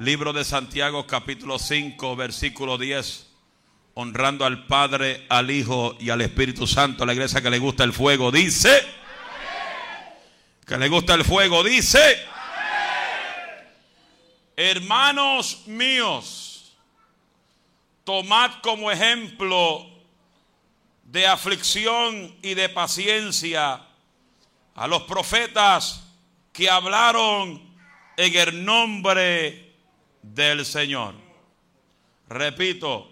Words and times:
Libro 0.00 0.32
de 0.32 0.46
Santiago 0.46 1.06
capítulo 1.06 1.58
5 1.58 2.16
versículo 2.16 2.78
10. 2.78 3.26
Honrando 3.92 4.46
al 4.46 4.66
Padre, 4.66 5.26
al 5.28 5.50
Hijo 5.50 5.94
y 6.00 6.08
al 6.08 6.22
Espíritu 6.22 6.66
Santo. 6.66 7.04
La 7.04 7.12
iglesia 7.12 7.42
que 7.42 7.50
le 7.50 7.58
gusta 7.58 7.84
el 7.84 7.92
fuego 7.92 8.32
dice. 8.32 8.82
Que 10.64 10.78
le 10.78 10.88
gusta 10.88 11.12
el 11.12 11.22
fuego 11.22 11.62
dice. 11.62 12.00
Hermanos 14.56 15.64
míos, 15.66 16.72
tomad 18.02 18.52
como 18.62 18.90
ejemplo 18.90 19.86
de 21.04 21.26
aflicción 21.26 22.38
y 22.40 22.54
de 22.54 22.70
paciencia 22.70 23.82
a 24.74 24.86
los 24.86 25.02
profetas 25.02 26.02
que 26.54 26.70
hablaron 26.70 27.62
en 28.16 28.34
el 28.34 28.64
nombre 28.64 29.69
del 30.22 30.64
Señor. 30.64 31.14
Repito, 32.28 33.10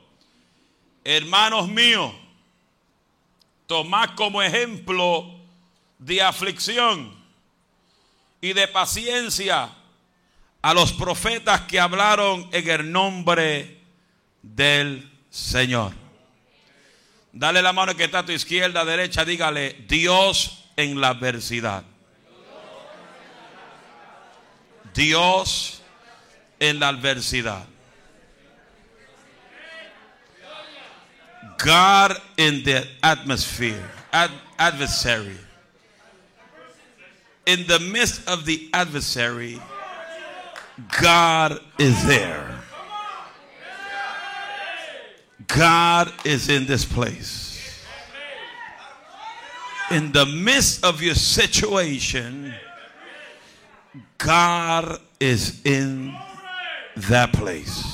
hermanos 1.05 1.69
míos, 1.69 2.13
tomad 3.67 4.15
como 4.15 4.43
ejemplo 4.43 5.35
de 5.99 6.23
aflicción 6.23 7.15
y 8.41 8.53
de 8.53 8.69
paciencia 8.69 9.71
a 10.63 10.75
los 10.75 10.93
profetas 10.93 11.63
que 11.63 11.81
hablaron 11.81 12.49
en 12.53 12.69
el 12.69 12.93
nombre 12.93 13.81
del 14.43 15.11
Señor. 15.31 15.93
Dale 17.33 17.63
la 17.63 17.73
mano 17.73 17.95
que 17.95 18.05
está 18.05 18.21
a 18.21 18.27
tu 18.27 18.33
izquierda, 18.33 18.85
derecha, 18.85 19.25
dígale, 19.25 19.85
Dios 19.89 20.65
en 20.77 21.01
la 21.01 21.09
adversidad. 21.09 21.85
Dios 24.95 25.78
en 26.61 26.81
la 26.81 26.93
adversidad. 26.93 27.67
God 31.59 32.17
in 32.37 32.63
the 32.63 32.87
atmosphere, 33.03 33.83
ad 34.13 34.31
adversary. 34.59 35.37
In 37.47 37.67
the 37.67 37.81
midst 37.81 38.29
of 38.29 38.45
the 38.45 38.69
adversary, 38.73 39.61
God 41.01 41.59
is 41.79 42.07
there. 42.07 42.59
God 45.49 46.13
is 46.25 46.49
in 46.49 46.67
this 46.67 46.85
place. 46.85 47.85
In 49.91 50.13
the 50.13 50.27
midst 50.27 50.85
of 50.85 51.03
your 51.03 51.15
situation, 51.15 52.55
God 54.19 55.01
is 55.19 55.63
in 55.65 56.15
that 57.03 57.33
place. 57.33 57.85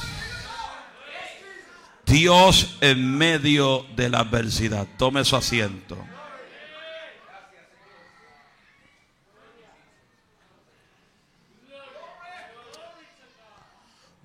Dios 2.06 2.76
en 2.80 3.16
medio 3.16 3.86
de 3.96 4.08
la 4.08 4.20
adversidad. 4.20 4.86
Tome 4.98 5.24
su 5.24 5.36
asiento. 5.36 5.96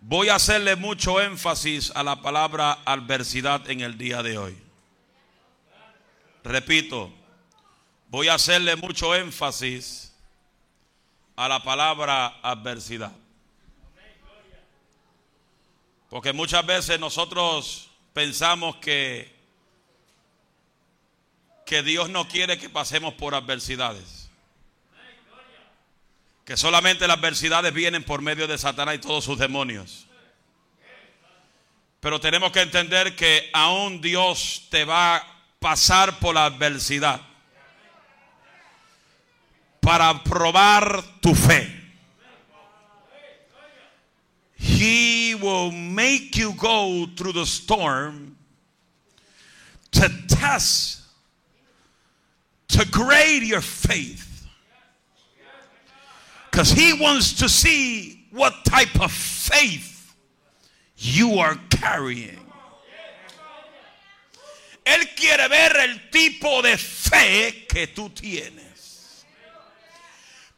Voy 0.02 0.30
a 0.30 0.36
hacerle 0.36 0.76
mucho 0.76 1.22
énfasis 1.22 1.92
a 1.96 2.02
la 2.02 2.22
palabra 2.22 2.80
adversidad 2.84 3.70
en 3.70 3.82
el 3.82 3.98
día 3.98 4.24
de 4.24 4.40
hoy. 4.40 4.58
Repito, 6.44 7.14
voy 8.10 8.28
a 8.28 8.34
hacerle 8.34 8.76
mucho 8.76 9.14
énfasis 9.14 10.12
a 11.36 11.48
la 11.48 11.62
palabra 11.64 12.40
adversidad. 12.42 13.12
Porque 16.10 16.34
muchas 16.34 16.66
veces 16.66 17.00
nosotros 17.00 17.90
pensamos 18.14 18.76
que, 18.78 19.32
que 21.66 21.84
Dios 21.84 22.10
no 22.10 22.28
quiere 22.28 22.58
que 22.58 22.70
pasemos 22.70 23.14
por 23.14 23.36
adversidades. 23.36 24.30
Que 26.46 26.58
solamente 26.58 27.08
las 27.08 27.18
adversidades 27.18 27.74
vienen 27.74 28.04
por 28.04 28.24
medio 28.24 28.48
de 28.48 28.58
Satanás 28.58 28.96
y 28.96 29.00
todos 29.00 29.24
sus 29.24 29.38
demonios. 29.38 30.08
Pero 32.00 32.20
tenemos 32.20 32.52
que 32.52 32.62
entender 32.62 33.16
que 33.16 33.50
aún 33.54 34.02
Dios 34.02 34.66
te 34.72 34.86
va 34.86 35.18
a 35.18 35.28
pasar 35.60 36.18
por 36.20 36.34
la 36.34 36.46
adversidad 36.46 37.22
para 39.80 40.24
probar 40.24 41.04
tu 41.22 41.36
fe. 41.36 41.79
He 44.60 45.36
will 45.36 45.72
make 45.72 46.36
you 46.36 46.54
go 46.54 47.06
through 47.16 47.32
the 47.32 47.46
storm 47.46 48.36
to 49.92 50.10
test, 50.28 51.02
to 52.68 52.86
grade 52.92 53.44
your 53.44 53.62
faith. 53.62 54.46
Because 56.52 56.72
he 56.72 56.92
wants 56.92 57.34
to 57.40 57.48
see 57.48 58.28
what 58.32 58.54
type 58.66 59.00
of 59.02 59.14
faith 59.14 60.14
you 60.98 61.40
are 61.40 61.56
carrying. 61.70 62.38
Él 64.86 65.16
quiere 65.16 65.48
ver 65.48 65.78
el 65.78 66.10
tipo 66.12 66.62
de 66.62 66.78
fe 66.78 67.66
que 67.70 67.88
tú 67.88 68.10
tienes. 68.10 69.24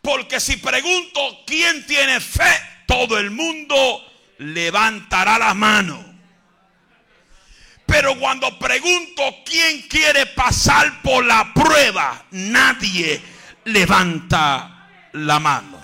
Porque 0.01 0.39
si 0.39 0.55
pregunto 0.57 1.45
quién 1.45 1.85
tiene 1.85 2.19
fe, 2.19 2.70
todo 2.91 3.17
el 3.17 3.31
mundo 3.31 4.05
levantará 4.39 5.39
la 5.39 5.53
mano. 5.53 6.03
Pero 7.85 8.19
cuando 8.19 8.59
pregunto 8.59 9.23
quién 9.45 9.83
quiere 9.83 10.25
pasar 10.25 11.01
por 11.01 11.23
la 11.23 11.53
prueba, 11.53 12.25
nadie 12.31 13.21
levanta 13.63 14.89
la 15.13 15.39
mano. 15.39 15.81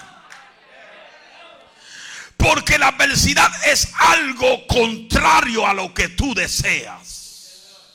Porque 2.35 2.78
la 2.78 2.90
adversidad 2.90 3.51
es 3.66 3.89
algo 3.97 4.68
contrario 4.68 5.66
a 5.66 5.74
lo 5.74 5.94
que 5.94 6.09
tú 6.09 6.35
deseas. 6.35 7.85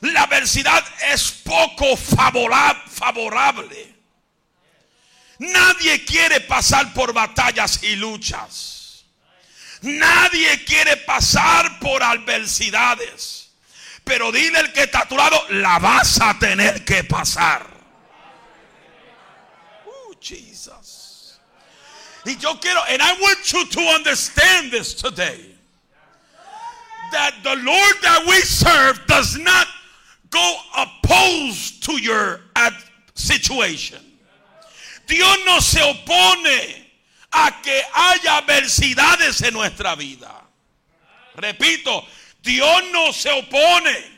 La 0.00 0.22
adversidad 0.22 0.82
es 1.12 1.32
poco 1.32 1.98
favorable. 1.98 3.93
Nadie 5.38 6.04
quiere 6.04 6.40
pasar 6.40 6.92
por 6.94 7.12
batallas 7.12 7.82
y 7.82 7.96
luchas. 7.96 9.04
Nadie 9.82 10.64
quiere 10.64 10.96
pasar 10.98 11.78
por 11.78 12.02
adversidades. 12.02 13.48
Pero 14.04 14.30
dile 14.30 14.60
el 14.60 14.72
que 14.72 14.82
está 14.82 15.00
a 15.00 15.08
tu 15.08 15.16
lado, 15.16 15.40
la 15.50 15.78
vas 15.78 16.20
a 16.20 16.38
tener 16.38 16.84
que 16.84 17.04
pasar. 17.04 17.66
Oh, 19.86 20.14
Jesus. 20.20 21.38
Y 22.24 22.36
yo 22.36 22.58
quiero, 22.60 22.82
and 22.88 23.02
I 23.02 23.20
want 23.20 23.52
you 23.52 23.66
to 23.66 23.80
understand 23.80 24.70
this 24.70 24.94
today. 24.94 25.54
That 27.12 27.34
the 27.42 27.56
Lord 27.56 27.96
that 28.02 28.26
we 28.26 28.40
serve 28.40 29.06
does 29.06 29.38
not 29.38 29.66
go 30.30 30.56
opposed 30.76 31.82
to 31.84 32.00
your 32.00 32.40
situation. 33.14 34.13
Dios 35.06 35.38
no 35.44 35.60
se 35.60 35.82
opone 35.82 36.92
a 37.30 37.60
que 37.62 37.84
haya 37.92 38.38
adversidades 38.38 39.42
en 39.42 39.54
nuestra 39.54 39.94
vida. 39.94 40.42
Repito, 41.34 42.06
Dios 42.40 42.84
no 42.92 43.12
se 43.12 43.30
opone. 43.30 44.14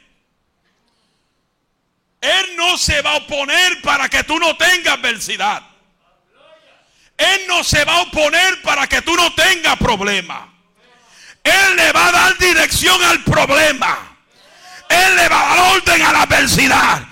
Él 2.20 2.56
no 2.56 2.76
se 2.76 3.00
va 3.02 3.12
a 3.12 3.16
oponer 3.16 3.80
para 3.82 4.08
que 4.08 4.24
tú 4.24 4.38
no 4.38 4.56
tengas 4.56 4.94
adversidad. 4.94 5.62
Él 7.16 7.42
no 7.48 7.64
se 7.64 7.84
va 7.84 7.94
a 7.94 8.02
oponer 8.02 8.60
para 8.62 8.86
que 8.86 9.00
tú 9.02 9.14
no 9.14 9.32
tengas 9.34 9.76
problema. 9.78 10.52
Él 11.42 11.76
le 11.76 11.92
va 11.92 12.08
a 12.08 12.12
dar 12.12 12.38
dirección 12.38 13.02
al 13.04 13.22
problema. 13.22 14.16
Él 14.88 15.16
le 15.16 15.28
va 15.28 15.52
a 15.52 15.56
dar 15.56 15.76
orden 15.76 16.02
a 16.02 16.12
la 16.12 16.22
adversidad. 16.22 17.02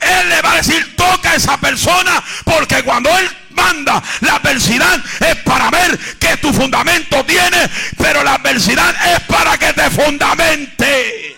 Él 0.00 0.28
le 0.28 0.42
va 0.42 0.52
a 0.52 0.56
decir, 0.56 0.96
toca 0.96 1.32
a 1.32 1.34
esa 1.34 1.58
persona, 1.58 2.22
porque 2.44 2.82
cuando 2.82 3.10
Él 3.18 3.28
manda 3.50 4.02
la 4.20 4.36
adversidad 4.36 4.98
es 5.20 5.36
para 5.42 5.70
ver 5.70 5.98
que 6.18 6.36
tu 6.38 6.52
fundamento 6.52 7.24
tiene, 7.24 7.70
pero 7.98 8.22
la 8.22 8.34
adversidad 8.34 8.94
es 9.14 9.20
para 9.24 9.58
que 9.58 9.72
te 9.72 9.90
fundamente. 9.90 11.36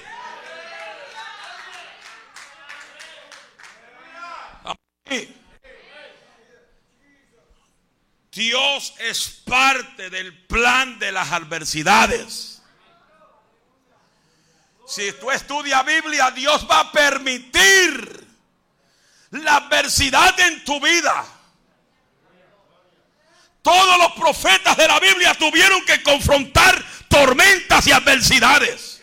Dios 8.33 8.95
es 8.99 9.29
parte 9.45 10.09
del 10.09 10.33
plan 10.47 10.99
de 10.99 11.13
las 11.13 11.33
adversidades. 11.33 12.63
Si 14.87 15.13
tú 15.21 15.31
estudias 15.31 15.85
Biblia, 15.85 16.31
Dios 16.31 16.67
va 16.71 16.81
a 16.81 16.93
permitir 16.93 18.32
la 19.33 19.57
adversidad 19.57 20.39
en 20.41 20.65
tu 20.65 20.79
vida. 20.81 21.25
Todos 23.63 23.99
los 23.99 24.13
profetas 24.13 24.77
de 24.77 24.89
la 24.89 24.99
Biblia 25.01 25.35
tuvieron 25.35 25.85
que 25.85 26.03
confrontar 26.03 26.83
tormentas 27.09 27.87
y 27.87 27.93
adversidades. 27.93 29.03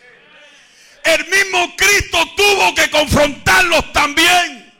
El 1.02 1.26
mismo 1.28 1.74
Cristo 1.76 2.18
tuvo 2.36 2.74
que 2.74 2.90
confrontarlos 2.90 3.92
también. 3.92 4.72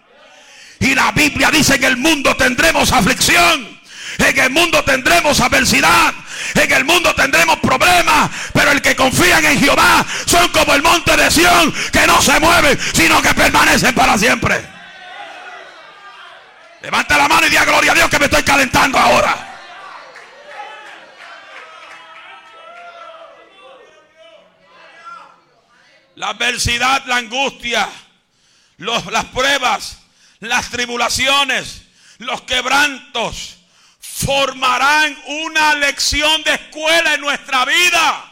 Y 0.79 0.95
la 0.95 1.13
Biblia 1.13 1.51
dice 1.51 1.79
que 1.79 1.87
en 1.87 1.93
el 1.93 1.99
mundo 1.99 2.37
tendremos 2.37 2.93
aflicción. 2.93 3.81
En 4.19 4.39
el 4.39 4.51
mundo 4.51 4.85
tendremos 4.85 5.41
adversidad. 5.41 6.15
En 6.55 6.73
el 6.73 6.85
mundo 6.85 7.15
tendremos 7.15 7.59
problemas. 7.59 8.31
Pero 8.53 8.71
el 8.73 8.83
que 8.83 8.95
confían 8.95 9.45
en 9.47 9.59
Jehová 9.59 10.05
son 10.27 10.49
como 10.49 10.75
el 10.75 10.83
monte 10.83 11.17
de 11.17 11.31
Sión 11.31 11.73
que 11.91 12.07
no 12.07 12.21
se 12.21 12.39
mueven, 12.39 12.79
sino 12.95 13.21
que 13.23 13.35
permanecen 13.35 13.95
para 13.95 14.19
siempre. 14.19 14.80
Levanta 16.83 17.19
la 17.19 17.29
mano 17.29 17.47
y 17.47 17.51
diga 17.51 17.65
gloria 17.65 17.93
a 17.93 17.95
Dios 17.95 18.09
que 18.09 18.19
me 18.19 18.25
estoy 18.25 18.43
calentando 18.43 18.99
ahora. 18.99 19.47
La 26.15 26.31
adversidad, 26.31 27.05
la 27.07 27.17
angustia, 27.17 27.89
las 28.79 29.25
pruebas, 29.27 29.99
las 30.41 30.71
tribulaciones, 30.71 31.83
los 32.19 32.43
quebrantos 32.43 33.59
formarán 33.99 35.17
una 35.27 35.75
lección 35.75 36.43
de 36.45 36.55
escuela 36.55 37.15
en 37.15 37.21
nuestra 37.21 37.65
vida. 37.65 38.27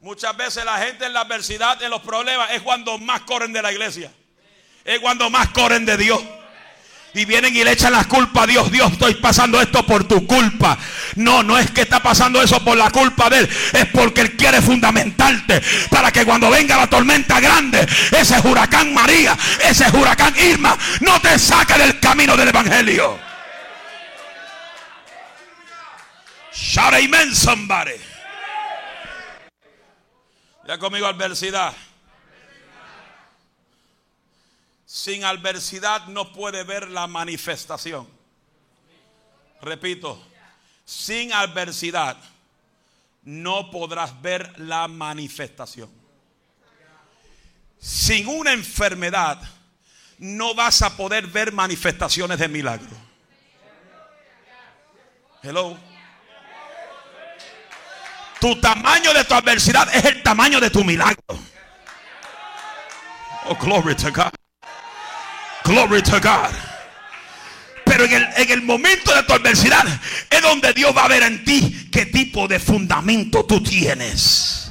Muchas 0.00 0.36
veces 0.36 0.64
la 0.64 0.78
gente 0.78 1.06
en 1.06 1.12
la 1.12 1.22
adversidad, 1.22 1.80
en 1.82 1.90
los 1.90 2.02
problemas, 2.02 2.50
es 2.52 2.62
cuando 2.62 2.98
más 2.98 3.22
corren 3.22 3.52
de 3.52 3.62
la 3.62 3.72
iglesia. 3.72 4.12
Es 4.86 5.00
cuando 5.00 5.28
más 5.30 5.48
corren 5.48 5.84
de 5.84 5.96
Dios 5.96 6.22
y 7.12 7.24
vienen 7.24 7.56
y 7.56 7.64
le 7.64 7.72
echan 7.72 7.92
la 7.92 8.04
culpa 8.04 8.42
a 8.42 8.46
Dios. 8.46 8.70
Dios, 8.70 8.92
estoy 8.92 9.14
pasando 9.14 9.60
esto 9.60 9.84
por 9.84 10.04
tu 10.04 10.26
culpa. 10.26 10.78
No, 11.16 11.42
no 11.42 11.58
es 11.58 11.70
que 11.70 11.80
está 11.80 12.00
pasando 12.00 12.40
eso 12.40 12.62
por 12.62 12.76
la 12.76 12.90
culpa 12.90 13.28
de 13.30 13.38
Él. 13.38 13.50
Es 13.72 13.86
porque 13.86 14.20
Él 14.20 14.36
quiere 14.36 14.60
fundamentarte 14.60 15.62
para 15.90 16.12
que 16.12 16.24
cuando 16.24 16.50
venga 16.50 16.76
la 16.76 16.86
tormenta 16.88 17.40
grande, 17.40 17.86
ese 18.12 18.38
huracán 18.46 18.92
María, 18.92 19.36
ese 19.64 19.88
huracán 19.96 20.34
Irma, 20.38 20.76
no 21.00 21.18
te 21.20 21.38
saque 21.38 21.74
del 21.78 21.98
camino 21.98 22.36
del 22.36 22.48
Evangelio. 22.48 23.18
Shout 26.52 26.94
amen 26.94 27.34
somebody. 27.34 27.92
Ya 30.66 30.78
conmigo 30.78 31.06
adversidad. 31.06 31.72
Sin 34.96 35.24
adversidad 35.24 36.06
no 36.06 36.32
puede 36.32 36.64
ver 36.64 36.88
la 36.88 37.06
manifestación. 37.06 38.08
Repito, 39.60 40.18
sin 40.86 41.34
adversidad 41.34 42.16
no 43.22 43.70
podrás 43.70 44.22
ver 44.22 44.58
la 44.58 44.88
manifestación. 44.88 45.90
Sin 47.78 48.26
una 48.26 48.54
enfermedad 48.54 49.38
no 50.16 50.54
vas 50.54 50.80
a 50.80 50.96
poder 50.96 51.26
ver 51.26 51.52
manifestaciones 51.52 52.38
de 52.38 52.48
milagro. 52.48 52.96
Hello. 55.42 55.76
Tu 58.40 58.58
tamaño 58.62 59.12
de 59.12 59.24
tu 59.24 59.34
adversidad 59.34 59.94
es 59.94 60.06
el 60.06 60.22
tamaño 60.22 60.58
de 60.58 60.70
tu 60.70 60.82
milagro. 60.82 61.38
Oh, 63.44 63.54
glory 63.56 63.94
to 63.94 64.10
God. 64.10 64.32
Glory 65.66 66.02
to 66.02 66.20
God. 66.20 66.54
Pero 67.84 68.04
en 68.04 68.12
el, 68.12 68.26
en 68.36 68.50
el 68.50 68.62
momento 68.62 69.14
de 69.14 69.22
tu 69.24 69.32
adversidad 69.32 69.84
es 70.30 70.42
donde 70.42 70.72
Dios 70.72 70.96
va 70.96 71.04
a 71.04 71.08
ver 71.08 71.22
en 71.22 71.44
ti 71.44 71.88
qué 71.90 72.06
tipo 72.06 72.48
de 72.48 72.58
fundamento 72.58 73.44
tú 73.44 73.62
tienes 73.62 74.65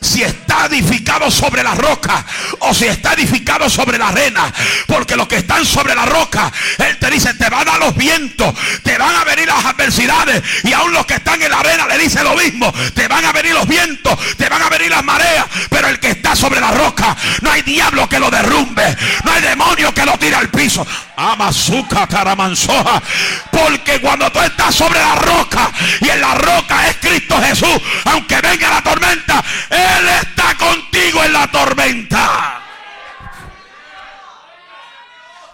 si 0.00 0.22
está 0.22 0.66
edificado 0.66 1.30
sobre 1.30 1.62
la 1.62 1.74
roca 1.74 2.24
o 2.60 2.74
si 2.74 2.86
está 2.86 3.14
edificado 3.14 3.68
sobre 3.68 3.98
la 3.98 4.08
arena. 4.08 4.52
Porque 4.86 5.16
los 5.16 5.28
que 5.28 5.36
están 5.36 5.64
sobre 5.64 5.94
la 5.94 6.06
roca, 6.06 6.52
Él 6.78 6.98
te 6.98 7.10
dice, 7.10 7.34
te 7.34 7.48
van 7.48 7.68
a 7.68 7.78
los 7.78 7.94
vientos, 7.96 8.54
te 8.82 8.96
van 8.98 9.14
a 9.14 9.24
venir 9.24 9.46
las 9.46 9.64
adversidades. 9.64 10.42
Y 10.64 10.72
aún 10.72 10.92
los 10.92 11.06
que 11.06 11.14
están 11.14 11.40
en 11.42 11.50
la 11.50 11.60
arena 11.60 11.86
le 11.86 11.98
dice 11.98 12.22
lo 12.22 12.34
mismo, 12.34 12.72
te 12.94 13.08
van 13.08 13.24
a 13.24 13.32
venir 13.32 13.54
los 13.54 13.66
vientos, 13.66 14.18
te 14.36 14.48
van 14.48 14.62
a 14.62 14.68
venir 14.68 14.90
las 14.90 15.04
mareas. 15.04 15.46
Pero 15.68 15.88
el 15.88 15.98
que 16.00 16.10
está 16.10 16.34
sobre 16.36 16.60
la 16.60 16.70
roca, 16.72 17.16
no 17.42 17.50
hay 17.50 17.62
diablo 17.62 18.08
que 18.08 18.18
lo 18.18 18.30
derrumbe, 18.30 18.96
no 19.24 19.32
hay 19.32 19.42
demonio 19.42 19.92
que 19.94 20.04
lo 20.04 20.18
tire 20.18 20.36
al 20.36 20.50
piso. 20.50 20.86
Amazuca, 21.20 22.06
taramansoja. 22.06 23.02
Porque 23.50 24.00
cuando 24.00 24.30
tú 24.30 24.38
estás 24.38 24.72
sobre 24.72 25.00
la 25.00 25.16
roca 25.16 25.72
y 26.00 26.08
en 26.08 26.20
la 26.20 26.34
roca 26.36 26.88
es 26.88 26.96
Cristo 26.98 27.36
Jesús, 27.40 27.76
aunque 28.04 28.40
venga 28.40 28.70
la 28.70 28.82
tormenta, 28.82 29.44
Él 29.68 30.08
está 30.22 30.56
contigo 30.56 31.24
en 31.24 31.32
la 31.32 31.50
tormenta. 31.50 32.62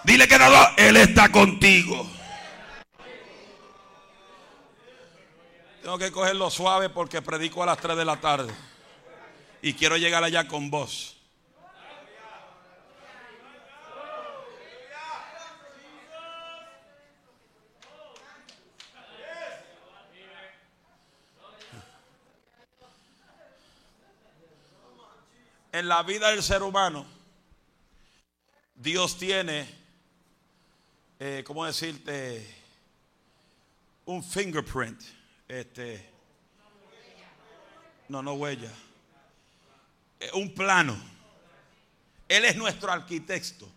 Dile 0.02 0.28
que 0.28 0.38
nada, 0.38 0.75
Él 0.76 0.99
está 0.99 1.31
contigo. 1.31 2.10
Tengo 5.82 5.96
que 5.96 6.12
cogerlo 6.12 6.50
suave 6.50 6.90
porque 6.90 7.22
predico 7.22 7.62
a 7.62 7.67
las 7.67 7.78
3 7.78 7.96
de 7.96 8.05
la 8.05 8.17
tarde. 8.17 8.52
Y 9.62 9.72
quiero 9.72 9.96
llegar 9.96 10.22
allá 10.22 10.46
con 10.46 10.70
vos. 10.70 11.13
En 25.75 25.88
la 25.88 26.05
vida 26.05 26.31
del 26.31 26.41
ser 26.41 26.62
humano, 26.62 27.05
Dios 28.76 29.19
tiene, 29.19 29.69
eh, 31.19 31.43
¿cómo 31.44 31.67
decirte? 31.67 32.62
Un 34.05 34.23
fingerprint. 34.23 35.03
Este, 35.49 36.09
no, 38.09 38.23
no 38.23 38.35
huella. 38.35 38.71
Eh, 40.21 40.31
un 40.35 40.55
plano. 40.55 40.97
Él 42.29 42.44
es 42.44 42.55
nuestro 42.55 42.93
arquitecto. 42.93 43.69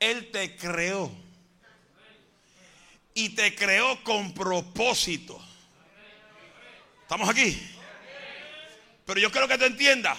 Él 0.00 0.28
te 0.32 0.56
creó. 0.56 1.08
Y 3.14 3.28
te 3.28 3.54
creó 3.54 4.02
con 4.02 4.34
propósito. 4.34 5.40
¿Estamos 7.04 7.28
aquí? 7.28 7.77
Pero 9.08 9.20
yo 9.20 9.32
quiero 9.32 9.48
que 9.48 9.56
te 9.56 9.64
entiendas 9.64 10.18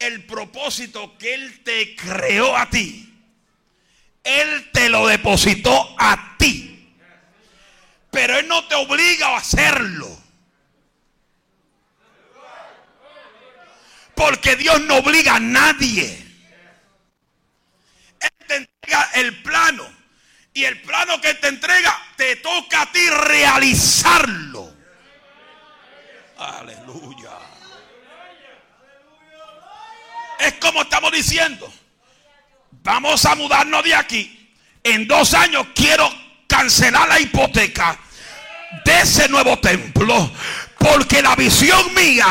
el 0.00 0.24
propósito 0.24 1.16
que 1.16 1.32
Él 1.32 1.62
te 1.62 1.94
creó 1.94 2.56
a 2.56 2.68
ti. 2.68 3.08
Él 4.24 4.68
te 4.72 4.88
lo 4.88 5.06
depositó 5.06 5.94
a 5.96 6.34
ti. 6.36 6.92
Pero 8.10 8.36
Él 8.36 8.48
no 8.48 8.66
te 8.66 8.74
obliga 8.74 9.28
a 9.28 9.36
hacerlo. 9.36 10.08
Porque 14.16 14.56
Dios 14.56 14.80
no 14.80 14.96
obliga 14.96 15.36
a 15.36 15.40
nadie. 15.40 16.26
Él 18.18 18.30
te 18.48 18.56
entrega 18.56 19.08
el 19.14 19.40
plano. 19.44 19.88
Y 20.52 20.64
el 20.64 20.82
plano 20.82 21.20
que 21.20 21.34
te 21.34 21.46
entrega, 21.46 21.96
te 22.16 22.34
toca 22.34 22.82
a 22.82 22.90
ti 22.90 23.08
realizarlo. 23.08 24.74
Aleluya. 26.38 27.55
Es 30.38 30.54
como 30.54 30.82
estamos 30.82 31.12
diciendo. 31.12 31.72
Vamos 32.82 33.24
a 33.24 33.34
mudarnos 33.34 33.82
de 33.84 33.94
aquí. 33.94 34.54
En 34.82 35.06
dos 35.08 35.34
años 35.34 35.66
quiero 35.74 36.08
cancelar 36.46 37.08
la 37.08 37.18
hipoteca 37.18 37.98
de 38.84 39.00
ese 39.00 39.28
nuevo 39.28 39.58
templo. 39.58 40.30
Porque 40.78 41.22
la 41.22 41.34
visión 41.34 41.92
mía 41.94 42.26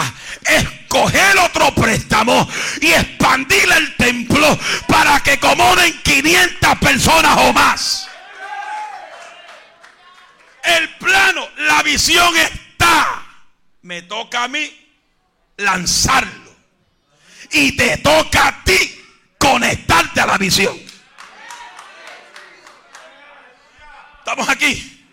es 0.46 0.66
coger 0.88 1.38
otro 1.40 1.74
préstamo 1.74 2.48
y 2.80 2.92
expandir 2.94 3.70
el 3.72 3.96
templo 3.98 4.58
para 4.88 5.22
que 5.22 5.32
acomoden 5.34 6.02
500 6.04 6.76
personas 6.80 7.38
o 7.38 7.54
más. 7.54 8.08
El 10.64 10.90
plano, 10.96 11.48
la 11.58 11.84
visión 11.84 12.36
está. 12.38 13.24
Me 13.82 14.04
toca 14.04 14.46
a 14.46 14.48
mí 14.48 14.72
lanzarlo 15.58 16.45
y 17.56 17.72
te 17.72 17.98
toca 18.00 18.48
a 18.48 18.64
ti 18.64 19.02
conectarte 19.38 20.20
a 20.20 20.26
la 20.26 20.38
visión. 20.38 20.78
Estamos 24.20 24.50
aquí. 24.50 25.08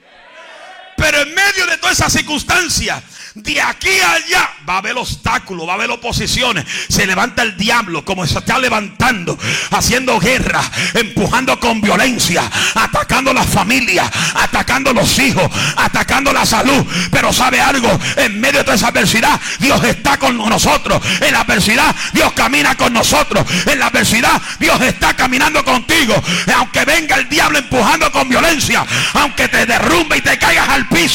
Pero 0.97 1.23
en 1.23 1.35
medio 1.35 1.67
de 1.67 1.77
todas 1.79 1.99
esas 1.99 2.13
circunstancias, 2.13 3.03
de 3.35 3.61
aquí 3.61 4.01
a 4.01 4.13
allá 4.13 4.51
va 4.69 4.75
a 4.75 4.79
haber 4.79 4.97
obstáculos, 4.97 5.67
va 5.67 5.73
a 5.73 5.75
haber 5.77 5.91
oposiciones. 5.91 6.67
Se 6.89 7.07
levanta 7.07 7.43
el 7.43 7.57
diablo 7.57 8.05
como 8.05 8.27
se 8.27 8.39
está 8.39 8.59
levantando, 8.59 9.39
haciendo 9.71 10.19
guerra, 10.21 10.63
empujando 10.95 11.59
con 11.59 11.81
violencia, 11.81 12.43
atacando 12.75 13.33
la 13.33 13.45
familia, 13.45 14.11
atacando 14.35 14.93
los 14.93 15.19
hijos, 15.19 15.51
atacando 15.77 16.33
la 16.33 16.45
salud. 16.45 16.85
Pero 17.11 17.33
sabe 17.33 17.61
algo, 17.61 17.89
en 18.17 18.41
medio 18.41 18.59
de 18.59 18.65
toda 18.65 18.77
esa 18.77 18.89
adversidad, 18.89 19.41
Dios 19.59 19.83
está 19.85 20.19
con 20.19 20.37
nosotros. 20.37 21.01
En 21.21 21.33
la 21.33 21.41
adversidad, 21.41 21.95
Dios 22.13 22.33
camina 22.33 22.77
con 22.77 22.93
nosotros. 22.93 23.45
En 23.67 23.79
la 23.79 23.87
adversidad, 23.87 24.41
Dios 24.59 24.81
está 24.83 25.15
caminando 25.15 25.65
contigo. 25.65 26.15
Aunque 26.57 26.85
venga 26.85 27.17
el 27.17 27.29
diablo 27.29 27.59
empujando 27.59 28.13
con 28.13 28.29
violencia, 28.29 28.85
aunque 29.15 29.49
te 29.49 29.65
derrumbe 29.65 30.19
y 30.19 30.21
te 30.21 30.39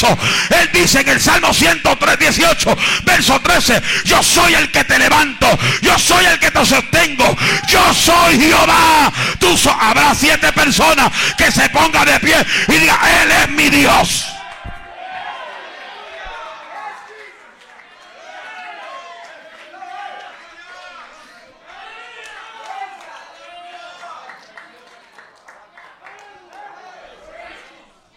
Él 0.06 0.70
dice 0.74 1.02
en 1.02 1.10
el 1.10 1.22
Salmo 1.22 1.54
103, 1.54 2.20
18, 2.20 2.78
verso 3.04 3.40
13, 3.40 3.82
yo 4.06 4.22
soy 4.22 4.54
el 4.54 4.72
que 4.72 4.84
te 4.84 5.00
levanto, 5.00 5.48
yo 5.82 5.98
soy 5.98 6.26
el 6.26 6.40
que 6.40 6.52
te 6.52 6.66
sostengo, 6.66 7.36
yo 7.68 7.94
soy 7.94 8.40
Jehová. 8.40 9.12
Tú 9.40 9.58
habrá 9.80 10.14
siete 10.14 10.52
personas 10.54 11.12
que 11.38 11.52
se 11.52 11.68
pongan 11.70 12.06
de 12.06 12.20
pie 12.20 12.36
y 12.68 12.74
diga, 12.74 13.00
Él 13.24 13.32
es 13.32 13.50
mi 13.50 13.70
Dios. 13.70 14.26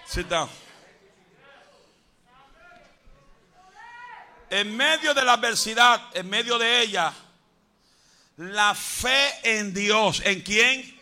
Sit 0.07 0.29
down. 0.29 0.60
En 4.51 4.77
medio 4.77 5.15
de 5.15 5.25
la 5.25 5.35
adversidad, 5.35 6.03
en 6.13 6.29
medio 6.29 6.59
de 6.59 6.83
ella, 6.83 7.13
la 8.37 8.75
fe 8.75 9.31
en 9.43 9.73
Dios. 9.73 10.23
¿En 10.25 10.41
quién? 10.41 10.99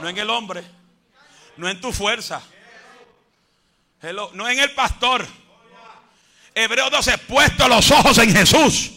No 0.00 0.08
en 0.08 0.16
el 0.16 0.30
hombre. 0.30 0.62
No 1.56 1.68
en 1.68 1.80
tu 1.80 1.92
fuerza. 1.92 2.40
No 4.32 4.48
en 4.48 4.58
el 4.60 4.72
pastor. 4.72 5.26
Hebreo 6.54 6.90
12, 6.90 7.18
puesto 7.18 7.68
los 7.68 7.90
ojos 7.90 8.18
en 8.18 8.32
Jesús. 8.32 8.92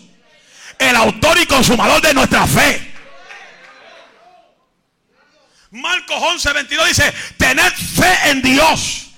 El 0.78 0.96
autor 0.96 1.40
y 1.40 1.46
consumador 1.46 2.02
de 2.02 2.14
nuestra 2.14 2.46
fe. 2.46 2.92
Marcos 5.72 6.18
11, 6.22 6.54
22 6.54 6.88
dice, 6.88 7.14
tened 7.38 7.74
fe 7.74 8.30
en 8.30 8.42
Dios. 8.42 9.11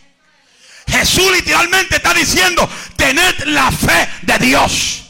Jesús 0.94 1.32
literalmente 1.32 1.96
está 1.96 2.14
diciendo, 2.14 2.70
tened 2.96 3.46
la 3.46 3.72
fe 3.72 4.08
de 4.22 4.38
Dios. 4.38 5.06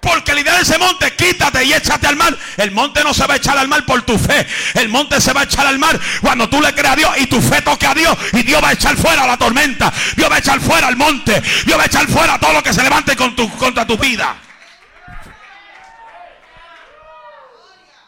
Porque 0.00 0.32
la 0.32 0.40
idea 0.40 0.54
de 0.54 0.62
ese 0.62 0.78
monte, 0.78 1.14
quítate 1.14 1.62
y 1.62 1.74
échate 1.74 2.06
al 2.06 2.16
mar. 2.16 2.34
El 2.56 2.70
monte 2.70 3.04
no 3.04 3.12
se 3.12 3.26
va 3.26 3.34
a 3.34 3.36
echar 3.36 3.58
al 3.58 3.68
mar 3.68 3.84
por 3.84 4.00
tu 4.00 4.18
fe. 4.18 4.46
El 4.72 4.88
monte 4.88 5.20
se 5.20 5.34
va 5.34 5.42
a 5.42 5.44
echar 5.44 5.66
al 5.66 5.78
mar 5.78 6.00
cuando 6.22 6.48
tú 6.48 6.58
le 6.62 6.74
creas 6.74 6.94
a 6.94 6.96
Dios 6.96 7.12
y 7.18 7.26
tu 7.26 7.42
fe 7.42 7.60
toque 7.60 7.86
a 7.86 7.92
Dios. 7.92 8.16
Y 8.32 8.42
Dios 8.42 8.64
va 8.64 8.70
a 8.70 8.72
echar 8.72 8.96
fuera 8.96 9.26
la 9.26 9.36
tormenta. 9.36 9.92
Dios 10.16 10.30
va 10.30 10.36
a 10.36 10.38
echar 10.38 10.58
fuera 10.58 10.88
el 10.88 10.96
monte. 10.96 11.38
Dios 11.66 11.78
va 11.78 11.82
a 11.82 11.86
echar 11.86 12.08
fuera 12.08 12.40
todo 12.40 12.54
lo 12.54 12.62
que 12.62 12.72
se 12.72 12.82
levante 12.82 13.14
contra 13.14 13.86
tu 13.86 13.98
vida. 13.98 14.36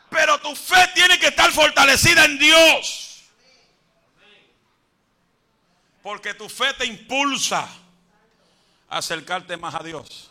Pero 0.09 0.39
tu 0.39 0.57
fe 0.57 0.89
tiene 0.95 1.19
que 1.19 1.27
estar 1.27 1.53
fortalecida 1.53 2.25
en 2.25 2.39
Dios. 2.39 3.02
Porque 6.03 6.35
tu 6.35 6.49
fe 6.49 6.75
te 6.75 6.85
impulsa 6.85 7.69
a 8.89 8.99
acercarte 8.99 9.57
más 9.57 9.75
a 9.75 9.83
Dios. 9.83 10.31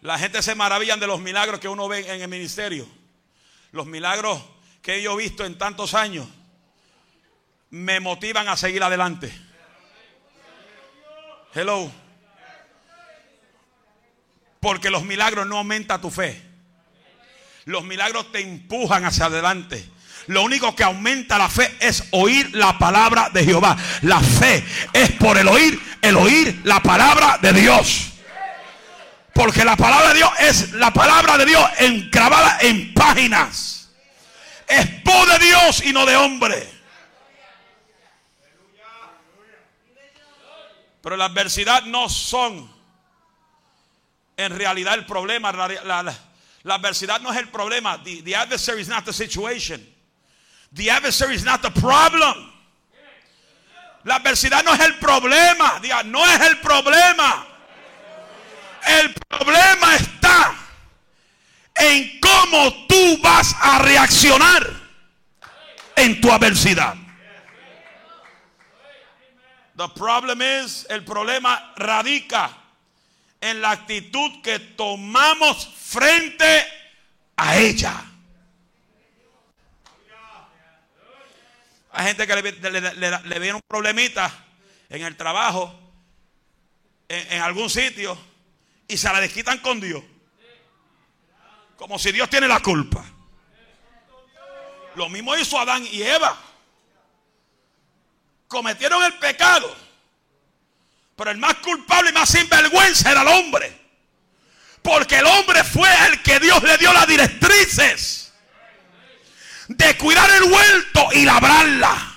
La 0.00 0.18
gente 0.18 0.42
se 0.42 0.54
maravillan 0.54 1.00
de 1.00 1.06
los 1.06 1.20
milagros 1.20 1.60
que 1.60 1.68
uno 1.68 1.88
ve 1.88 2.00
en 2.12 2.20
el 2.20 2.28
ministerio. 2.28 2.86
Los 3.72 3.86
milagros 3.86 4.42
que 4.82 5.00
yo 5.00 5.14
he 5.14 5.22
visto 5.22 5.46
en 5.46 5.56
tantos 5.56 5.94
años 5.94 6.28
me 7.70 8.00
motivan 8.00 8.48
a 8.48 8.56
seguir 8.56 8.82
adelante. 8.82 9.32
Hello. 11.54 11.90
Porque 14.60 14.90
los 14.90 15.04
milagros 15.04 15.46
no 15.46 15.58
aumentan 15.58 16.00
tu 16.00 16.10
fe. 16.10 16.42
Los 17.64 17.84
milagros 17.84 18.30
te 18.30 18.40
empujan 18.40 19.04
hacia 19.04 19.26
adelante. 19.26 19.88
Lo 20.26 20.42
único 20.42 20.74
que 20.74 20.84
aumenta 20.84 21.36
la 21.36 21.48
fe 21.48 21.76
es 21.80 22.04
oír 22.12 22.54
la 22.54 22.78
palabra 22.78 23.28
de 23.30 23.44
Jehová. 23.44 23.76
La 24.02 24.20
fe 24.20 24.64
es 24.92 25.12
por 25.12 25.36
el 25.36 25.48
oír, 25.48 25.78
el 26.00 26.16
oír 26.16 26.60
la 26.64 26.80
palabra 26.80 27.38
de 27.40 27.52
Dios. 27.52 28.10
Porque 29.34 29.64
la 29.64 29.76
palabra 29.76 30.08
de 30.08 30.14
Dios 30.14 30.30
es 30.38 30.72
la 30.72 30.92
palabra 30.92 31.36
de 31.36 31.44
Dios 31.44 31.68
encravada 31.78 32.58
en 32.60 32.94
páginas. 32.94 33.90
Es 34.66 35.02
voz 35.04 35.28
de 35.28 35.44
Dios 35.44 35.82
y 35.84 35.92
no 35.92 36.06
de 36.06 36.16
hombre. 36.16 36.68
Pero 41.02 41.16
la 41.18 41.26
adversidad 41.26 41.82
no 41.82 42.08
son 42.08 42.72
en 44.38 44.56
realidad 44.56 44.94
el 44.94 45.04
problema. 45.04 45.52
La, 45.52 46.74
adversidad 46.74 47.20
no 47.20 47.30
es 47.30 47.38
el 47.38 47.48
problema. 47.48 48.02
The 48.02 48.34
adversary 48.34 48.80
is 48.80 48.88
not 48.88 49.04
the 49.04 49.12
situation. 49.12 49.93
The 50.74 50.90
adversary 50.90 51.36
is 51.36 51.44
not 51.44 51.62
the 51.62 51.70
problem. 51.70 52.50
La 54.04 54.16
adversidad 54.16 54.64
no 54.64 54.72
es 54.72 54.80
el 54.80 54.98
problema. 54.98 55.80
No 56.04 56.24
es 56.26 56.40
el 56.40 56.58
problema. 56.60 57.46
El 58.86 59.14
problema 59.14 59.94
está 59.96 60.54
en 61.76 62.20
cómo 62.20 62.86
tú 62.86 63.18
vas 63.22 63.54
a 63.60 63.78
reaccionar 63.78 64.62
en 65.96 66.20
tu 66.20 66.30
adversidad. 66.30 66.96
The 69.76 69.88
problem 69.88 70.42
is, 70.42 70.86
el 70.90 71.04
problema 71.04 71.72
radica 71.76 72.50
en 73.40 73.60
la 73.60 73.72
actitud 73.72 74.42
que 74.42 74.58
tomamos 74.58 75.66
frente 75.66 76.64
a 77.36 77.56
ella. 77.56 78.13
Hay 81.96 82.06
gente 82.08 82.26
que 82.26 82.34
le, 82.34 83.38
viene 83.38 83.54
un 83.54 83.62
problemita 83.68 84.32
en 84.88 85.04
el 85.04 85.16
trabajo, 85.16 85.72
en, 87.08 87.40
algún 87.40 87.70
sitio, 87.70 88.18
y 88.88 88.96
se 88.96 89.12
la 89.12 89.20
desquitan 89.20 89.58
con 89.58 89.80
Dios. 89.80 90.02
Como 91.76 91.96
si 92.00 92.10
Dios 92.10 92.28
tiene 92.28 92.48
la 92.48 92.58
culpa. 92.58 93.04
Lo 94.96 95.08
mismo 95.08 95.36
hizo 95.36 95.56
Adán 95.56 95.86
y 95.88 96.02
Eva. 96.02 96.36
Cometieron 98.48 99.04
el 99.04 99.14
pecado. 99.14 99.72
Pero 101.14 101.30
el 101.30 101.38
más 101.38 101.54
culpable 101.58 102.10
y 102.10 102.12
más 102.12 102.28
sinvergüenza 102.28 103.12
era 103.12 103.22
el 103.22 103.28
hombre. 103.28 103.72
Porque 104.82 105.18
el 105.18 105.26
hombre 105.26 105.62
fue 105.62 105.88
el 106.08 106.20
que 106.24 106.40
Dios 106.40 106.60
le 106.64 106.76
dio 106.76 106.92
las 106.92 107.06
directrices 107.06 108.23
de 109.68 109.96
cuidar 109.96 110.30
el 110.30 110.44
huerto 110.44 111.08
y 111.12 111.24
labrarla. 111.24 112.14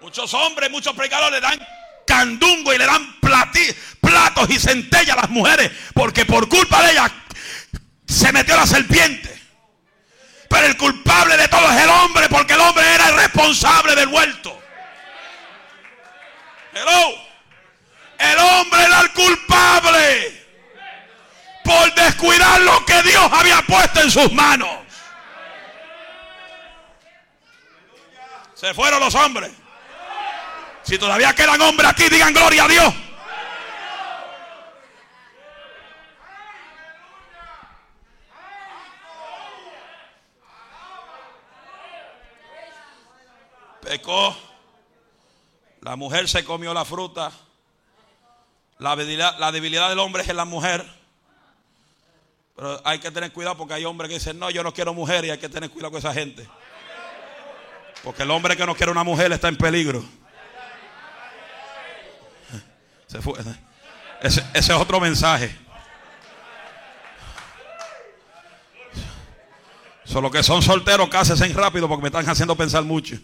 Muchos 0.00 0.34
hombres, 0.34 0.70
muchos 0.70 0.94
predicadores 0.94 1.40
le 1.40 1.40
dan 1.40 1.66
candungo 2.06 2.74
y 2.74 2.78
le 2.78 2.84
dan 2.84 3.20
platos 3.20 4.50
y 4.50 4.58
centella 4.58 5.14
a 5.14 5.16
las 5.16 5.30
mujeres 5.30 5.72
porque 5.94 6.26
por 6.26 6.48
culpa 6.48 6.82
de 6.82 6.92
ellas 6.92 7.10
se 8.06 8.32
metió 8.32 8.56
la 8.56 8.66
serpiente. 8.66 9.34
Pero 10.48 10.66
el 10.66 10.76
culpable 10.76 11.36
de 11.36 11.48
todo 11.48 11.70
es 11.70 11.82
el 11.82 11.88
hombre 11.88 12.28
porque 12.28 12.52
el 12.52 12.60
hombre 12.60 12.84
era 12.94 13.08
el 13.08 13.16
responsable 13.16 13.94
del 13.94 14.08
huerto. 14.08 14.60
El 18.18 18.38
hombre 18.38 18.84
era 18.84 19.00
el 19.00 19.12
culpable 19.12 20.33
por 21.64 21.94
descuidar 21.94 22.60
lo 22.60 22.84
que 22.84 23.02
Dios 23.02 23.28
había 23.32 23.62
puesto 23.62 24.00
en 24.02 24.10
sus 24.10 24.32
manos. 24.32 24.68
Se 28.54 28.72
fueron 28.72 29.00
los 29.00 29.14
hombres. 29.14 29.52
Si 30.82 30.98
todavía 30.98 31.34
quedan 31.34 31.60
hombres 31.62 31.90
aquí, 31.90 32.08
digan 32.08 32.32
gloria 32.32 32.64
a 32.64 32.68
Dios. 32.68 32.94
Pecó. 43.80 44.36
La 45.80 45.96
mujer 45.96 46.28
se 46.28 46.44
comió 46.44 46.72
la 46.72 46.84
fruta. 46.84 47.30
La 48.78 48.96
debilidad, 48.96 49.88
del 49.88 49.98
hombre 49.98 50.22
es 50.22 50.28
en 50.28 50.36
la 50.36 50.44
mujer. 50.44 51.03
Pero 52.56 52.80
hay 52.84 52.98
que 52.98 53.10
tener 53.10 53.32
cuidado 53.32 53.56
porque 53.56 53.74
hay 53.74 53.84
hombres 53.84 54.08
que 54.08 54.14
dicen, 54.14 54.38
no, 54.38 54.50
yo 54.50 54.62
no 54.62 54.72
quiero 54.72 54.94
mujer 54.94 55.24
y 55.24 55.30
hay 55.30 55.38
que 55.38 55.48
tener 55.48 55.70
cuidado 55.70 55.90
con 55.90 55.98
esa 55.98 56.14
gente. 56.14 56.48
Porque 58.02 58.22
el 58.22 58.30
hombre 58.30 58.56
que 58.56 58.66
no 58.66 58.74
quiere 58.74 58.92
una 58.92 59.02
mujer 59.02 59.32
está 59.32 59.48
en 59.48 59.56
peligro. 59.56 60.04
Ese 64.22 64.42
es 64.54 64.70
otro 64.70 65.00
mensaje. 65.00 65.56
Solo 70.04 70.30
que 70.30 70.42
son 70.42 70.62
solteros, 70.62 71.08
cásense 71.08 71.48
rápido 71.48 71.88
porque 71.88 72.02
me 72.02 72.08
están 72.08 72.28
haciendo 72.28 72.54
pensar 72.54 72.84
mucho. 72.84 73.16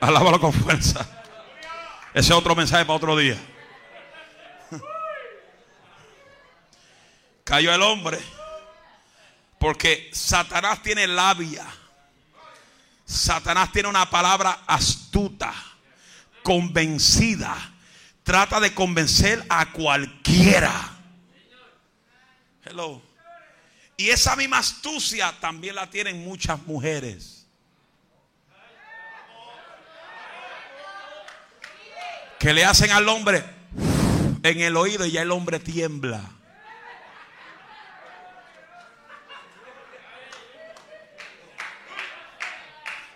Alábalo 0.00 0.38
con 0.38 0.52
fuerza. 0.52 1.08
Ese 2.14 2.32
es 2.32 2.38
otro 2.38 2.54
mensaje 2.54 2.84
para 2.84 2.96
otro 2.96 3.16
día. 3.16 3.36
Cayó 7.46 7.72
el 7.72 7.80
hombre 7.80 8.18
porque 9.60 10.10
Satanás 10.12 10.82
tiene 10.82 11.06
labia. 11.06 11.64
Satanás 13.04 13.70
tiene 13.70 13.88
una 13.88 14.10
palabra 14.10 14.64
astuta, 14.66 15.54
convencida. 16.42 17.56
Trata 18.24 18.58
de 18.58 18.74
convencer 18.74 19.46
a 19.48 19.70
cualquiera. 19.70 20.90
Hello. 22.64 23.00
Y 23.96 24.10
esa 24.10 24.34
misma 24.34 24.58
astucia 24.58 25.32
también 25.38 25.76
la 25.76 25.88
tienen 25.88 26.24
muchas 26.24 26.60
mujeres. 26.66 27.46
Que 32.40 32.52
le 32.52 32.64
hacen 32.64 32.90
al 32.90 33.08
hombre 33.08 33.44
en 34.42 34.60
el 34.60 34.76
oído 34.76 35.06
y 35.06 35.12
ya 35.12 35.22
el 35.22 35.30
hombre 35.30 35.60
tiembla. 35.60 36.32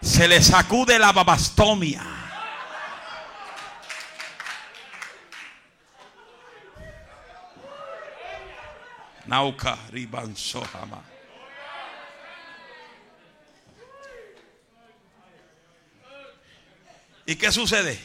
Se 0.00 0.26
le 0.26 0.42
sacude 0.42 0.98
la 0.98 1.12
babastomia. 1.12 2.02
Nauka 9.26 9.78
Riban. 9.90 10.34
¿Y 17.26 17.36
qué 17.36 17.52
sucede? 17.52 17.96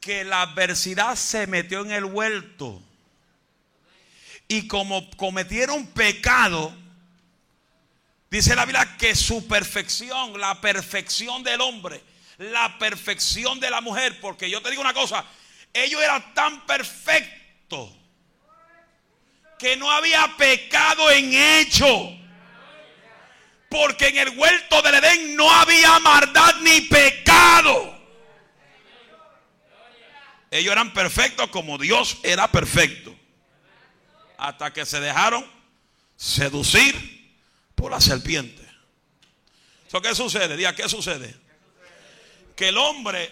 Que 0.00 0.24
la 0.24 0.42
adversidad 0.42 1.16
se 1.16 1.46
metió 1.46 1.82
en 1.82 1.90
el 1.90 2.04
huerto. 2.06 2.80
Y 4.48 4.68
como 4.68 5.10
cometieron 5.16 5.86
pecado, 5.88 6.74
dice 8.34 8.56
la 8.56 8.64
Biblia 8.64 8.96
que 8.98 9.14
su 9.14 9.46
perfección, 9.46 10.40
la 10.40 10.60
perfección 10.60 11.44
del 11.44 11.60
hombre, 11.60 12.02
la 12.38 12.78
perfección 12.80 13.60
de 13.60 13.70
la 13.70 13.80
mujer, 13.80 14.18
porque 14.20 14.50
yo 14.50 14.60
te 14.60 14.70
digo 14.70 14.82
una 14.82 14.92
cosa, 14.92 15.24
ellos 15.72 16.02
eran 16.02 16.34
tan 16.34 16.66
perfectos 16.66 17.90
que 19.56 19.76
no 19.76 19.88
había 19.88 20.36
pecado 20.36 21.12
en 21.12 21.32
hecho. 21.32 21.86
Porque 23.68 24.08
en 24.08 24.18
el 24.18 24.30
huerto 24.36 24.82
del 24.82 24.96
Edén 24.96 25.36
no 25.36 25.48
había 25.48 26.00
maldad 26.00 26.56
ni 26.60 26.80
pecado. 26.80 27.96
Ellos 30.50 30.72
eran 30.72 30.92
perfectos 30.92 31.50
como 31.50 31.78
Dios 31.78 32.18
era 32.24 32.50
perfecto. 32.50 33.16
Hasta 34.36 34.72
que 34.72 34.84
se 34.84 34.98
dejaron 34.98 35.44
seducir 36.16 37.23
por 37.74 37.90
la 37.90 38.00
serpiente. 38.00 38.62
¿Eso 39.86 40.00
qué 40.00 40.14
sucede? 40.14 40.56
Diga, 40.56 40.74
¿qué 40.74 40.88
sucede? 40.88 41.34
Que 42.56 42.68
el 42.68 42.78
hombre, 42.78 43.30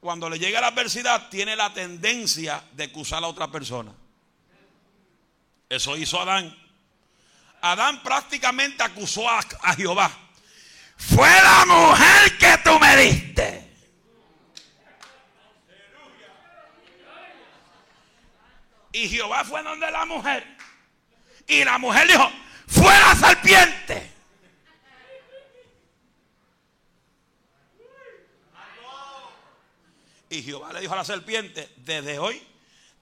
cuando 0.00 0.28
le 0.28 0.38
llega 0.38 0.60
la 0.60 0.68
adversidad, 0.68 1.28
tiene 1.28 1.56
la 1.56 1.72
tendencia 1.72 2.62
de 2.72 2.84
acusar 2.84 3.22
a 3.24 3.28
otra 3.28 3.50
persona. 3.50 3.92
Eso 5.68 5.96
hizo 5.96 6.20
Adán. 6.20 6.56
Adán 7.60 8.02
prácticamente 8.02 8.82
acusó 8.82 9.28
a, 9.28 9.42
Jehová. 9.74 10.10
Fue 10.96 11.28
la 11.28 11.64
mujer 11.66 12.38
que 12.38 12.58
tú 12.62 12.78
me 12.78 12.96
diste. 12.96 13.66
Y 18.92 19.08
Jehová 19.08 19.44
fue 19.44 19.62
donde 19.62 19.90
la 19.90 20.06
mujer. 20.06 20.56
Y 21.46 21.64
la 21.64 21.78
mujer 21.78 22.08
dijo, 22.08 22.30
fue 22.66 22.92
la 22.98 23.14
serpiente. 23.14 24.12
Y 30.28 30.42
Jehová 30.42 30.72
le 30.72 30.80
dijo 30.80 30.92
a 30.92 30.96
la 30.96 31.04
serpiente, 31.04 31.72
desde 31.76 32.18
hoy 32.18 32.42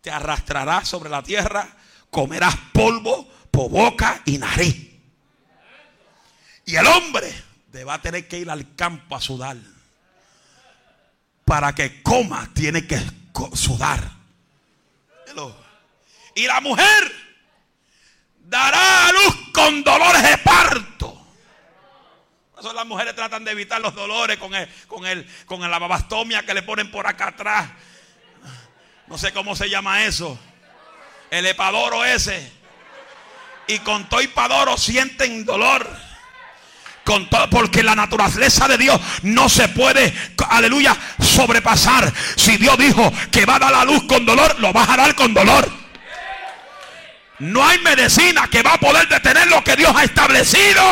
te 0.02 0.10
arrastrarás 0.10 0.86
sobre 0.86 1.10
la 1.10 1.22
tierra 1.22 1.68
comerás 2.14 2.56
polvo 2.72 3.28
por 3.50 3.68
boca 3.68 4.22
y 4.24 4.38
nariz. 4.38 4.92
Y 6.64 6.76
el 6.76 6.86
hombre 6.86 7.34
va 7.84 7.94
a 7.94 8.00
tener 8.00 8.28
que 8.28 8.38
ir 8.38 8.48
al 8.48 8.74
campo 8.76 9.16
a 9.16 9.20
sudar. 9.20 9.56
Para 11.44 11.74
que 11.74 12.02
coma 12.02 12.48
tiene 12.54 12.86
que 12.86 12.98
sudar. 13.54 14.12
Y 16.36 16.46
la 16.46 16.60
mujer 16.60 17.23
dará 18.44 19.08
a 19.08 19.12
luz 19.12 19.36
con 19.52 19.82
dolores 19.82 20.22
de 20.22 20.38
parto. 20.38 21.26
Eso 22.58 22.72
las 22.72 22.86
mujeres 22.86 23.14
tratan 23.14 23.44
de 23.44 23.50
evitar 23.50 23.80
los 23.80 23.94
dolores 23.94 24.38
con, 24.38 24.54
el, 24.54 24.68
con, 24.86 25.04
el, 25.06 25.28
con 25.44 25.60
la 25.60 25.78
babastomia 25.78 26.44
que 26.44 26.54
le 26.54 26.62
ponen 26.62 26.90
por 26.90 27.06
acá 27.06 27.28
atrás. 27.28 27.70
No 29.06 29.18
sé 29.18 29.32
cómo 29.32 29.54
se 29.54 29.68
llama 29.68 30.04
eso 30.04 30.38
el 31.38 31.46
epadoro 31.46 32.04
ese. 32.04 32.52
Y 33.66 33.78
con 33.80 34.08
todo 34.08 34.20
epadoro 34.20 34.76
sienten 34.76 35.44
dolor. 35.44 35.88
Con 37.04 37.28
todo, 37.28 37.50
porque 37.50 37.82
la 37.82 37.94
naturaleza 37.94 38.66
de 38.66 38.78
Dios 38.78 38.98
no 39.22 39.50
se 39.50 39.68
puede, 39.68 40.14
aleluya, 40.48 40.96
sobrepasar. 41.20 42.10
Si 42.34 42.56
Dios 42.56 42.78
dijo 42.78 43.12
que 43.30 43.44
va 43.44 43.56
a 43.56 43.58
dar 43.58 43.72
la 43.72 43.84
luz 43.84 44.04
con 44.04 44.24
dolor, 44.24 44.58
lo 44.58 44.72
va 44.72 44.90
a 44.90 44.96
dar 44.96 45.14
con 45.14 45.34
dolor. 45.34 45.83
No 47.38 47.64
hay 47.64 47.78
medicina 47.80 48.48
que 48.48 48.62
va 48.62 48.74
a 48.74 48.78
poder 48.78 49.08
detener 49.08 49.48
lo 49.48 49.62
que 49.64 49.76
Dios 49.76 49.92
ha 49.94 50.04
establecido. 50.04 50.82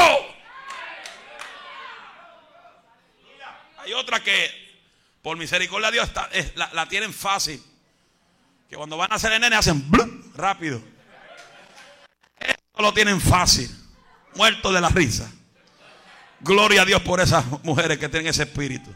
Hay 3.79 3.93
otra 3.95 4.21
que, 4.21 4.51
por 5.23 5.37
misericordia 5.37 5.91
de 5.91 5.93
Dios, 5.95 6.11
la, 6.55 6.87
tienen 6.87 7.13
fácil. 7.13 7.63
Que 8.69 8.77
cuando 8.77 8.97
van 8.97 9.13
a 9.13 9.17
hacer 9.17 9.33
el 9.33 9.41
nene 9.41 9.57
hacen 9.57 9.85
rápido. 10.35 10.83
Esto 12.39 12.83
lo 12.83 12.93
tienen 12.93 13.21
fácil. 13.21 13.71
Muerto 14.35 14.73
de 14.73 14.81
la 14.81 14.89
risa. 14.89 15.31
Gloria 16.41 16.83
a 16.83 16.85
Dios 16.85 17.03
por 17.03 17.21
esas 17.21 17.45
mujeres 17.63 17.99
que 17.99 18.09
tienen 18.09 18.29
ese 18.29 18.45
espíritu. 18.45 18.93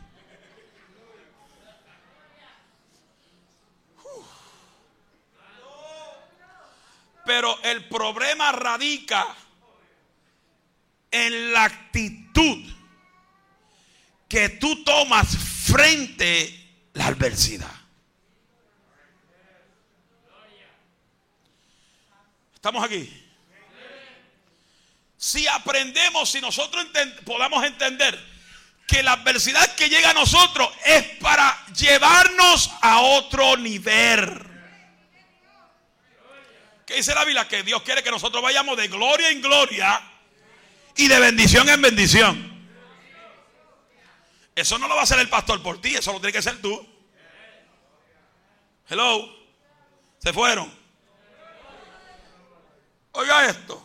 Pero 7.26 7.60
el 7.64 7.84
problema 7.88 8.52
radica 8.52 9.26
en 11.10 11.52
la 11.52 11.64
actitud 11.64 12.72
que 14.28 14.48
tú 14.50 14.84
tomas 14.84 15.36
frente 15.36 16.84
a 16.94 16.98
la 16.98 17.06
adversidad. 17.08 17.72
¿Estamos 22.54 22.84
aquí? 22.84 23.24
Si 25.16 25.46
aprendemos, 25.48 26.30
si 26.30 26.40
nosotros 26.40 26.86
podamos 27.24 27.64
entender 27.64 28.18
que 28.86 29.02
la 29.02 29.12
adversidad 29.12 29.74
que 29.74 29.88
llega 29.88 30.10
a 30.10 30.14
nosotros 30.14 30.68
es 30.84 31.02
para 31.20 31.66
llevarnos 31.74 32.70
a 32.80 33.00
otro 33.00 33.56
nivel. 33.56 34.55
¿Qué 36.86 36.94
dice 36.94 37.14
la 37.14 37.24
Biblia? 37.24 37.48
Que 37.48 37.64
Dios 37.64 37.82
quiere 37.82 38.02
que 38.04 38.12
nosotros 38.12 38.40
vayamos 38.40 38.76
de 38.76 38.86
gloria 38.86 39.28
en 39.30 39.42
gloria 39.42 40.00
y 40.94 41.08
de 41.08 41.18
bendición 41.18 41.68
en 41.68 41.82
bendición. 41.82 42.56
Eso 44.54 44.78
no 44.78 44.86
lo 44.86 44.94
va 44.94 45.00
a 45.00 45.04
hacer 45.04 45.18
el 45.18 45.28
pastor 45.28 45.60
por 45.62 45.80
ti, 45.80 45.96
eso 45.96 46.12
lo 46.12 46.20
tiene 46.20 46.32
que 46.32 46.38
hacer 46.38 46.62
tú. 46.62 46.88
Hello. 48.88 49.34
Se 50.18 50.32
fueron. 50.32 50.72
Oiga 53.12 53.46
esto. 53.46 53.84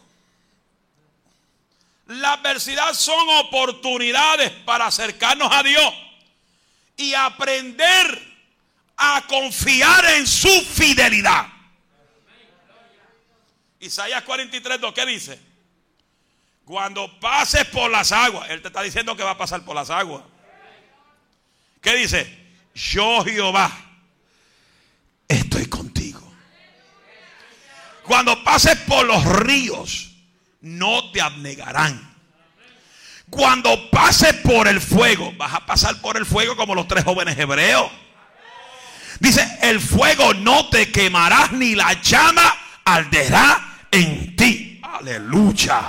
La 2.05 2.33
adversidad 2.33 2.93
son 2.93 3.27
oportunidades 3.45 4.51
para 4.65 4.85
acercarnos 4.85 5.49
a 5.51 5.63
Dios 5.63 5.93
y 6.97 7.13
aprender 7.15 8.31
a 8.97 9.23
confiar 9.27 10.05
en 10.05 10.27
su 10.27 10.49
fidelidad. 10.65 11.47
Isaías 13.81 14.21
43, 14.23 14.79
¿qué 14.93 15.05
dice? 15.07 15.39
Cuando 16.63 17.19
pases 17.19 17.65
por 17.65 17.89
las 17.89 18.11
aguas, 18.11 18.49
Él 18.51 18.61
te 18.61 18.67
está 18.67 18.83
diciendo 18.83 19.17
que 19.17 19.23
va 19.23 19.31
a 19.31 19.37
pasar 19.37 19.65
por 19.65 19.75
las 19.75 19.89
aguas. 19.89 20.23
¿Qué 21.81 21.95
dice? 21.95 22.39
Yo 22.75 23.23
Jehová 23.23 23.71
estoy 25.27 25.65
contigo. 25.65 26.21
Cuando 28.03 28.43
pases 28.43 28.77
por 28.77 29.05
los 29.05 29.25
ríos, 29.25 30.11
no 30.61 31.11
te 31.11 31.19
abnegarán. 31.19 32.11
Cuando 33.31 33.89
pases 33.89 34.33
por 34.35 34.67
el 34.67 34.79
fuego, 34.79 35.33
vas 35.37 35.55
a 35.55 35.65
pasar 35.65 35.99
por 36.01 36.17
el 36.17 36.27
fuego 36.27 36.55
como 36.55 36.75
los 36.75 36.87
tres 36.87 37.03
jóvenes 37.03 37.37
hebreos. 37.37 37.91
Dice, 39.19 39.57
el 39.63 39.79
fuego 39.79 40.35
no 40.35 40.69
te 40.69 40.91
quemará 40.91 41.49
ni 41.51 41.73
la 41.73 41.99
llama 42.01 42.55
arderá 42.85 43.70
en 43.91 44.35
ti. 44.35 44.79
Aleluya. 44.81 45.79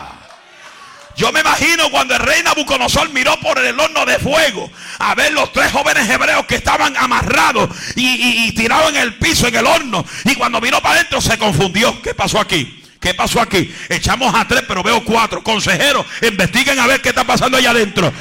Yo 1.16 1.30
me 1.30 1.40
imagino 1.40 1.90
cuando 1.90 2.14
el 2.14 2.20
rey 2.20 2.42
Nabucodonosor 2.42 3.10
miró 3.10 3.38
por 3.40 3.58
el 3.58 3.78
horno 3.78 4.06
de 4.06 4.18
fuego 4.18 4.70
a 4.98 5.14
ver 5.14 5.32
los 5.32 5.52
tres 5.52 5.70
jóvenes 5.70 6.08
hebreos 6.08 6.46
que 6.46 6.56
estaban 6.56 6.96
amarrados 6.96 7.68
y, 7.96 8.52
tirados 8.52 8.90
en 8.90 8.96
el 8.96 9.14
piso, 9.16 9.46
en 9.46 9.56
el 9.56 9.66
horno. 9.66 10.04
Y 10.24 10.34
cuando 10.34 10.60
miró 10.60 10.80
para 10.80 10.96
adentro 10.96 11.20
se 11.20 11.36
confundió. 11.38 12.00
¿Qué 12.00 12.14
pasó 12.14 12.40
aquí? 12.40 12.82
¿Qué 12.98 13.14
pasó 13.14 13.40
aquí? 13.40 13.74
Echamos 13.88 14.34
a 14.34 14.46
tres, 14.46 14.62
pero 14.66 14.82
veo 14.82 15.04
cuatro. 15.04 15.42
Consejeros, 15.42 16.06
investiguen 16.22 16.78
a 16.78 16.86
ver 16.86 17.02
qué 17.02 17.10
está 17.10 17.24
pasando 17.24 17.58
allá 17.58 17.70
adentro. 17.70 18.12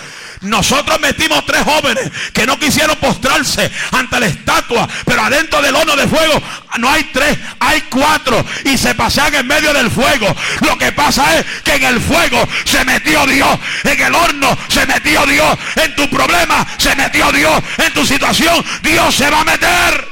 Nosotros 0.41 0.99
metimos 0.99 1.45
tres 1.45 1.63
jóvenes 1.63 2.11
que 2.33 2.47
no 2.47 2.57
quisieron 2.57 2.95
postrarse 2.97 3.71
ante 3.91 4.19
la 4.19 4.25
estatua, 4.25 4.87
pero 5.05 5.21
adentro 5.21 5.61
del 5.61 5.75
horno 5.75 5.95
de 5.95 6.07
fuego 6.07 6.41
no 6.79 6.89
hay 6.89 7.03
tres, 7.13 7.37
hay 7.59 7.81
cuatro 7.81 8.43
y 8.65 8.75
se 8.75 8.95
pasean 8.95 9.35
en 9.35 9.45
medio 9.45 9.71
del 9.71 9.91
fuego. 9.91 10.35
Lo 10.61 10.77
que 10.79 10.91
pasa 10.93 11.37
es 11.37 11.45
que 11.63 11.75
en 11.75 11.83
el 11.83 12.01
fuego 12.01 12.47
se 12.65 12.83
metió 12.85 13.25
Dios, 13.27 13.55
en 13.83 14.01
el 14.01 14.15
horno 14.15 14.57
se 14.67 14.85
metió 14.87 15.25
Dios, 15.27 15.57
en 15.75 15.95
tu 15.95 16.09
problema 16.09 16.65
se 16.77 16.95
metió 16.95 17.31
Dios, 17.31 17.61
en 17.77 17.93
tu 17.93 18.03
situación 18.03 18.65
Dios 18.81 19.13
se 19.13 19.29
va 19.29 19.41
a 19.41 19.45
meter. 19.45 20.11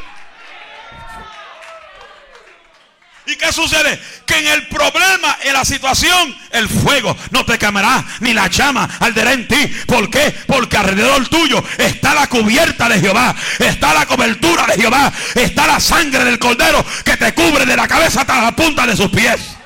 ¿Y 3.25 3.35
qué 3.35 3.51
sucede? 3.53 3.99
Que 4.29 4.37
en 4.37 4.45
el 4.45 4.67
problema, 4.67 5.39
en 5.41 5.53
la 5.53 5.65
situación, 5.65 6.37
el 6.51 6.69
fuego 6.69 7.17
no 7.31 7.43
te 7.45 7.57
quemará, 7.57 8.05
ni 8.19 8.31
la 8.31 8.45
llama 8.45 8.87
arderá 8.99 9.33
en 9.33 9.47
ti. 9.47 9.65
¿Por 9.87 10.07
qué? 10.11 10.35
Porque 10.45 10.77
alrededor 10.77 11.27
tuyo 11.27 11.63
está 11.79 12.13
la 12.13 12.27
cubierta 12.27 12.87
de 12.87 12.99
Jehová, 12.99 13.35
está 13.57 13.91
la 13.91 14.05
cobertura 14.05 14.67
de 14.67 14.79
Jehová, 14.79 15.11
está 15.33 15.65
la 15.65 15.79
sangre 15.79 16.23
del 16.25 16.37
cordero 16.37 16.85
que 17.03 17.17
te 17.17 17.33
cubre 17.33 17.65
de 17.65 17.75
la 17.75 17.87
cabeza 17.87 18.21
hasta 18.21 18.39
la 18.39 18.51
punta 18.51 18.85
de 18.85 18.95
sus 18.95 19.09
pies. 19.09 19.57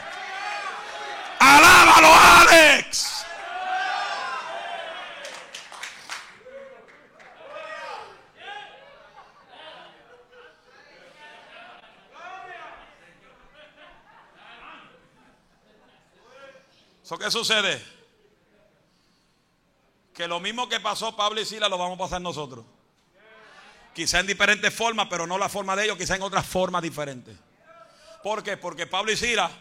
Alábalo, 1.40 2.16
Alex. 2.16 3.13
Qué 17.18 17.32
sucede? 17.32 17.84
Que 20.14 20.28
lo 20.28 20.40
mismo 20.40 20.70
que 20.70 20.80
pasó 20.80 21.16
Pablo 21.16 21.42
y 21.42 21.46
Sila 21.46 21.68
lo 21.68 21.78
vamos 21.78 21.96
a 21.96 22.04
pasar 22.04 22.22
nosotros. 22.22 22.66
Quizá 23.94 24.20
en 24.20 24.28
diferentes 24.28 24.74
formas, 24.74 25.08
pero 25.10 25.28
no 25.28 25.38
la 25.38 25.50
forma 25.50 25.76
de 25.76 25.86
ellos, 25.86 25.98
quizá 25.98 26.16
en 26.16 26.24
otras 26.24 26.46
formas 26.46 26.82
diferentes. 26.82 27.36
¿Por 28.24 28.42
qué? 28.44 28.58
Porque 28.58 28.88
Pablo 28.88 29.12
y 29.12 29.18
Sila, 29.18 29.52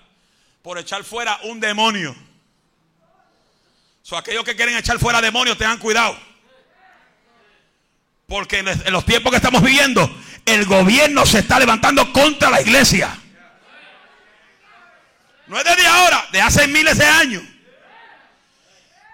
por 0.62 0.79
echar 0.79 1.05
fuera 1.05 1.38
un 1.45 1.61
demonio. 1.61 2.15
So, 4.03 4.17
aquellos 4.17 4.45
que 4.45 4.57
quieren 4.57 4.77
echar 4.77 4.99
fuera 4.99 5.21
demonios, 5.21 5.59
tengan 5.59 5.79
cuidado. 5.79 6.17
Porque 8.27 8.59
en 8.61 8.93
los 8.93 9.05
tiempos 9.05 9.31
que 9.31 9.37
estamos 9.37 9.62
viviendo, 9.62 10.09
el 10.47 10.65
gobierno 10.65 11.27
se 11.27 11.41
está 11.41 11.59
levantando 11.59 12.12
contra 12.12 12.51
la 12.51 12.61
iglesia. 12.61 13.22
No 15.53 15.59
es 15.59 15.65
de 15.65 15.87
ahora, 15.87 16.27
de 16.33 16.41
hace 16.41 16.67
miles 16.67 16.97
de 16.97 17.05
años. 17.05 17.43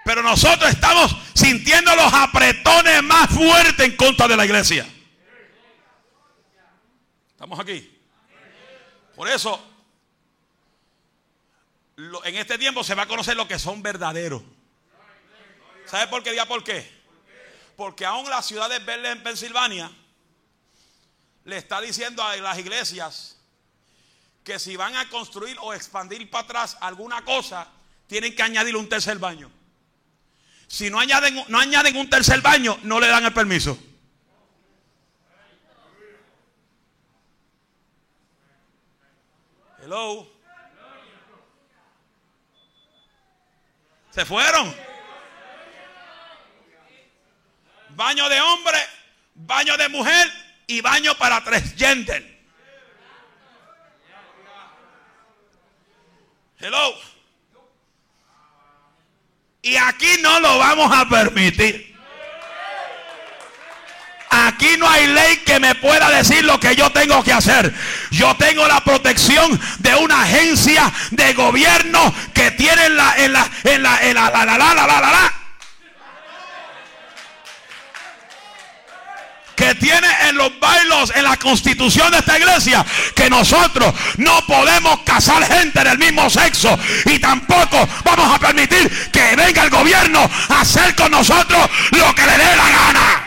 Pero 0.04 0.22
nosotros 0.22 0.70
estamos 0.70 1.12
sintiendo 1.34 1.92
los 1.96 2.14
apretones 2.14 3.02
más 3.02 3.28
fuertes 3.28 3.84
en 3.84 3.96
contra 3.96 4.28
de 4.28 4.36
la 4.36 4.44
iglesia. 4.44 4.88
¿Estamos 7.30 7.58
aquí? 7.58 7.92
Por 9.16 9.28
eso, 9.28 9.60
en 11.96 12.36
este 12.36 12.56
tiempo 12.56 12.84
se 12.84 12.94
va 12.94 13.02
a 13.02 13.08
conocer 13.08 13.36
lo 13.36 13.48
que 13.48 13.58
son 13.58 13.82
verdaderos. 13.82 14.40
¿Sabe 15.86 16.06
por 16.06 16.22
qué? 16.22 16.40
por 16.46 16.62
qué? 16.62 16.88
Porque 17.76 18.06
aún 18.06 18.30
la 18.30 18.44
ciudad 18.44 18.70
de 18.70 18.78
Berlín 18.78 19.10
en 19.10 19.22
Pensilvania 19.24 19.90
le 21.46 21.56
está 21.56 21.80
diciendo 21.80 22.22
a 22.22 22.36
las 22.36 22.58
iglesias 22.58 23.37
que 24.44 24.58
si 24.58 24.76
van 24.76 24.96
a 24.96 25.08
construir 25.08 25.56
o 25.60 25.74
expandir 25.74 26.28
para 26.30 26.44
atrás 26.44 26.76
alguna 26.80 27.24
cosa, 27.24 27.68
tienen 28.06 28.34
que 28.34 28.42
añadir 28.42 28.76
un 28.76 28.88
tercer 28.88 29.18
baño. 29.18 29.50
Si 30.66 30.90
no 30.90 30.98
añaden, 31.00 31.44
no 31.48 31.58
añaden 31.58 31.96
un 31.96 32.10
tercer 32.10 32.40
baño, 32.40 32.78
no 32.82 33.00
le 33.00 33.06
dan 33.06 33.24
el 33.24 33.32
permiso. 33.32 33.78
Hello. 39.82 40.28
Se 44.10 44.24
fueron. 44.26 44.74
Baño 47.90 48.28
de 48.28 48.40
hombre, 48.40 48.78
baño 49.34 49.76
de 49.76 49.88
mujer 49.88 50.30
y 50.66 50.80
baño 50.80 51.16
para 51.16 51.42
tres 51.42 51.74
gender. 51.76 52.37
Hello. 56.60 56.92
Y 59.62 59.76
aquí 59.76 60.08
no 60.20 60.40
lo 60.40 60.58
vamos 60.58 60.90
a 60.92 61.08
permitir. 61.08 61.96
Aquí 64.30 64.76
no 64.76 64.88
hay 64.88 65.06
ley 65.06 65.36
que 65.38 65.60
me 65.60 65.74
pueda 65.76 66.10
decir 66.10 66.44
lo 66.44 66.58
que 66.58 66.74
yo 66.74 66.90
tengo 66.90 67.22
que 67.22 67.32
hacer. 67.32 67.72
Yo 68.10 68.34
tengo 68.36 68.66
la 68.66 68.80
protección 68.82 69.58
de 69.78 69.94
una 69.94 70.22
agencia 70.22 70.92
de 71.12 71.32
gobierno 71.34 72.12
que 72.34 72.50
tiene 72.52 72.90
la, 72.90 73.16
en 73.16 73.32
la, 73.32 73.50
en 73.64 73.82
la, 73.82 74.02
en 74.02 74.14
la, 74.14 74.30
la, 74.30 74.44
la, 74.44 74.58
la, 74.58 74.74
la, 74.74 74.86
la, 74.86 75.00
la 75.00 75.37
que 79.58 79.74
tiene 79.74 80.06
en 80.28 80.36
los 80.36 80.56
bailos, 80.60 81.12
en 81.16 81.24
la 81.24 81.36
constitución 81.36 82.12
de 82.12 82.18
esta 82.18 82.38
iglesia, 82.38 82.86
que 83.12 83.28
nosotros 83.28 83.92
no 84.16 84.46
podemos 84.46 85.00
casar 85.00 85.44
gente 85.44 85.82
del 85.82 85.98
mismo 85.98 86.30
sexo 86.30 86.78
y 87.06 87.18
tampoco 87.18 87.88
vamos 88.04 88.36
a 88.36 88.38
permitir 88.38 89.10
que 89.10 89.34
venga 89.34 89.64
el 89.64 89.70
gobierno 89.70 90.30
a 90.48 90.60
hacer 90.60 90.94
con 90.94 91.10
nosotros 91.10 91.68
lo 91.90 92.14
que 92.14 92.24
le 92.24 92.38
dé 92.38 92.56
la 92.56 92.68
gana. 92.70 93.24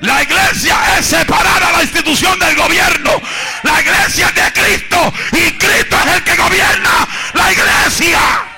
La 0.00 0.22
iglesia 0.22 0.76
es 0.98 1.06
separada 1.06 1.68
a 1.68 1.72
la 1.72 1.82
institución 1.82 2.38
del 2.38 2.54
gobierno. 2.54 3.12
La 3.62 3.80
iglesia 3.80 4.26
es 4.26 4.34
de 4.34 4.52
Cristo 4.52 5.14
y 5.32 5.52
Cristo 5.52 5.96
es 6.04 6.16
el 6.16 6.22
que 6.22 6.36
gobierna 6.36 7.08
la 7.32 7.50
iglesia. 7.50 8.53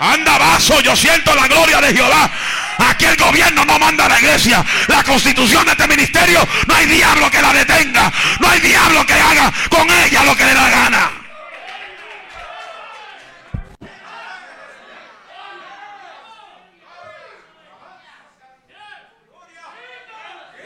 Anda 0.00 0.38
vaso, 0.38 0.80
yo 0.80 0.96
siento 0.96 1.34
la 1.34 1.46
gloria 1.46 1.78
de 1.78 1.94
Jehová. 1.94 2.30
Aquí 2.78 3.04
el 3.04 3.16
gobierno 3.16 3.66
no 3.66 3.78
manda 3.78 4.06
a 4.06 4.08
la 4.08 4.18
iglesia. 4.18 4.64
La 4.88 5.04
constitución 5.04 5.66
de 5.66 5.72
este 5.72 5.86
ministerio, 5.86 6.40
no 6.66 6.74
hay 6.74 6.86
diablo 6.86 7.30
que 7.30 7.42
la 7.42 7.52
detenga. 7.52 8.10
No 8.40 8.48
hay 8.48 8.60
diablo 8.60 9.04
que 9.04 9.12
haga 9.12 9.52
con 9.68 9.86
ella 9.90 10.24
lo 10.24 10.34
que 10.34 10.44
le 10.46 10.54
da 10.54 10.70
gana. 10.70 11.10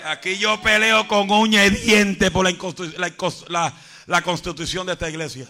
Aquí 0.07 0.38
yo 0.38 0.61
peleo 0.61 1.09
con 1.09 1.29
uña 1.29 1.64
y 1.64 1.70
diente 1.70 2.31
por 2.31 2.47
la, 3.49 3.73
la 4.07 4.23
constitución 4.23 4.87
de 4.87 4.92
esta 4.92 5.11
iglesia. 5.11 5.49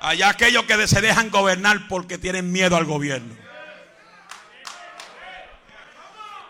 Allá 0.00 0.28
aquellos 0.28 0.64
que 0.64 0.86
se 0.86 1.00
dejan 1.00 1.30
gobernar 1.30 1.88
porque 1.88 2.18
tienen 2.18 2.52
miedo 2.52 2.76
al 2.76 2.84
gobierno. 2.84 3.34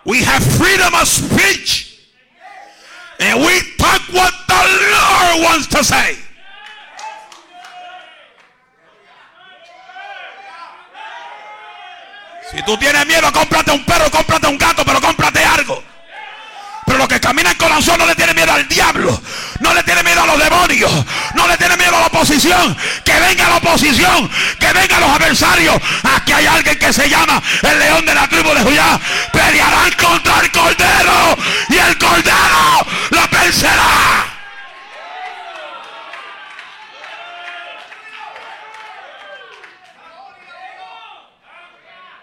We 0.04 0.22
have 0.22 0.42
freedom 0.58 0.94
of 0.94 1.08
speech. 1.08 1.94
And 3.20 3.40
we 3.40 3.60
talk 3.78 4.02
what 4.12 4.32
the 4.48 4.54
Lord 4.90 5.44
wants 5.44 5.68
to 5.68 5.84
say. 5.84 6.18
Si 12.50 12.62
tú 12.62 12.76
tienes 12.76 13.06
miedo, 13.06 13.32
cómprate 13.32 13.72
un 13.72 13.84
perro, 13.84 14.10
cómprate 14.10 14.46
un 14.46 14.58
gato, 14.58 14.84
pero 14.84 15.00
cómprate 15.00 15.44
algo. 15.44 15.82
Pero 16.86 16.98
los 16.98 17.08
que 17.08 17.18
caminan 17.18 17.54
con 17.56 17.68
la 17.68 17.80
no 17.96 18.06
le 18.06 18.14
tienen 18.14 18.36
miedo 18.36 18.52
al 18.52 18.68
diablo. 18.68 19.20
Demonios. 20.38 20.92
No 21.34 21.46
le 21.48 21.56
tiene 21.56 21.76
miedo 21.76 21.96
a 21.96 22.00
la 22.00 22.06
oposición. 22.06 22.76
Que 23.04 23.18
venga 23.18 23.48
la 23.48 23.56
oposición. 23.56 24.30
Que 24.58 24.72
vengan 24.72 25.00
los 25.00 25.10
adversarios. 25.10 25.76
Aquí 26.16 26.32
hay 26.32 26.46
alguien 26.46 26.78
que 26.78 26.92
se 26.92 27.08
llama 27.08 27.42
el 27.62 27.78
león 27.78 28.04
de 28.04 28.14
la 28.14 28.28
tribu 28.28 28.50
de 28.54 28.62
Judá. 28.62 29.00
Pelearán 29.32 29.92
contra 29.92 30.40
el 30.40 30.50
cordero. 30.50 31.36
Y 31.68 31.76
el 31.76 31.98
cordero 31.98 32.86
lo 33.10 33.28
vencerá. 33.28 34.26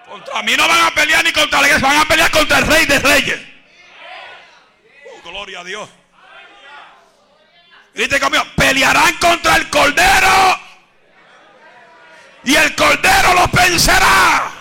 Contra 0.07 0.43
mí 0.43 0.55
no 0.57 0.67
van 0.67 0.87
a 0.87 0.91
pelear 0.91 1.23
ni 1.23 1.31
contra 1.31 1.61
la 1.61 1.67
iglesia, 1.67 1.87
van 1.87 1.99
a 1.99 2.05
pelear 2.05 2.31
contra 2.31 2.57
el 2.59 2.67
rey 2.67 2.85
de 2.85 2.99
reyes. 2.99 3.39
Oh, 5.09 5.29
gloria 5.29 5.61
a 5.61 5.63
Dios. 5.63 5.89
Pelearán 8.55 9.15
contra 9.17 9.57
el 9.57 9.69
cordero. 9.69 10.59
Y 12.43 12.55
el 12.55 12.75
cordero 12.75 13.33
los 13.35 13.51
vencerá. 13.51 14.51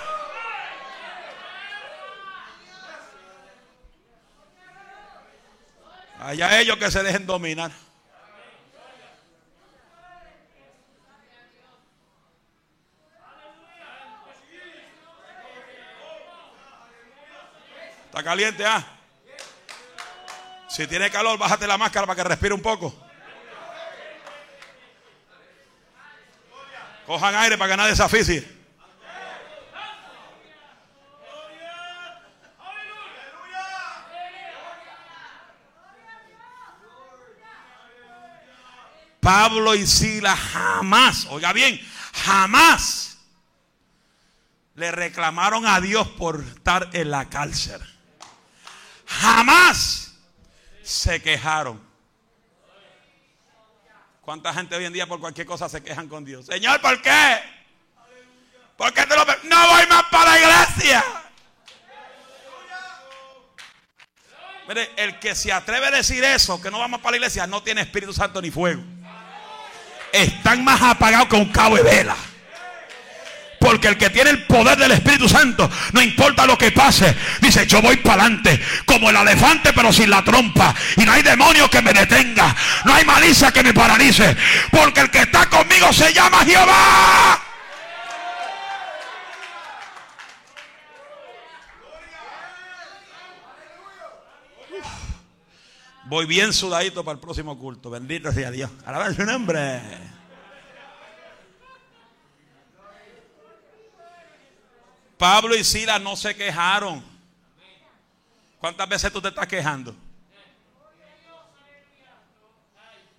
Allá 6.21 6.61
ellos 6.61 6.77
que 6.77 6.91
se 6.91 7.03
dejen 7.03 7.27
dominar. 7.27 7.71
¿Está 18.05 18.23
caliente, 18.23 18.67
ah? 18.67 18.85
Si 20.69 20.87
tiene 20.87 21.11
calor, 21.11 21.39
bájate 21.39 21.67
la 21.67 21.79
máscara 21.79 22.07
para 22.07 22.17
que 22.17 22.29
respire 22.29 22.53
un 22.53 22.61
poco. 22.61 23.10
Cojan 27.11 27.35
aire 27.35 27.59
para 27.59 27.73
que 27.73 27.77
nadie. 27.77 28.49
Pablo 39.19 39.75
y 39.75 39.89
Sila 39.89 40.37
jamás, 40.37 41.27
oiga 41.31 41.53
bien, 41.53 41.81
jamás 42.13 43.19
le 44.77 44.93
reclamaron 44.93 45.67
a 45.67 45.81
Dios 45.81 46.07
por 46.11 46.45
estar 46.45 46.91
en 46.93 47.11
la 47.11 47.29
cárcel. 47.29 47.81
Jamás 49.05 50.15
se 50.85 51.21
quejaron. 51.21 51.90
¿Cuánta 54.31 54.55
gente 54.55 54.77
hoy 54.77 54.85
en 54.85 54.93
día 54.93 55.09
por 55.09 55.19
cualquier 55.19 55.45
cosa 55.45 55.69
se 55.69 55.83
quejan 55.83 56.07
con 56.07 56.25
Dios? 56.25 56.47
Señor, 56.47 56.81
¿por 56.81 57.03
qué? 57.03 57.41
¿Por 58.77 58.95
qué 58.95 59.05
te 59.05 59.17
lo 59.17 59.25
No 59.25 59.69
voy 59.71 59.87
más 59.89 60.05
para 60.09 60.31
la 60.31 60.39
iglesia. 60.39 61.05
Mire, 64.69 64.89
el 64.99 65.19
que 65.19 65.35
se 65.35 65.53
atreve 65.53 65.89
a 65.89 65.91
decir 65.91 66.23
eso, 66.23 66.63
que 66.63 66.71
no 66.71 66.79
vamos 66.79 67.01
para 67.01 67.11
la 67.11 67.17
iglesia, 67.17 67.49
no 67.49 67.61
tiene 67.65 67.81
Espíritu 67.81 68.13
Santo 68.13 68.41
ni 68.41 68.53
fuego. 68.53 68.85
Están 70.13 70.63
más 70.63 70.81
apagados 70.81 71.27
que 71.27 71.35
un 71.35 71.51
cabo 71.51 71.75
de 71.75 71.83
vela. 71.83 72.17
Porque 73.61 73.89
el 73.89 73.99
que 73.99 74.09
tiene 74.09 74.31
el 74.31 74.45
poder 74.45 74.79
del 74.79 74.93
Espíritu 74.93 75.29
Santo, 75.29 75.71
no 75.93 76.01
importa 76.01 76.47
lo 76.47 76.57
que 76.57 76.73
pase, 76.73 77.15
dice, 77.43 77.67
yo 77.67 77.83
voy 77.83 77.99
para 77.99 78.23
adelante, 78.23 78.59
como 78.87 79.11
el 79.11 79.17
elefante 79.17 79.75
pero 79.75 79.93
sin 79.93 80.09
la 80.09 80.25
trompa. 80.25 80.75
Y 80.97 81.05
no 81.05 81.13
hay 81.13 81.23
demonio 81.23 81.69
que 81.69 81.83
me 81.83 81.93
detenga, 81.93 82.57
no 82.87 82.95
hay 82.95 83.05
malicia 83.05 83.53
que 83.53 83.63
me 83.63 83.75
paralice. 83.75 84.35
Porque 84.71 85.01
el 85.03 85.11
que 85.11 85.21
está 85.21 85.45
conmigo 85.51 85.93
se 85.93 86.11
llama 86.11 86.39
Jehová. 86.43 87.43
Voy 96.07 96.25
bien 96.25 96.55
sudadito 96.55 97.05
para 97.05 97.17
el 97.17 97.21
próximo 97.21 97.59
culto. 97.59 97.91
Bendito 97.91 98.33
sea 98.33 98.51
Dios. 98.51 98.71
Alaba 98.87 99.13
su 99.13 99.23
nombre. 99.23 99.81
Pablo 105.21 105.55
y 105.55 105.63
Sila 105.63 105.99
no 105.99 106.17
se 106.17 106.35
quejaron. 106.35 107.05
¿Cuántas 108.59 108.89
veces 108.89 109.13
tú 109.13 109.21
te 109.21 109.29
estás 109.29 109.47
quejando? 109.47 109.95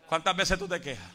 ¿Cuántas 0.08 0.36
veces 0.36 0.58
tú 0.58 0.68
te 0.68 0.82
quejas? 0.82 1.12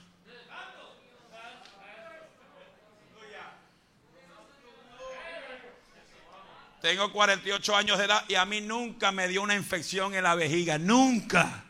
Tengo 6.81 7.11
48 7.11 7.77
años 7.77 7.99
de 7.99 8.05
edad 8.05 8.25
y 8.29 8.37
a 8.37 8.45
mí 8.45 8.61
nunca 8.61 9.11
me 9.11 9.27
dio 9.27 9.43
una 9.43 9.57
infección 9.57 10.15
en 10.15 10.23
la 10.23 10.37
vejiga. 10.37 10.79
Nunca. 10.79 11.65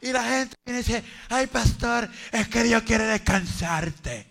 Y 0.00 0.12
la 0.12 0.22
gente 0.22 0.56
dice, 0.66 1.02
ay 1.30 1.48
pastor, 1.48 2.08
es 2.30 2.46
que 2.46 2.62
Dios 2.62 2.84
quiere 2.84 3.06
descansarte. 3.06 4.28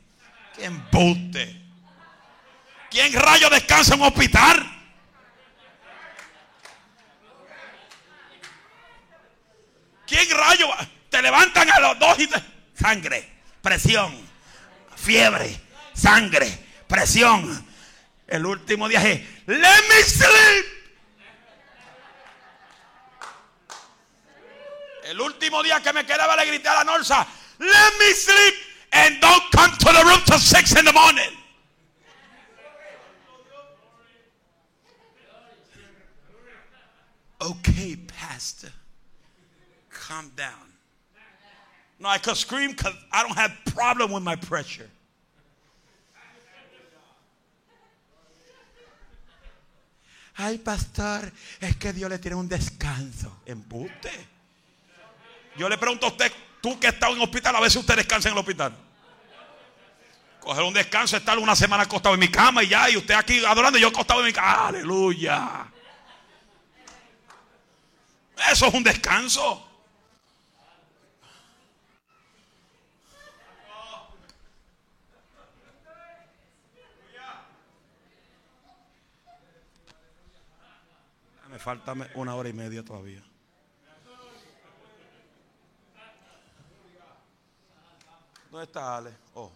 ¡Qué 0.56 0.64
embuste! 0.64 1.65
¿Quién 2.96 3.12
rayo 3.12 3.50
descansa 3.50 3.94
en 3.94 4.00
un 4.00 4.08
hospital? 4.08 4.72
¿Quién 10.08 10.30
rayo 10.30 10.70
te 11.10 11.22
levantan 11.22 11.70
a 11.72 11.80
los 11.82 12.00
dos 12.00 12.18
y 12.20 12.28
te... 12.28 12.42
Sangre, 12.74 13.42
presión, 13.62 14.18
fiebre, 14.96 15.60
sangre, 15.94 16.48
presión. 16.88 17.68
El 18.28 18.46
último 18.46 18.88
día 18.88 19.02
es, 19.06 19.20
let 19.46 19.82
me 19.90 20.02
sleep. 20.02 20.66
El 25.04 25.20
último 25.20 25.62
día 25.64 25.82
que 25.82 25.92
me 25.92 26.06
quedaba 26.06 26.38
le 26.38 26.46
grité 26.46 26.70
a 26.70 26.76
la 26.76 26.84
Norsa, 26.86 27.28
let 27.60 27.92
me 28.00 28.14
sleep 28.14 28.54
and 28.92 29.20
don't 29.20 29.52
come 29.52 29.78
to 29.80 29.92
the 29.92 30.04
room 30.06 30.22
till 30.26 30.40
six 30.40 30.74
in 30.80 30.86
the 30.86 30.94
morning. 30.94 31.45
Okay, 37.46 37.96
Pastor, 37.96 38.72
calm 39.90 40.32
down. 40.36 40.74
No, 42.00 42.10
I 42.10 42.18
could 42.18 42.36
scream 42.36 42.72
because 42.72 42.94
I 43.12 43.22
don't 43.22 43.38
have 43.38 43.52
problem 43.74 44.12
with 44.12 44.24
my 44.24 44.36
pressure. 44.36 44.90
Ay, 50.38 50.58
pastor, 50.58 51.32
es 51.62 51.78
que 51.78 51.94
Dios 51.94 52.10
le 52.10 52.18
tiene 52.20 52.36
un 52.36 52.50
descanso. 52.50 53.32
Embute. 53.46 54.12
Yo 55.56 55.70
le 55.70 55.78
pregunto 55.78 56.08
a 56.08 56.10
usted, 56.10 56.30
tú 56.62 56.78
que 56.78 56.88
estás 56.88 57.12
en 57.12 57.22
hospital, 57.22 57.56
a 57.56 57.62
veces 57.62 57.78
usted 57.78 57.96
descansa 57.96 58.28
en 58.28 58.34
el 58.34 58.40
hospital. 58.40 58.76
Coger 60.42 60.64
un 60.64 60.74
descanso, 60.74 61.16
estar 61.16 61.40
una 61.40 61.56
semana 61.56 61.84
acostado 61.84 62.16
en 62.16 62.20
mi 62.20 62.28
cama 62.28 62.64
y 62.64 62.68
ya, 62.68 62.90
y 62.90 62.98
usted 62.98 63.14
aquí 63.14 63.46
adorando, 63.46 63.80
yo 63.80 63.88
acostado 63.88 64.20
en 64.20 64.26
mi 64.26 64.34
cama. 64.34 64.68
Aleluya. 64.68 65.72
Eso 68.38 68.68
es 68.68 68.74
un 68.74 68.84
descanso. 68.84 69.68
Me 81.50 81.60
falta 81.60 81.94
una 82.16 82.36
hora 82.36 82.50
y 82.50 82.54
media 82.54 82.84
todavía. 82.84 83.24
¿Dónde 88.52 88.66
está 88.66 88.98
Ale? 88.98 89.14
Oh, 89.34 89.52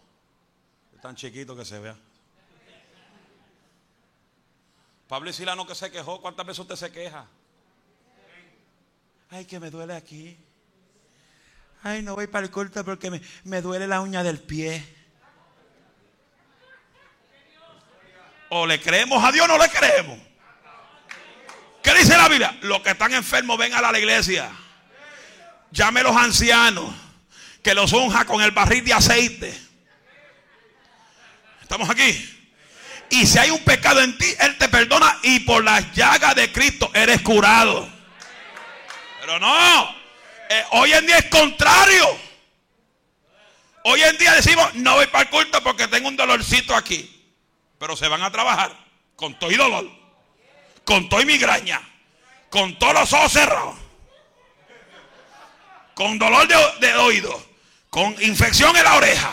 es 0.94 1.00
tan 1.00 1.14
chiquito 1.14 1.56
que 1.56 1.64
se 1.64 1.78
vea. 1.78 1.96
Pablo 5.08 5.30
y 5.30 5.32
Silano 5.32 5.66
que 5.66 5.74
se 5.74 5.90
quejó, 5.90 6.20
¿cuántas 6.20 6.46
veces 6.46 6.60
usted 6.60 6.76
se 6.76 6.92
queja? 6.92 7.26
Ay, 9.32 9.44
que 9.44 9.60
me 9.60 9.70
duele 9.70 9.94
aquí. 9.94 10.36
Ay, 11.82 12.02
no 12.02 12.16
voy 12.16 12.26
para 12.26 12.44
el 12.44 12.50
culto 12.50 12.84
porque 12.84 13.10
me, 13.10 13.22
me 13.44 13.62
duele 13.62 13.86
la 13.86 14.00
uña 14.00 14.24
del 14.24 14.40
pie. 14.40 14.84
O 18.48 18.66
le 18.66 18.80
creemos 18.80 19.22
a 19.22 19.30
Dios 19.30 19.44
o 19.44 19.48
no 19.48 19.56
le 19.56 19.68
creemos. 19.68 20.18
¿Qué 21.80 21.94
dice 21.94 22.16
la 22.16 22.28
Biblia? 22.28 22.58
Los 22.62 22.80
que 22.80 22.90
están 22.90 23.14
enfermos 23.14 23.56
vengan 23.56 23.84
a 23.84 23.92
la 23.92 23.98
iglesia. 24.00 24.50
Llame 25.70 26.00
a 26.00 26.04
los 26.04 26.16
ancianos. 26.16 26.92
Que 27.62 27.74
los 27.74 27.92
unja 27.92 28.24
con 28.24 28.42
el 28.42 28.50
barril 28.50 28.84
de 28.84 28.92
aceite. 28.92 29.56
¿Estamos 31.62 31.88
aquí? 31.88 32.38
Y 33.10 33.26
si 33.26 33.38
hay 33.38 33.50
un 33.50 33.62
pecado 33.62 34.00
en 34.00 34.18
ti, 34.18 34.26
Él 34.40 34.58
te 34.58 34.68
perdona. 34.68 35.16
Y 35.22 35.40
por 35.40 35.62
las 35.62 35.92
llagas 35.92 36.34
de 36.34 36.50
Cristo 36.50 36.90
eres 36.92 37.22
curado. 37.22 37.99
Pero 39.30 39.38
no. 39.38 39.96
Eh, 40.48 40.64
hoy 40.72 40.92
en 40.92 41.06
día 41.06 41.18
es 41.18 41.26
contrario. 41.26 42.18
Hoy 43.84 44.02
en 44.02 44.18
día 44.18 44.32
decimos, 44.34 44.74
no 44.74 44.96
voy 44.96 45.06
para 45.06 45.22
el 45.22 45.30
culto 45.30 45.62
porque 45.62 45.86
tengo 45.86 46.08
un 46.08 46.16
dolorcito 46.16 46.74
aquí. 46.74 47.32
Pero 47.78 47.96
se 47.96 48.08
van 48.08 48.24
a 48.24 48.32
trabajar 48.32 48.74
con 49.14 49.38
todo 49.38 49.52
y 49.52 49.54
dolor, 49.54 49.88
con 50.84 51.08
todo 51.08 51.20
y 51.20 51.26
migraña, 51.26 51.80
con 52.48 52.76
todos 52.76 52.92
los 52.92 53.12
ojos 53.12 53.32
cerrados, 53.32 53.76
con 55.94 56.18
dolor 56.18 56.48
de, 56.80 56.94
oído, 56.96 57.46
con 57.88 58.20
infección 58.24 58.76
en 58.76 58.82
la 58.82 58.96
oreja. 58.96 59.32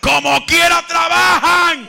Como 0.00 0.44
quiera 0.46 0.84
trabajan. 0.88 1.88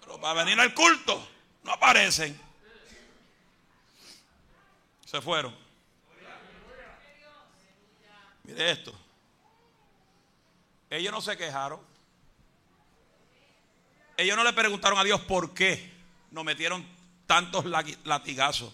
Pero 0.00 0.20
para 0.20 0.42
venir 0.42 0.58
al 0.58 0.74
culto 0.74 1.37
no 1.68 1.74
aparecen. 1.74 2.40
Se 5.04 5.20
fueron. 5.20 5.54
Mire 8.44 8.70
esto. 8.70 8.98
Ellos 10.88 11.12
no 11.12 11.20
se 11.20 11.36
quejaron. 11.36 11.80
Ellos 14.16 14.34
no 14.34 14.44
le 14.44 14.52
preguntaron 14.54 14.98
a 14.98 15.04
Dios 15.04 15.20
por 15.20 15.52
qué 15.52 15.92
nos 16.30 16.42
metieron 16.42 16.86
tantos 17.26 17.66
latigazos. 17.66 18.72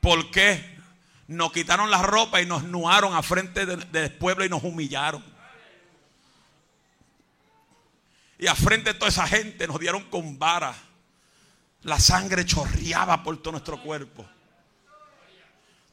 ¿Por 0.00 0.30
qué 0.32 0.76
nos 1.28 1.52
quitaron 1.52 1.90
la 1.90 2.02
ropa 2.02 2.42
y 2.42 2.46
nos 2.46 2.64
nuaron 2.64 3.14
a 3.14 3.22
frente 3.22 3.64
del 3.66 4.12
pueblo 4.14 4.44
y 4.44 4.48
nos 4.48 4.64
humillaron? 4.64 5.24
Y 8.38 8.48
a 8.48 8.54
frente 8.56 8.92
de 8.92 8.98
toda 8.98 9.10
esa 9.10 9.28
gente 9.28 9.68
nos 9.68 9.78
dieron 9.78 10.02
con 10.10 10.38
vara. 10.38 10.85
La 11.86 12.00
sangre 12.00 12.44
chorreaba 12.44 13.22
por 13.22 13.40
todo 13.40 13.52
nuestro 13.52 13.80
cuerpo. 13.80 14.28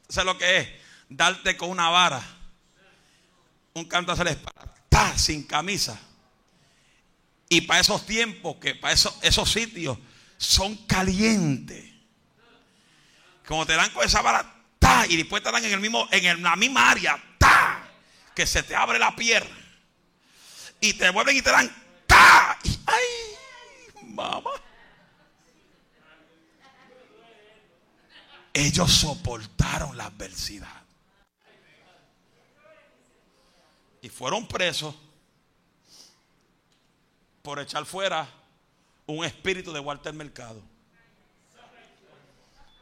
¿Sabes 0.10 0.26
lo 0.26 0.38
que 0.40 0.58
es? 0.58 0.70
Darte 1.08 1.56
con 1.56 1.70
una 1.70 1.90
vara. 1.90 2.20
Un 3.76 3.86
canto 3.86 4.12
a 4.12 4.24
la 4.24 4.32
espada. 4.32 4.74
Sin 5.16 5.44
camisa. 5.44 6.00
Y 7.48 7.62
para 7.62 7.80
esos 7.80 8.08
tiempos, 8.08 8.56
que 8.56 8.74
para 8.74 8.92
esos, 8.92 9.16
esos 9.22 9.52
sitios 9.52 10.00
son 10.36 10.76
calientes. 10.88 11.86
Como 13.46 13.64
te 13.68 13.76
dan 13.76 13.92
con 13.92 14.04
esa 14.04 14.24
vara, 14.24 14.52
ta, 14.80 15.06
y 15.08 15.16
después 15.16 15.44
te 15.44 15.52
dan 15.52 15.64
en 15.64 15.74
el 15.74 15.80
mismo, 15.80 16.08
en 16.10 16.42
la 16.42 16.56
misma 16.56 16.90
área, 16.90 17.24
ta, 17.38 17.88
que 18.34 18.48
se 18.48 18.64
te 18.64 18.76
abre 18.76 18.98
la 18.98 19.16
pierna. 19.16 19.56
Y 20.80 20.94
te 20.94 21.12
vuelven 21.12 21.38
y 21.38 21.42
te 21.44 21.52
dan, 21.52 21.72
ta. 22.08 22.58
ay, 22.88 24.06
mamá. 24.06 24.50
Ellos 28.54 28.92
soportaron 28.92 29.98
la 29.98 30.06
adversidad. 30.06 30.84
Y 34.02 34.10
fueron 34.10 34.48
presos 34.48 34.94
por 37.42 37.60
echar 37.60 37.86
fuera 37.86 38.28
un 39.06 39.26
espíritu 39.26 39.74
de 39.74 39.80
Walter 39.80 40.14
Mercado. 40.14 40.62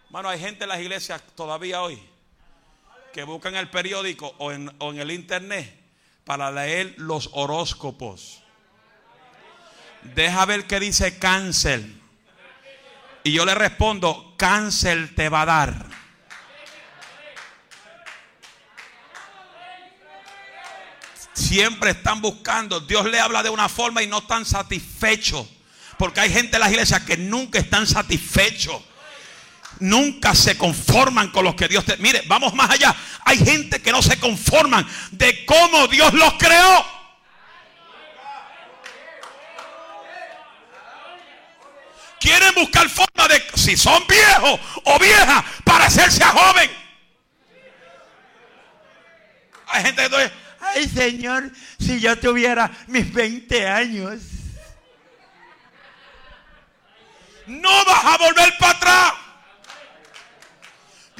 Mano, 0.10 0.28
hay 0.28 0.40
gente 0.40 0.66
en 0.66 0.70
las 0.70 0.82
iglesias 0.82 1.24
todavía 1.36 1.82
hoy 1.82 2.02
que 3.14 3.24
buscan 3.24 3.56
el 3.56 3.70
periódico 3.70 4.36
o 4.38 4.52
en, 4.52 4.72
el 4.80 5.12
internet 5.12 5.80
para 6.24 6.52
leer 6.52 6.96
los 6.98 7.30
horóscopos. 7.34 8.44
Deja 10.16 10.46
ver 10.46 10.66
qué 10.68 10.80
dice 10.80 11.18
cáncer. 11.18 12.01
Y 13.24 13.32
yo 13.32 13.46
le 13.46 13.54
respondo, 13.54 14.34
cáncer 14.38 15.14
te 15.16 15.30
va 15.30 15.44
a 15.44 15.46
dar. 15.46 15.86
Siempre 21.34 21.92
están 21.92 22.22
buscando. 22.22 22.80
Dios 22.80 23.06
le 23.06 23.20
habla 23.20 23.44
de 23.44 23.50
una 23.50 23.70
forma 23.70 24.02
y 24.02 24.08
no 24.08 24.20
están 24.20 24.46
satisfechos. 24.46 25.48
Porque 25.98 26.20
hay 26.20 26.32
gente 26.32 26.56
en 26.56 26.62
las 26.62 26.72
iglesias 26.72 27.04
que 27.04 27.18
nunca 27.18 27.60
están 27.60 27.86
satisfechos. 27.86 28.82
Nunca 29.80 30.36
se 30.36 30.58
conforman 30.58 31.30
con 31.30 31.44
los 31.44 31.56
que 31.56 31.68
Dios 31.68 31.86
te... 31.86 31.98
Mire, 31.98 32.24
vamos 32.28 32.54
más 32.54 32.70
allá. 32.70 32.96
Hay 33.26 33.38
gente 33.38 33.82
que 33.82 33.92
no 33.92 34.02
se 34.02 34.20
conforman 34.20 34.88
de 35.12 35.46
cómo 35.46 35.88
Dios 35.88 36.14
los 36.14 36.34
creó. 36.34 37.01
Quieren 42.22 42.54
buscar 42.54 42.88
forma 42.88 43.28
de, 43.28 43.44
si 43.56 43.76
son 43.76 44.06
viejos 44.08 44.60
o 44.86 45.00
viejas, 45.00 45.44
para 45.66 45.86
hacerse 45.86 46.24
a 46.24 46.30
joven. 46.30 46.70
Hay 49.68 49.84
gente 49.84 50.10
que 50.10 50.18
dice, 50.18 50.32
ay 50.60 50.90
Señor, 50.90 51.52
si 51.80 52.00
yo 52.00 52.18
tuviera 52.18 52.72
mis 52.88 53.12
20 53.12 53.68
años. 53.68 54.22
No 57.48 57.86
vas 57.86 58.06
a 58.06 58.18
volver 58.18 58.58
para 58.58 58.72
atrás. 58.72 59.14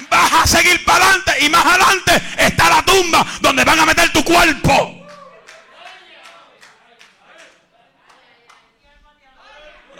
Vas 0.08 0.32
a 0.32 0.46
seguir 0.46 0.84
para 0.84 1.04
adelante 1.04 1.44
y 1.44 1.48
más 1.48 1.64
adelante 1.64 2.22
está 2.38 2.68
la 2.68 2.82
tumba 2.82 3.26
donde 3.40 3.64
van 3.64 3.80
a 3.80 3.86
meter 3.86 4.12
tu 4.12 4.22
cuerpo. 4.24 5.01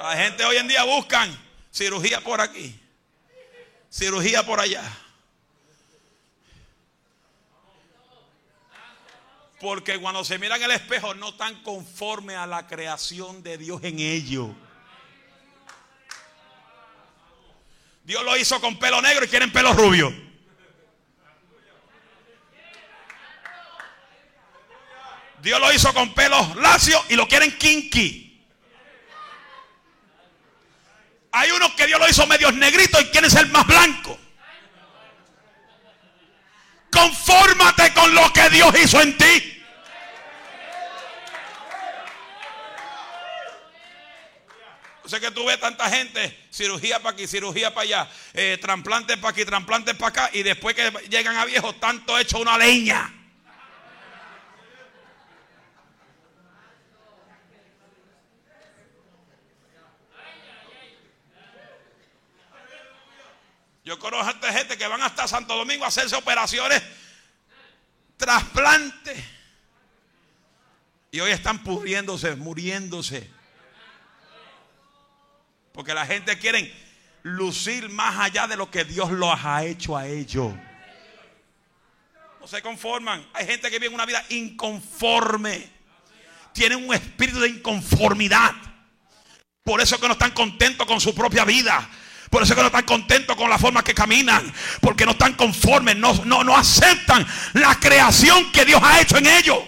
La 0.03 0.17
gente 0.17 0.45
hoy 0.45 0.57
en 0.57 0.67
día 0.67 0.83
buscan 0.83 1.33
cirugía 1.71 2.21
por 2.21 2.41
aquí, 2.41 2.77
cirugía 3.89 4.45
por 4.45 4.59
allá. 4.59 4.83
Porque 9.61 10.01
cuando 10.01 10.25
se 10.25 10.41
miran 10.41 10.61
el 10.61 10.73
espejo 10.73 11.15
no 11.15 11.29
están 11.29 11.63
conforme 11.63 12.35
a 12.35 12.49
la 12.49 12.67
creación 12.67 13.45
de 13.45 13.57
Dios 13.57 13.81
en 13.85 14.01
ellos. 14.01 14.49
Dios 18.03 18.25
lo 18.25 18.37
hizo 18.37 18.61
con 18.61 18.81
pelo 18.81 19.01
negro 19.01 19.25
y 19.25 19.29
quieren 19.29 19.53
pelo 19.53 19.73
rubio. 19.73 20.13
Dios 25.41 25.61
lo 25.61 25.73
hizo 25.73 25.95
con 25.95 26.13
pelo 26.13 26.57
lacio 26.57 27.01
y 27.09 27.15
lo 27.15 27.29
quieren 27.29 27.57
kinky. 27.57 28.32
Hay 31.33 31.51
unos 31.51 31.73
que 31.73 31.87
Dios 31.87 31.99
lo 31.99 32.09
hizo 32.09 32.27
medios 32.27 32.55
negritos 32.55 33.01
y 33.01 33.07
quieren 33.07 33.31
ser 33.31 33.49
más 33.49 33.67
blancos. 33.67 34.19
Confórmate 36.91 37.95
con 37.95 38.15
lo 38.15 38.31
que 38.33 38.51
Dios 38.51 38.75
hizo 38.79 39.01
en 39.01 39.17
ti. 39.17 39.63
O 45.05 45.09
sea 45.09 45.19
que 45.19 45.31
tú 45.31 45.45
ves 45.45 45.59
tanta 45.59 45.91
gente, 45.91 46.47
cirugía 46.51 47.01
para 47.01 47.15
aquí, 47.15 47.27
cirugía 47.27 47.75
para 47.75 47.83
allá, 47.83 48.11
eh, 48.35 48.59
trasplantes 48.61 49.17
para 49.17 49.31
aquí, 49.31 49.45
trasplantes 49.45 49.95
para 49.97 50.09
acá, 50.09 50.31
y 50.33 50.43
después 50.43 50.77
que 50.77 50.91
llegan 51.09 51.37
a 51.37 51.45
viejos, 51.45 51.79
tanto 51.81 52.19
hecho 52.19 52.39
una 52.39 52.57
leña. 52.57 53.22
Yo 63.85 63.99
conozco 63.99 64.47
gente 64.47 64.79
que 64.79 64.87
van 64.87 65.03
hasta 65.03 65.27
Santo 65.27 65.57
Domingo 65.57 65.85
a 65.85 65.89
hacerse 65.89 66.15
operaciones, 66.15 66.83
trasplantes. 68.17 69.19
Y 71.11 71.21
hoy 71.21 71.33
están 71.33 71.63
pudriéndose, 71.63 72.37
muriéndose. 72.37 73.29
Porque 75.73 75.95
la 75.95 76.07
gente 76.07 76.39
quiere 76.39 76.73
lucir 77.23 77.89
más 77.89 78.19
allá 78.19 78.47
de 78.47 78.57
lo 78.57 78.71
que 78.71 78.85
Dios 78.85 79.11
los 79.11 79.35
ha 79.43 79.65
hecho 79.65 79.97
a 79.97 80.07
ellos. 80.07 80.55
No 82.41 82.47
se 82.47 82.63
conforman. 82.63 83.27
Hay 83.35 83.47
gente 83.47 83.71
que 83.71 83.79
vive 83.79 83.95
una 83.95 84.07
vida 84.07 84.25
inconforme. 84.31 85.71
Tienen 86.53 86.85
un 86.85 86.95
espíritu 86.95 87.41
de 87.41 87.49
inconformidad. 87.49 88.55
Por 89.65 89.81
eso 89.81 89.99
que 90.01 90.07
no 90.07 90.13
están 90.15 90.33
contentos 90.33 90.87
con 90.87 91.01
su 91.01 91.15
propia 91.15 91.45
vida. 91.45 91.89
Por 92.33 92.43
eso 92.43 92.55
que 92.55 92.63
no 92.63 92.69
están 92.69 92.87
contentos 92.87 93.37
con 93.37 93.51
la 93.51 93.59
forma 93.59 93.85
que 93.85 93.93
caminan. 93.93 94.51
Porque 94.81 95.05
no 95.05 95.11
están 95.11 95.35
conformes. 95.35 95.97
No, 95.97 96.15
no, 96.25 96.43
no 96.43 96.57
aceptan 96.57 97.27
la 97.53 97.79
creación 97.79 98.51
que 98.51 98.65
Dios 98.65 98.81
ha 98.83 99.03
hecho 99.03 99.19
en 99.19 99.27
ellos. 99.27 99.59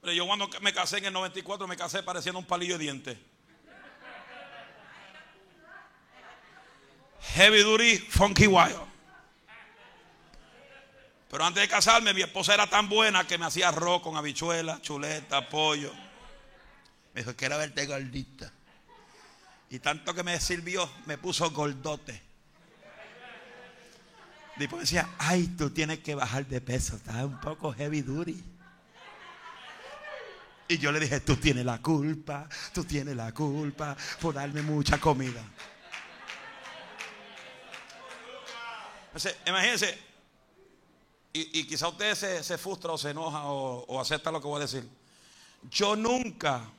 Pero 0.00 0.12
yo 0.14 0.26
cuando 0.26 0.48
me 0.62 0.72
casé 0.72 0.96
en 0.96 1.04
el 1.04 1.12
94 1.12 1.68
me 1.68 1.76
casé 1.76 2.02
pareciendo 2.02 2.38
un 2.38 2.46
palillo 2.46 2.78
de 2.78 2.84
dientes. 2.84 3.18
Heavy 7.34 7.60
duty, 7.60 7.98
funky 7.98 8.46
wild. 8.46 8.80
Pero 11.28 11.44
antes 11.44 11.60
de 11.60 11.68
casarme, 11.68 12.14
mi 12.14 12.22
esposa 12.22 12.54
era 12.54 12.66
tan 12.66 12.88
buena 12.88 13.26
que 13.26 13.36
me 13.36 13.44
hacía 13.44 13.68
arroz 13.68 14.00
con 14.00 14.16
habichuela, 14.16 14.80
chuleta, 14.80 15.46
pollo. 15.50 16.05
Me 17.16 17.22
dijo, 17.22 17.34
quiero 17.34 17.56
verte 17.56 17.86
gordita. 17.86 18.52
Y 19.70 19.78
tanto 19.78 20.12
que 20.12 20.22
me 20.22 20.38
sirvió, 20.38 20.86
me 21.06 21.16
puso 21.16 21.50
gordote. 21.50 22.20
Después 24.56 24.82
decía, 24.82 25.08
ay, 25.16 25.46
tú 25.56 25.70
tienes 25.70 26.00
que 26.00 26.14
bajar 26.14 26.44
de 26.44 26.60
peso, 26.60 26.96
estás 26.96 27.24
un 27.24 27.40
poco 27.40 27.72
heavy 27.72 28.02
duty. 28.02 28.44
Y 30.68 30.76
yo 30.76 30.92
le 30.92 31.00
dije, 31.00 31.20
tú 31.20 31.36
tienes 31.36 31.64
la 31.64 31.80
culpa, 31.80 32.50
tú 32.74 32.84
tienes 32.84 33.16
la 33.16 33.32
culpa 33.32 33.96
por 34.20 34.34
darme 34.34 34.60
mucha 34.60 34.98
comida. 35.00 35.42
imagínense, 39.46 39.98
y, 41.32 41.66
quizá 41.66 41.88
usted 41.88 42.14
se, 42.42 42.58
frustra 42.58 42.92
o 42.92 42.98
se 42.98 43.08
enoja 43.08 43.44
o, 43.44 43.86
o 43.86 44.00
acepta 44.02 44.30
lo 44.30 44.38
que 44.38 44.48
voy 44.48 44.58
a 44.58 44.66
decir. 44.66 44.86
Yo 45.70 45.96
nunca, 45.96 46.70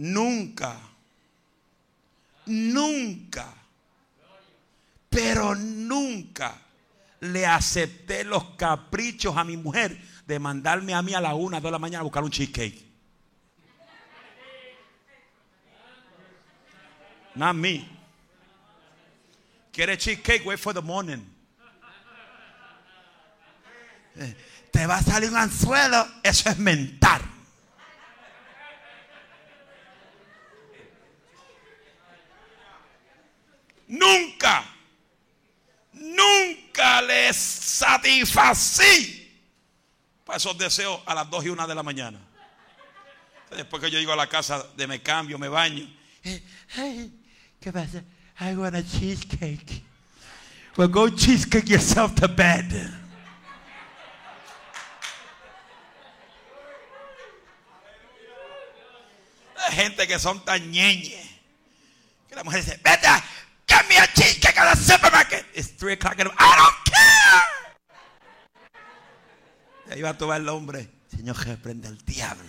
nunca, 0.00 0.80
nunca, 2.46 3.54
pero 5.10 5.54
nunca 5.54 6.56
le 7.20 7.44
acepté 7.44 8.24
los 8.24 8.56
caprichos 8.56 9.36
a 9.36 9.44
mi 9.44 9.58
mujer 9.58 10.00
de 10.26 10.38
mandarme 10.38 10.94
a 10.94 11.02
mí 11.02 11.12
a 11.12 11.20
la 11.20 11.34
una 11.34 11.60
de 11.60 11.70
la 11.70 11.78
mañana 11.78 12.00
a 12.00 12.04
buscar 12.04 12.24
un 12.24 12.30
cheesecake. 12.30 12.82
Not 17.34 17.54
me. 17.54 17.86
¿Quiere 19.70 19.98
cheesecake? 19.98 20.46
Wait 20.46 20.58
for 20.58 20.72
the 20.72 20.80
morning. 20.80 21.22
Eh, 24.16 24.34
te 24.70 24.86
va 24.86 24.96
a 24.96 25.02
salir 25.02 25.30
un 25.30 25.36
anzuelo. 25.36 26.06
Eso 26.22 26.48
es 26.48 26.58
mental. 26.58 27.29
Nunca, 33.90 34.64
nunca 35.92 37.02
les 37.02 37.36
satisfací 37.36 39.20
esos 40.32 40.56
deseos 40.56 41.00
a 41.06 41.14
las 41.14 41.28
2 41.28 41.46
y 41.46 41.48
1 41.48 41.66
de 41.66 41.74
la 41.74 41.82
mañana. 41.82 42.20
Después 43.50 43.82
que 43.82 43.90
yo 43.90 43.98
llego 43.98 44.12
a 44.12 44.16
la 44.16 44.28
casa, 44.28 44.64
de 44.76 44.86
me 44.86 45.02
cambio, 45.02 45.40
me 45.40 45.48
baño. 45.48 45.88
Eh, 46.22 47.10
¿Qué 47.60 47.72
pasa? 47.72 48.04
I 48.40 48.54
want 48.54 48.76
a 48.76 48.82
cheesecake. 48.84 49.82
Well, 50.76 50.88
go 50.88 51.08
cheesecake 51.10 51.68
yourself 51.68 52.14
to 52.14 52.28
bed. 52.28 52.72
Hay 59.56 59.74
gente 59.74 60.06
que 60.06 60.16
son 60.20 60.44
tan 60.44 60.70
ñeñe. 60.70 61.28
Que 62.28 62.36
la 62.36 62.44
mujer 62.44 62.64
dice, 62.64 62.80
vete, 62.84 63.08
get 63.80 63.88
me 63.88 63.96
a 63.96 64.06
cheesecake 64.14 64.58
at 64.58 64.74
the 64.74 64.76
supermarket. 64.76 65.44
It's 65.54 65.68
3 65.68 65.92
o'clock 65.94 66.18
in 66.18 66.26
the 66.26 66.32
I 66.38 66.56
don't 66.56 66.84
care. 66.84 67.42
Ahí 69.94 70.02
va 70.02 70.10
a 70.10 70.18
tomar 70.18 70.40
el 70.40 70.48
hombre. 70.48 70.88
Señor, 71.08 71.36
reprende 71.44 71.88
al 71.88 71.98
diablo. 71.98 72.44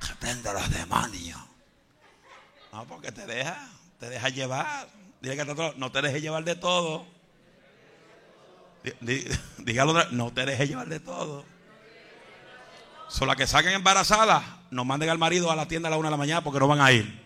Reprende 0.00 0.48
a 0.48 0.52
los 0.54 0.70
demonios. 0.70 1.40
No, 2.72 2.84
porque 2.86 3.12
te 3.12 3.26
deja, 3.26 3.68
te 4.00 4.08
deja 4.08 4.28
llevar. 4.28 4.88
Dile 5.20 5.36
que 5.36 5.44
no 5.76 5.92
te 5.92 6.02
dejes 6.02 6.22
llevar 6.22 6.44
de 6.44 6.56
todo. 6.56 7.06
Dígalo, 9.58 10.10
no 10.10 10.32
te 10.32 10.44
dejes 10.44 10.68
llevar 10.68 10.88
de 10.88 11.00
todo. 11.00 11.44
Solo 13.08 13.36
que 13.36 13.46
saquen 13.46 13.72
embarazadas, 13.72 14.42
nos 14.70 14.84
manden 14.84 15.10
al 15.10 15.18
marido 15.18 15.50
a 15.50 15.56
la 15.56 15.68
tienda 15.68 15.88
a 15.88 15.90
la 15.90 15.96
una 15.96 16.08
de 16.08 16.10
la 16.10 16.16
mañana 16.16 16.42
porque 16.42 16.58
no 16.58 16.66
van 16.66 16.80
a 16.80 16.90
ir. 16.90 17.24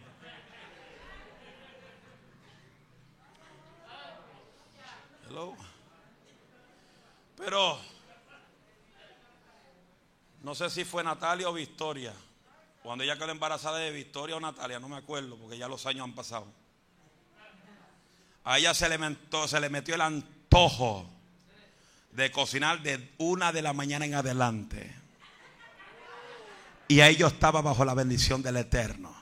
Hello. 5.28 5.56
Pero 7.40 7.78
no 10.42 10.54
sé 10.54 10.68
si 10.68 10.84
fue 10.84 11.02
Natalia 11.02 11.48
o 11.48 11.54
Victoria. 11.54 12.12
Cuando 12.82 13.02
ella 13.02 13.16
quedó 13.16 13.30
embarazada 13.30 13.78
de 13.78 13.90
Victoria 13.90 14.36
o 14.36 14.40
Natalia, 14.40 14.78
no 14.78 14.88
me 14.88 14.96
acuerdo, 14.96 15.36
porque 15.36 15.56
ya 15.56 15.66
los 15.66 15.86
años 15.86 16.04
han 16.04 16.14
pasado. 16.14 16.46
A 18.44 18.58
ella 18.58 18.74
se 18.74 18.88
le, 18.88 19.68
metió 19.68 19.94
el 19.94 20.00
antojo 20.02 21.08
de 22.12 22.30
cocinar 22.30 22.82
de 22.82 23.10
una 23.18 23.52
de 23.52 23.62
la 23.62 23.72
mañana 23.72 24.04
en 24.04 24.14
adelante. 24.14 24.94
Y 26.88 27.00
ahí 27.00 27.16
yo 27.16 27.28
estaba 27.28 27.62
bajo 27.62 27.84
la 27.84 27.94
bendición 27.94 28.42
del 28.42 28.56
Eterno. 28.56 29.14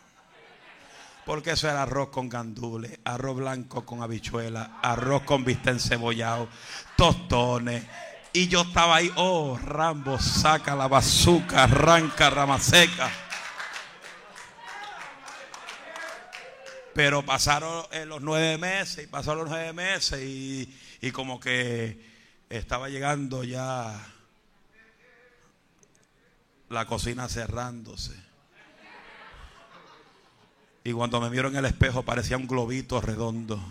Porque 1.24 1.50
eso 1.50 1.68
era 1.68 1.82
arroz 1.82 2.08
con 2.08 2.28
gandules, 2.28 2.98
arroz 3.04 3.36
blanco 3.36 3.84
con 3.84 4.02
habichuela, 4.02 4.78
arroz 4.82 5.24
con 5.24 5.44
vista 5.44 5.70
encebollado, 5.70 6.48
tostones 6.96 7.84
y 8.32 8.48
yo 8.48 8.62
estaba 8.62 8.96
ahí, 8.96 9.10
oh, 9.16 9.58
Rambo, 9.62 10.18
saca 10.18 10.74
la 10.76 10.88
bazuca, 10.88 11.64
arranca 11.64 12.30
rama 12.30 12.58
seca. 12.60 13.10
Pero 16.94 17.24
pasaron 17.24 17.86
eh, 17.92 18.04
los 18.04 18.20
nueve 18.20 18.58
meses, 18.58 19.04
y 19.04 19.06
pasaron 19.06 19.40
los 19.40 19.50
nueve 19.50 19.72
meses 19.72 20.20
y, 20.22 20.76
y 21.00 21.10
como 21.10 21.38
que 21.38 22.04
estaba 22.48 22.88
llegando 22.88 23.44
ya 23.44 23.94
la 26.68 26.86
cocina 26.86 27.28
cerrándose. 27.28 28.14
Y 30.84 30.92
cuando 30.92 31.20
me 31.20 31.28
vieron 31.28 31.52
en 31.52 31.58
el 31.58 31.64
espejo 31.66 32.02
parecía 32.02 32.36
un 32.36 32.46
globito 32.46 33.00
redondo. 33.00 33.62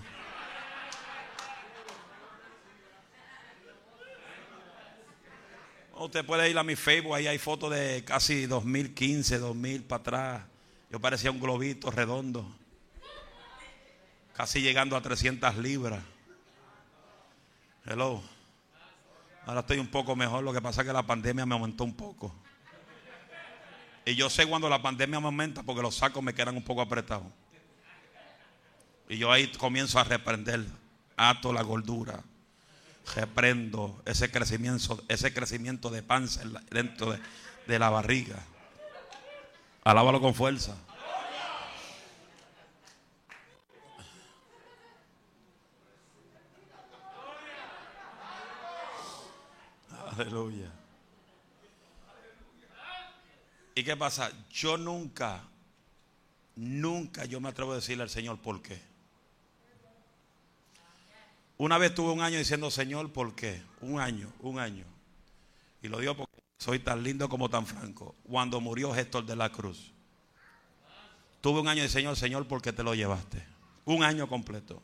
Usted 5.99 6.23
puede 6.23 6.47
ir 6.47 6.57
a 6.57 6.63
mi 6.63 6.75
Facebook, 6.75 7.15
ahí 7.15 7.25
hay 7.25 7.39
fotos 7.39 7.71
de 7.71 8.03
casi 8.05 8.45
2015, 8.45 9.39
2000 9.39 9.83
para 9.83 9.99
atrás. 9.99 10.43
Yo 10.91 10.99
parecía 10.99 11.31
un 11.31 11.39
globito 11.39 11.89
redondo, 11.89 12.47
casi 14.33 14.61
llegando 14.61 14.95
a 14.95 15.01
300 15.01 15.57
libras. 15.57 16.03
Hello. 17.83 18.21
Ahora 19.47 19.61
estoy 19.61 19.79
un 19.79 19.87
poco 19.87 20.15
mejor, 20.15 20.43
lo 20.43 20.53
que 20.53 20.61
pasa 20.61 20.81
es 20.81 20.87
que 20.87 20.93
la 20.93 21.01
pandemia 21.01 21.47
me 21.47 21.55
aumentó 21.55 21.83
un 21.83 21.95
poco. 21.95 22.31
Y 24.05 24.13
yo 24.13 24.29
sé 24.29 24.45
cuando 24.45 24.69
la 24.69 24.81
pandemia 24.81 25.19
me 25.19 25.25
aumenta 25.25 25.63
porque 25.63 25.81
los 25.81 25.95
sacos 25.95 26.21
me 26.21 26.35
quedan 26.35 26.55
un 26.55 26.63
poco 26.63 26.81
apretados. 26.81 27.27
Y 29.09 29.17
yo 29.17 29.31
ahí 29.31 29.47
comienzo 29.53 29.97
a 29.97 30.03
reprender, 30.03 30.63
ato 31.15 31.51
la 31.51 31.63
gordura 31.63 32.23
reprendo 33.15 34.01
ese 34.05 34.31
crecimiento, 34.31 35.03
ese 35.07 35.33
crecimiento 35.33 35.89
de 35.89 36.03
panza 36.03 36.43
dentro 36.69 37.17
de, 37.67 37.79
la 37.79 37.89
barriga. 37.89 38.39
Alábalo 39.83 40.21
con 40.21 40.33
fuerza. 40.33 40.75
Aleluya. 50.11 50.71
¿Y 53.75 53.83
qué 53.83 53.95
pasa? 53.95 54.31
Yo 54.49 54.75
nunca, 54.77 55.43
nunca 56.55 57.25
yo 57.25 57.39
me 57.39 57.49
atrevo 57.49 57.73
a 57.73 57.75
decirle 57.75 58.03
al 58.03 58.09
Señor 58.09 58.39
por 58.39 58.61
qué. 58.63 58.96
Una 61.57 61.77
vez 61.77 61.93
tuve 61.93 62.11
un 62.11 62.21
año 62.21 62.37
diciendo, 62.37 62.69
Señor, 62.69 63.11
¿por 63.11 63.33
qué? 63.33 63.61
Un 63.81 63.99
año, 63.99 64.31
un 64.41 64.59
año. 64.59 64.85
Y 65.81 65.87
lo 65.87 65.99
digo 65.99 66.15
porque 66.15 66.37
soy 66.57 66.79
tan 66.79 67.01
lindo 67.01 67.27
como 67.29 67.49
tan 67.49 67.65
franco. 67.65 68.15
Cuando 68.23 68.61
murió 68.61 68.95
Héctor 68.95 69.25
de 69.25 69.35
la 69.35 69.51
Cruz, 69.51 69.91
tuve 71.41 71.59
un 71.61 71.67
año 71.67 71.81
de 71.81 71.89
Señor, 71.89 72.15
Señor, 72.15 72.47
¿por 72.47 72.61
qué 72.61 72.73
te 72.73 72.83
lo 72.83 72.93
llevaste? 72.93 73.43
Un 73.85 74.03
año 74.03 74.27
completo. 74.27 74.83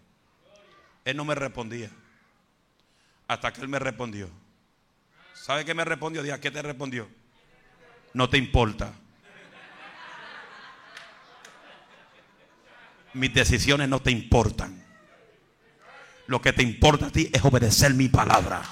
Él 1.05 1.15
no 1.15 1.25
me 1.25 1.35
respondía. 1.35 1.91
Hasta 3.27 3.53
que 3.53 3.61
él 3.61 3.67
me 3.67 3.79
respondió. 3.79 4.29
¿Sabe 5.33 5.65
qué 5.65 5.73
me 5.73 5.85
respondió? 5.85 6.23
Día, 6.23 6.39
¿qué 6.39 6.49
te 6.49 6.61
respondió? 6.61 7.07
No 8.13 8.29
te 8.29 8.37
importa. 8.37 8.93
Mis 13.13 13.33
decisiones 13.33 13.89
no 13.89 14.01
te 14.01 14.09
importan. 14.09 14.83
Lo 16.33 16.41
que 16.41 16.51
te 16.51 16.63
importa 16.63 17.05
a 17.05 17.11
ti 17.11 17.29
es 17.31 17.45
obedecer 17.45 17.93
mi 17.93 18.09
palabra. 18.09 18.63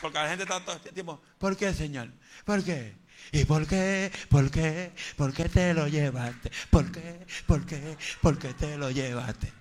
Porque 0.00 0.18
la 0.18 0.28
gente 0.28 0.42
está 0.42 0.58
todo 0.58 0.74
este 0.74 0.90
tiempo, 0.90 1.22
¿por 1.38 1.56
qué, 1.56 1.72
Señor? 1.72 2.10
¿Por 2.44 2.64
qué? 2.64 2.96
¿Y 3.30 3.44
por 3.44 3.64
qué? 3.68 4.10
¿Por 4.28 4.50
qué? 4.50 4.90
¿Por 5.16 5.32
qué 5.32 5.48
te 5.48 5.72
lo 5.72 5.86
llevaste? 5.86 6.50
¿Por 6.68 6.90
qué? 6.90 7.24
¿Por 7.46 7.64
qué? 7.64 7.96
¿Por 8.20 8.38
qué 8.40 8.54
te 8.54 8.76
lo 8.76 8.90
llevaste? 8.90 9.52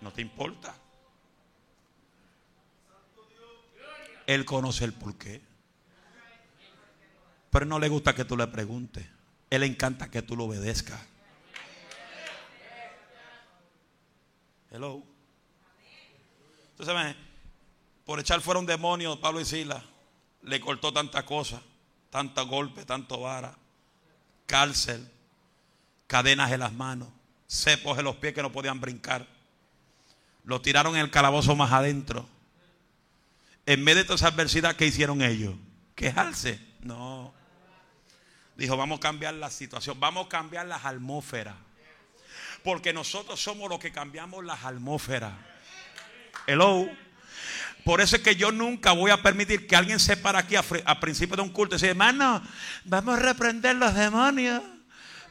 No 0.00 0.10
te 0.10 0.22
importa. 0.22 0.74
Él 4.26 4.46
conoce 4.46 4.86
el 4.86 4.94
porqué. 4.94 5.42
Pero 7.50 7.66
no 7.66 7.78
le 7.78 7.90
gusta 7.90 8.14
que 8.14 8.24
tú 8.24 8.38
le 8.38 8.46
preguntes. 8.46 9.13
Él 9.54 9.62
encanta 9.62 10.10
que 10.10 10.22
tú 10.22 10.36
lo 10.36 10.44
obedezcas. 10.44 11.00
Hello. 14.70 15.02
Entonces, 16.70 17.16
por 18.04 18.18
echar 18.18 18.40
fuera 18.40 18.60
un 18.60 18.66
demonio, 18.66 19.20
Pablo 19.20 19.40
y 19.40 19.44
Sila, 19.44 19.82
le 20.42 20.60
cortó 20.60 20.92
tantas 20.92 21.24
cosas, 21.24 21.60
tantos 22.10 22.46
golpes, 22.48 22.84
tanto 22.84 23.20
vara, 23.20 23.56
cárcel, 24.46 25.08
cadenas 26.06 26.50
en 26.52 26.60
las 26.60 26.72
manos, 26.72 27.08
cepos 27.48 27.98
en 27.98 28.04
los 28.04 28.16
pies 28.16 28.34
que 28.34 28.42
no 28.42 28.52
podían 28.52 28.80
brincar. 28.80 29.26
Lo 30.44 30.60
tiraron 30.60 30.96
en 30.96 31.02
el 31.02 31.10
calabozo 31.10 31.56
más 31.56 31.72
adentro. 31.72 32.28
En 33.66 33.82
medio 33.82 33.98
de 33.98 34.04
toda 34.04 34.16
esa 34.16 34.28
adversidad, 34.28 34.76
¿qué 34.76 34.86
hicieron 34.86 35.22
ellos? 35.22 35.54
¿Quejarse? 35.94 36.60
No. 36.80 37.32
Dijo, 38.56 38.76
vamos 38.76 38.98
a 38.98 39.00
cambiar 39.00 39.34
la 39.34 39.50
situación, 39.50 39.98
vamos 39.98 40.26
a 40.26 40.28
cambiar 40.28 40.66
las 40.66 40.84
atmósferas. 40.84 41.54
Porque 42.62 42.92
nosotros 42.92 43.40
somos 43.42 43.68
los 43.68 43.78
que 43.78 43.92
cambiamos 43.92 44.44
las 44.44 44.64
atmósferas. 44.64 45.32
Hello. 46.46 46.88
Por 47.84 48.00
eso 48.00 48.16
es 48.16 48.22
que 48.22 48.36
yo 48.36 48.50
nunca 48.50 48.92
voy 48.92 49.10
a 49.10 49.20
permitir 49.20 49.66
que 49.66 49.76
alguien 49.76 50.00
se 50.00 50.16
para 50.16 50.38
aquí 50.38 50.56
a, 50.56 51.00
principio 51.00 51.36
de 51.36 51.42
un 51.42 51.50
culto 51.50 51.74
y 51.74 51.76
dice, 51.76 51.90
hermano, 51.90 52.42
vamos 52.84 53.18
a 53.18 53.20
reprender 53.20 53.76
los 53.76 53.94
demonios. 53.94 54.62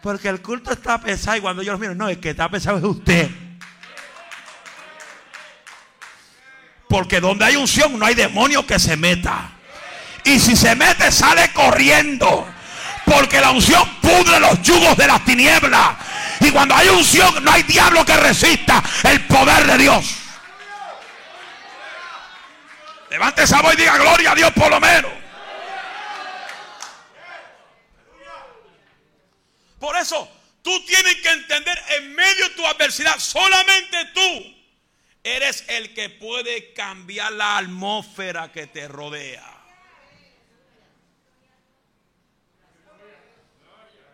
Porque 0.03 0.27
el 0.27 0.41
culto 0.41 0.71
está 0.71 1.01
pesado. 1.01 1.37
Y 1.37 1.41
cuando 1.41 1.63
yo 1.63 1.71
los 1.71 1.81
miro, 1.81 1.95
no, 1.95 2.09
el 2.09 2.19
que 2.19 2.31
está 2.31 2.49
pesado 2.49 2.77
es 2.77 2.83
usted. 2.83 3.31
Porque 6.87 7.19
donde 7.19 7.45
hay 7.45 7.55
unción 7.55 7.97
no 7.97 8.05
hay 8.05 8.13
demonio 8.13 8.67
que 8.67 8.77
se 8.77 8.97
meta. 8.97 9.49
Y 10.23 10.39
si 10.39 10.55
se 10.55 10.75
mete, 10.75 11.11
sale 11.11 11.51
corriendo. 11.53 12.45
Porque 13.05 13.39
la 13.39 13.51
unción 13.51 13.87
pudre 14.01 14.39
los 14.39 14.61
yugos 14.61 14.95
de 14.97 15.07
las 15.07 15.23
tinieblas. 15.25 15.95
Y 16.39 16.51
cuando 16.51 16.75
hay 16.75 16.89
unción, 16.89 17.43
no 17.43 17.51
hay 17.51 17.63
diablo 17.63 18.05
que 18.05 18.15
resista 18.17 18.83
el 19.03 19.25
poder 19.25 19.65
de 19.65 19.77
Dios. 19.77 20.15
Levante 23.09 23.43
esa 23.43 23.61
voz 23.61 23.73
y 23.75 23.77
diga 23.77 23.97
gloria 23.97 24.31
a 24.31 24.35
Dios 24.35 24.51
por 24.53 24.71
lo 24.71 24.79
menos. 24.79 25.11
Por 29.79 29.95
eso, 29.97 30.27
tú 30.63 30.85
tienes 30.85 31.15
que 31.17 31.29
entender 31.29 31.77
en 31.97 32.15
medio 32.15 32.47
de 32.47 32.55
tu 32.55 32.65
adversidad, 32.65 33.19
solamente 33.19 34.05
tú 34.13 34.55
eres 35.23 35.63
el 35.67 35.93
que 35.93 36.09
puede 36.09 36.73
cambiar 36.73 37.33
la 37.33 37.57
atmósfera 37.57 38.51
que 38.51 38.67
te 38.67 38.87
rodea. 38.87 39.52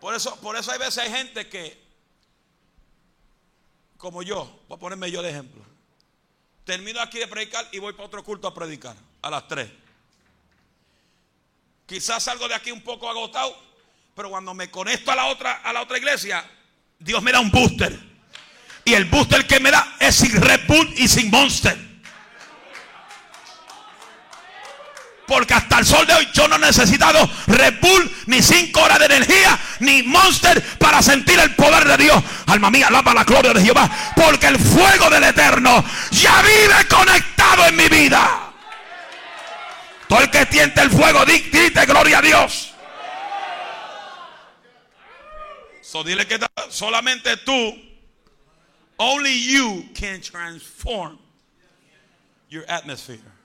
Por 0.00 0.14
eso, 0.14 0.34
por 0.40 0.56
eso 0.56 0.72
hay 0.72 0.78
veces 0.78 0.98
hay 0.98 1.10
gente 1.10 1.48
que, 1.48 1.78
como 3.96 4.22
yo, 4.22 4.62
voy 4.68 4.76
a 4.76 4.80
ponerme 4.80 5.10
yo 5.10 5.22
de 5.22 5.30
ejemplo. 5.30 5.62
Termino 6.64 7.00
aquí 7.00 7.18
de 7.18 7.28
predicar 7.28 7.68
y 7.72 7.78
voy 7.78 7.92
para 7.92 8.06
otro 8.06 8.24
culto 8.24 8.48
a 8.48 8.54
predicar 8.54 8.96
a 9.22 9.30
las 9.30 9.46
3. 9.48 9.70
Quizás 11.86 12.22
salgo 12.22 12.48
de 12.48 12.54
aquí 12.54 12.70
un 12.70 12.82
poco 12.82 13.10
agotado, 13.10 13.56
pero 14.14 14.30
cuando 14.30 14.54
me 14.54 14.70
conecto 14.70 15.10
a 15.10 15.16
la 15.16 15.26
otra, 15.26 15.54
a 15.54 15.72
la 15.72 15.82
otra 15.82 15.98
iglesia, 15.98 16.48
Dios 16.98 17.22
me 17.22 17.32
da 17.32 17.40
un 17.40 17.50
booster. 17.50 17.98
Y 18.84 18.94
el 18.94 19.06
booster 19.06 19.46
que 19.46 19.60
me 19.60 19.70
da 19.70 19.96
es 20.00 20.14
sin 20.14 20.40
Red 20.40 20.66
Bull 20.66 20.94
y 20.96 21.08
sin 21.08 21.30
Monster. 21.30 21.89
Porque 25.30 25.54
hasta 25.54 25.78
el 25.78 25.86
sol 25.86 26.04
de 26.08 26.12
hoy 26.12 26.28
yo 26.32 26.48
no 26.48 26.56
he 26.56 26.58
necesitado 26.58 27.30
Red 27.46 27.74
ni 28.26 28.42
cinco 28.42 28.82
horas 28.82 28.98
de 28.98 29.04
energía, 29.04 29.56
ni 29.78 30.02
Monster 30.02 30.60
para 30.76 31.00
sentir 31.00 31.38
el 31.38 31.54
poder 31.54 31.86
de 31.86 31.96
Dios. 31.98 32.20
Alma 32.48 32.68
mía, 32.68 32.88
alaba 32.88 33.14
la 33.14 33.22
gloria 33.22 33.52
de 33.52 33.62
Jehová. 33.62 33.88
Porque 34.16 34.48
el 34.48 34.58
fuego 34.58 35.08
del 35.08 35.22
Eterno 35.22 35.84
ya 36.10 36.42
vive 36.42 36.88
conectado 36.88 37.64
en 37.66 37.76
mi 37.76 37.88
vida. 37.88 38.52
Todo 40.08 40.18
el 40.18 40.30
que 40.30 40.46
tiente 40.46 40.80
el 40.80 40.90
fuego, 40.90 41.24
dite 41.24 41.86
gloria 41.86 42.18
a 42.18 42.22
Dios. 42.22 42.74
So 45.80 46.02
dile 46.02 46.26
que 46.26 46.40
solamente 46.70 47.36
tú, 47.36 47.80
only 48.96 49.46
you 49.46 49.88
can 49.94 50.20
transform 50.20 51.20
your 52.48 52.64
atmosphere. 52.68 53.39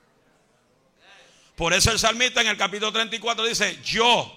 Por 1.56 1.74
eso 1.74 1.92
el 1.92 2.00
salmista 2.00 2.42
en 2.42 2.48
el 2.48 2.58
capítulo 2.58 2.92
34 2.92 3.46
dice, 3.46 3.80
yo. 3.84 4.32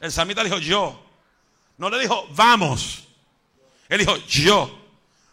El 0.00 0.10
salmista 0.10 0.42
dijo, 0.42 0.58
yo. 0.58 1.02
No 1.76 1.90
le 1.90 1.98
dijo, 1.98 2.26
vamos. 2.30 3.04
Él 3.88 3.98
dijo, 3.98 4.16
yo. 4.26 4.84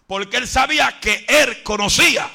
Porque 0.08 0.38
él 0.38 0.48
sabía 0.48 1.00
que 1.00 1.26
él 1.28 1.64
conocía 1.64 2.30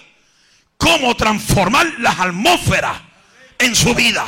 cómo 0.78 1.14
transformar 1.14 1.86
las 1.98 2.18
atmósferas 2.18 3.02
en 3.58 3.76
su 3.76 3.94
vida. 3.94 4.26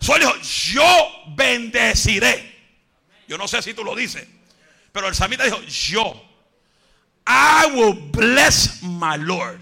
Solo 0.00 0.18
dijo, 0.18 0.36
yo 0.42 1.10
bendeciré. 1.34 2.52
Yo 3.26 3.38
no 3.38 3.48
sé 3.48 3.62
si 3.62 3.72
tú 3.72 3.82
lo 3.82 3.94
dices. 3.94 4.26
Pero 4.92 5.08
el 5.08 5.14
salmista 5.14 5.44
dijo, 5.44 5.62
yo. 5.62 6.30
I 7.26 7.70
will 7.72 7.94
bless 8.12 8.82
my 8.82 9.16
Lord 9.16 9.60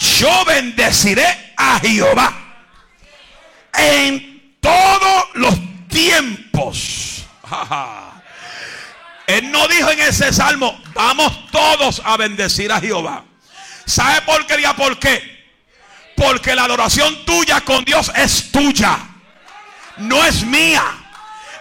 yo 0.00 0.44
bendeciré 0.46 1.52
a 1.56 1.78
Jehová 1.78 2.32
en 3.74 4.56
todos 4.60 5.24
los 5.34 5.54
tiempos. 5.88 7.24
Él 9.26 9.52
no 9.52 9.68
dijo 9.68 9.90
en 9.90 10.00
ese 10.00 10.32
salmo, 10.32 10.80
vamos 10.94 11.50
todos 11.50 12.02
a 12.04 12.16
bendecir 12.16 12.72
a 12.72 12.80
Jehová. 12.80 13.24
¿Sabe 13.84 14.22
por 14.22 14.46
qué? 14.46 14.56
¿Por 14.76 14.98
qué? 14.98 15.40
Porque 16.16 16.54
la 16.54 16.64
adoración 16.64 17.24
tuya 17.24 17.60
con 17.60 17.84
Dios 17.84 18.10
es 18.16 18.50
tuya, 18.50 18.98
no 19.98 20.24
es 20.24 20.42
mía 20.44 21.00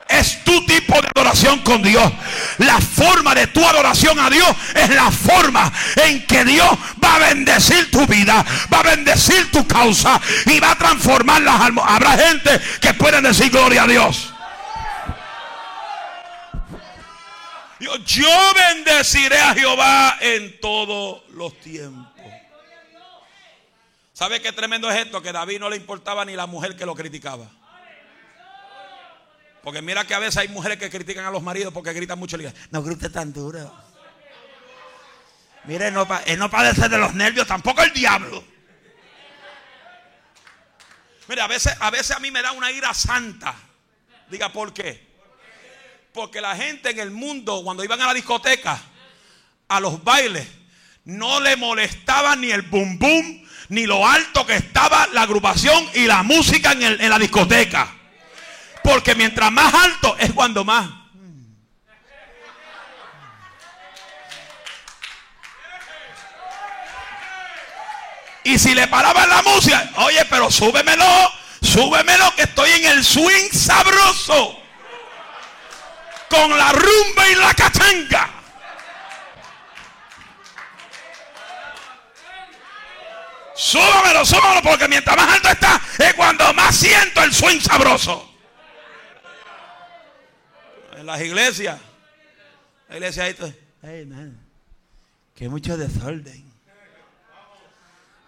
es 0.10 0.44
tu 0.44 0.66
tipo 0.66 1.00
de 1.02 1.08
adoración 1.16 1.60
con 1.60 1.82
Dios. 1.84 2.12
La 2.60 2.80
forma 2.80 3.34
de 3.36 3.48
tu 3.48 3.66
adoración 3.66 4.20
a 4.20 4.30
Dios 4.30 4.50
es 4.76 4.90
la 4.90 5.12
forma 5.12 5.72
en 5.96 6.26
que 6.26 6.46
Dios 6.46 6.70
va 7.04 7.16
a 7.16 7.20
bendecir 7.20 7.90
tu 7.92 8.06
vida, 8.06 8.46
va 8.74 8.80
a 8.80 8.84
bendecir 8.84 9.52
tu 9.52 9.66
causa 9.68 10.20
y 10.46 10.60
va 10.60 10.72
a 10.72 10.76
transformar 10.76 11.42
las 11.42 11.62
almas. 11.62 11.86
Habrá 11.88 12.18
gente 12.18 12.60
que 12.82 12.94
puede 12.94 13.22
decir 13.22 13.50
gloria 13.50 13.84
a 13.84 13.88
Dios. 13.88 14.34
Yo 18.06 18.54
bendeciré 18.56 19.40
a 19.40 19.54
Jehová 19.54 20.18
en 20.20 20.60
todos 20.60 21.24
los 21.30 21.58
tiempos. 21.62 22.10
¿Sabe 24.14 24.42
qué 24.42 24.52
tremendo 24.52 24.92
es 24.92 25.06
esto? 25.06 25.22
Que 25.22 25.32
David 25.32 25.60
no 25.60 25.70
le 25.70 25.78
importaba 25.78 26.26
ni 26.26 26.36
la 26.36 26.46
mujer 26.46 26.76
que 26.76 26.86
lo 26.86 26.94
criticaba. 26.94 27.46
Porque 29.64 29.82
mira 29.82 30.06
que 30.06 30.14
a 30.14 30.20
veces 30.20 30.38
hay 30.38 30.48
mujeres 30.48 30.78
que 30.78 30.90
critican 30.90 31.26
a 31.26 31.32
los 31.32 31.44
maridos 31.44 31.74
porque 31.74 31.92
gritan 31.94 32.18
mucho. 32.18 32.38
No 32.72 32.82
grite 32.82 33.10
tan 33.10 33.34
duro. 33.34 33.72
Mire, 35.66 35.92
no, 35.92 36.08
no 36.38 36.50
padece 36.50 36.90
de 36.90 36.98
los 36.98 37.14
nervios, 37.14 37.46
tampoco 37.46 37.84
el 37.84 37.92
diablo. 37.94 38.44
Mire, 41.28 41.42
a 41.42 41.48
veces, 41.48 41.76
a 41.80 41.92
veces 41.92 42.12
a 42.12 42.20
mí 42.20 42.32
me 42.32 42.42
da 42.42 42.54
una 42.54 42.72
ira 42.72 42.94
santa. 42.94 43.54
Diga, 44.30 44.52
¿por 44.52 44.74
qué? 44.74 45.08
Porque 46.14 46.42
la 46.42 46.56
gente 46.56 46.90
en 46.90 47.00
el 47.00 47.12
mundo, 47.12 47.62
cuando 47.64 47.84
iban 47.84 48.02
a 48.02 48.08
la 48.08 48.14
discoteca, 48.14 48.82
a 49.68 49.80
los 49.80 50.04
bailes, 50.04 50.48
no 51.06 51.40
le 51.40 51.56
molestaba 51.56 52.36
ni 52.36 52.50
el 52.50 52.64
bum 52.64 52.98
bum, 52.98 53.46
ni 53.70 53.86
lo 53.86 54.08
alto 54.08 54.46
que 54.46 54.56
estaba 54.56 55.08
la 55.14 55.24
agrupación 55.24 55.88
y 55.94 56.08
la 56.08 56.24
música 56.24 56.72
en 56.72 57.10
la 57.10 57.20
discoteca. 57.20 57.99
Porque 58.90 59.14
mientras 59.14 59.52
más 59.52 59.72
alto 59.72 60.16
es 60.18 60.34
cuando 60.34 60.66
más. 60.66 60.90
Y 68.44 68.58
si 68.58 68.74
le 68.74 68.88
paraban 68.88 69.30
la 69.30 69.44
música, 69.44 69.92
oye, 69.98 70.26
pero 70.26 70.50
súbemelo, 70.50 71.06
súbemelo 71.62 72.34
que 72.36 72.42
estoy 72.42 72.72
en 72.72 72.86
el 72.86 73.06
swing 73.06 73.52
sabroso. 73.52 74.60
Con 76.28 76.58
la 76.58 76.72
rumba 76.72 77.30
y 77.30 77.36
la 77.36 77.54
cachanga. 77.54 78.30
Súbamelo, 83.56 84.26
súbamelo, 84.26 84.64
porque 84.64 84.88
mientras 84.88 85.16
más 85.16 85.30
alto 85.36 85.50
está, 85.50 85.80
es 86.00 86.14
cuando 86.16 86.52
más 86.56 86.76
siento 86.76 87.22
el 87.22 87.32
swing 87.36 87.60
sabroso 87.62 88.29
en 91.00 91.06
las 91.06 91.22
iglesias. 91.22 91.80
La 92.90 92.96
iglesia 92.96 93.24
ahí, 93.24 93.36
hey, 93.84 94.06
man, 94.06 94.38
que 95.36 95.48
mucho 95.48 95.78
desorden. 95.78 96.50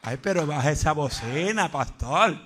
Ay, 0.03 0.17
pero 0.17 0.47
baja 0.47 0.71
esa 0.71 0.93
bocina, 0.93 1.69
pastor. 1.69 2.37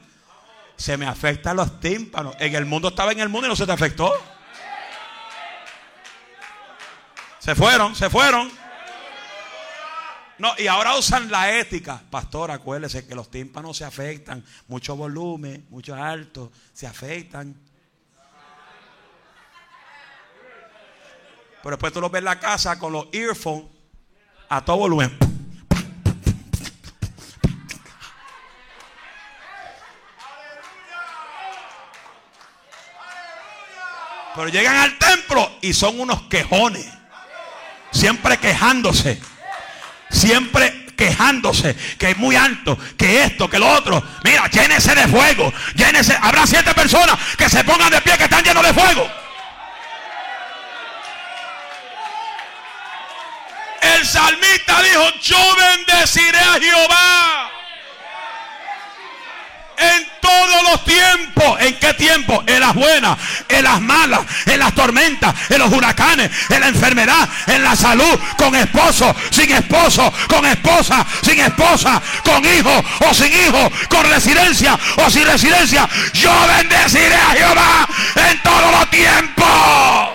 Se 0.76 0.98
me 0.98 1.06
afectan 1.06 1.56
los 1.56 1.80
tímpanos. 1.80 2.36
En 2.40 2.56
el 2.56 2.66
mundo 2.66 2.90
estaba 2.90 3.12
en 3.12 3.20
el 3.20 3.30
mundo 3.30 3.48
y 3.48 3.50
no 3.50 3.56
se 3.56 3.66
te 3.66 3.72
afectó. 3.72 4.12
Se 7.40 7.56
fueron, 7.56 7.96
se 7.96 8.10
fueron. 8.10 8.52
No, 10.38 10.54
y 10.58 10.68
ahora 10.68 10.98
usan 10.98 11.32
la 11.32 11.58
ética. 11.58 12.02
Pastor, 12.10 12.52
acuérdese 12.52 13.08
que 13.08 13.16
los 13.16 13.32
tímpanos 13.32 13.78
se 13.78 13.86
afectan. 13.86 14.44
Mucho 14.68 14.98
volumen, 14.98 15.66
mucho 15.70 15.96
alto, 15.96 16.52
se 16.74 16.88
afectan. 16.88 17.56
Pero 21.66 21.78
después 21.78 21.94
tú 21.94 22.00
lo 22.00 22.12
ves 22.12 22.20
en 22.20 22.26
la 22.26 22.40
casa 22.40 22.78
con 22.78 22.94
los 22.94 23.08
earphones 23.12 23.64
a 24.50 24.64
todo 24.64 24.78
volumen. 24.78 25.18
Pero 34.36 34.50
llegan 34.50 34.76
al 34.76 34.96
templo 35.00 35.58
y 35.62 35.74
son 35.74 36.00
unos 36.00 36.22
quejones. 36.30 36.86
Siempre 37.90 38.38
quejándose. 38.38 39.20
Siempre 40.12 40.94
quejándose 40.96 41.76
que 41.98 42.12
es 42.12 42.18
muy 42.18 42.36
alto, 42.36 42.78
que 42.96 43.24
esto, 43.24 43.50
que 43.50 43.58
lo 43.58 43.68
otro. 43.70 44.04
Mira, 44.24 44.48
llénese 44.52 44.94
de 44.94 45.08
fuego. 45.08 45.52
Llénese. 45.74 46.16
Habrá 46.22 46.46
siete 46.46 46.76
personas 46.76 47.18
que 47.36 47.50
se 47.50 47.64
pongan 47.64 47.90
de 47.90 48.02
pie 48.02 48.16
que 48.20 48.26
están 48.26 48.44
llenos 48.44 48.64
de 48.64 48.72
fuego. 48.72 49.25
Salmista 54.06 54.82
dijo, 54.82 55.04
yo 55.22 55.38
bendeciré 55.58 56.40
a 56.40 56.60
Jehová 56.60 57.52
en 59.78 60.08
todos 60.22 60.64
los 60.72 60.84
tiempos. 60.86 61.60
¿En 61.60 61.78
qué 61.80 61.94
tiempo? 61.94 62.44
En 62.46 62.60
las 62.60 62.74
buenas, 62.74 63.18
en 63.50 63.64
las 63.64 63.82
malas, 63.82 64.22
en 64.46 64.60
las 64.60 64.74
tormentas, 64.74 65.34
en 65.50 65.60
los 65.60 65.72
huracanes, 65.72 66.32
en 66.50 66.60
la 66.62 66.68
enfermedad, 66.68 67.28
en 67.48 67.64
la 67.64 67.76
salud, 67.76 68.20
con 68.38 68.56
esposo, 68.56 69.16
sin 69.32 69.52
esposo, 69.52 70.12
con 70.28 70.46
esposa, 70.46 71.06
sin 71.24 71.40
esposa, 71.40 72.02
con 72.24 72.44
hijo 72.46 72.84
o 73.10 73.14
sin 73.14 73.32
hijo, 73.34 73.72
con 73.90 74.10
residencia 74.10 74.78
o 74.98 75.10
sin 75.10 75.26
residencia. 75.26 75.88
Yo 76.14 76.32
bendeciré 76.48 77.16
a 77.16 77.32
Jehová 77.32 77.88
en 78.30 78.44
todos 78.44 78.72
los 78.72 78.90
tiempos. 78.90 80.15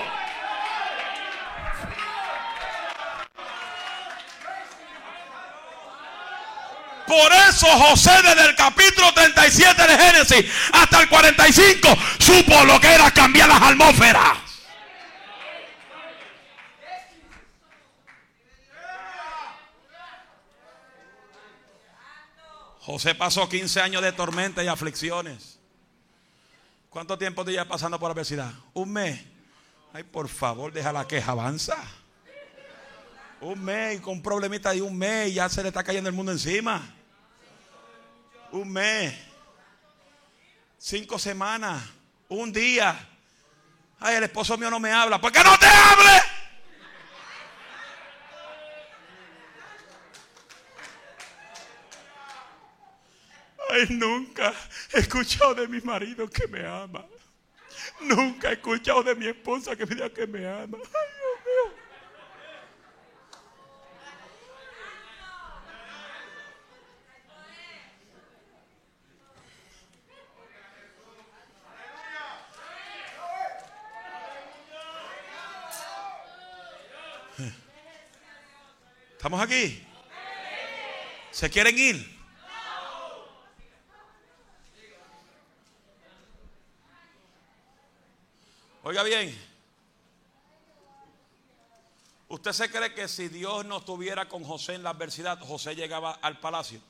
Por 7.10 7.32
eso 7.32 7.66
José 7.66 8.12
desde 8.22 8.50
el 8.50 8.54
capítulo 8.54 9.12
37 9.12 9.82
de 9.82 9.98
Génesis 9.98 10.46
hasta 10.72 11.02
el 11.02 11.08
45 11.08 11.88
supo 12.20 12.64
lo 12.64 12.80
que 12.80 12.86
era 12.86 13.10
cambiar 13.10 13.48
las 13.48 13.60
atmósferas. 13.60 14.38
José 22.78 23.16
pasó 23.16 23.48
15 23.48 23.80
años 23.80 24.02
de 24.02 24.12
tormenta 24.12 24.62
y 24.62 24.68
aflicciones. 24.68 25.58
¿Cuánto 26.90 27.18
tiempo 27.18 27.44
te 27.44 27.50
lleva 27.50 27.64
pasando 27.64 27.98
por 27.98 28.12
adversidad? 28.12 28.52
Un 28.72 28.92
mes. 28.92 29.20
Ay, 29.92 30.04
por 30.04 30.28
favor, 30.28 30.72
deja 30.72 30.92
la 30.92 31.08
queja, 31.08 31.32
avanza. 31.32 31.76
Un 33.40 33.64
mes, 33.64 34.00
con 34.00 34.22
problemita 34.22 34.70
de 34.70 34.82
un 34.82 34.96
mes, 34.96 35.34
ya 35.34 35.48
se 35.48 35.60
le 35.60 35.70
está 35.70 35.82
cayendo 35.82 36.08
el 36.08 36.14
mundo 36.14 36.30
encima 36.30 36.99
un 38.52 38.72
mes, 38.72 39.14
cinco 40.78 41.18
semanas, 41.18 41.82
un 42.28 42.52
día. 42.52 43.08
Ay, 43.98 44.16
el 44.16 44.24
esposo 44.24 44.56
mío 44.56 44.70
no 44.70 44.80
me 44.80 44.92
habla. 44.92 45.20
¿Por 45.20 45.30
qué 45.30 45.42
no 45.44 45.58
te 45.58 45.66
hable? 45.66 46.10
Ay, 53.70 53.86
nunca 53.90 54.52
he 54.92 55.00
escuchado 55.00 55.54
de 55.54 55.68
mi 55.68 55.80
marido 55.80 56.28
que 56.28 56.48
me 56.48 56.66
ama. 56.66 57.04
Nunca 58.00 58.50
he 58.50 58.54
escuchado 58.54 59.02
de 59.02 59.14
mi 59.14 59.26
esposa 59.26 59.76
que 59.76 59.86
me 59.86 59.94
diga 59.94 60.10
que 60.10 60.26
me 60.26 60.46
ama. 60.46 60.78
Ay, 60.82 61.19
¿Estamos 79.20 79.42
aquí? 79.42 79.86
¿Se 81.30 81.50
quieren 81.50 81.78
ir? 81.78 82.20
Oiga 88.82 89.02
bien, 89.02 89.38
¿usted 92.28 92.52
se 92.52 92.70
cree 92.70 92.94
que 92.94 93.08
si 93.08 93.28
Dios 93.28 93.66
no 93.66 93.76
estuviera 93.76 94.26
con 94.26 94.42
José 94.42 94.76
en 94.76 94.82
la 94.82 94.88
adversidad, 94.88 95.38
José 95.40 95.76
llegaba 95.76 96.12
al 96.12 96.40
palacio? 96.40 96.80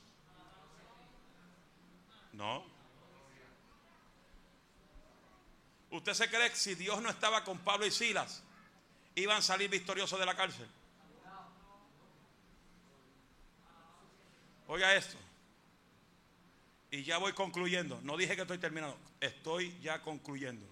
No. 2.31 2.63
¿Usted 5.89 6.13
se 6.13 6.29
cree 6.29 6.49
que 6.49 6.55
si 6.55 6.75
Dios 6.75 7.01
no 7.01 7.09
estaba 7.09 7.43
con 7.43 7.57
Pablo 7.57 7.85
y 7.85 7.91
Silas, 7.91 8.41
iban 9.15 9.39
a 9.39 9.41
salir 9.41 9.69
victoriosos 9.69 10.17
de 10.17 10.25
la 10.25 10.37
cárcel? 10.37 10.69
Oiga 14.71 14.95
esto. 14.95 15.17
Y 16.91 17.03
ya 17.03 17.17
voy 17.17 17.33
concluyendo. 17.33 17.99
No 18.03 18.15
dije 18.15 18.37
que 18.37 18.43
estoy 18.43 18.57
terminando. 18.57 18.97
Estoy 19.19 19.77
ya 19.81 20.01
concluyendo. 20.01 20.65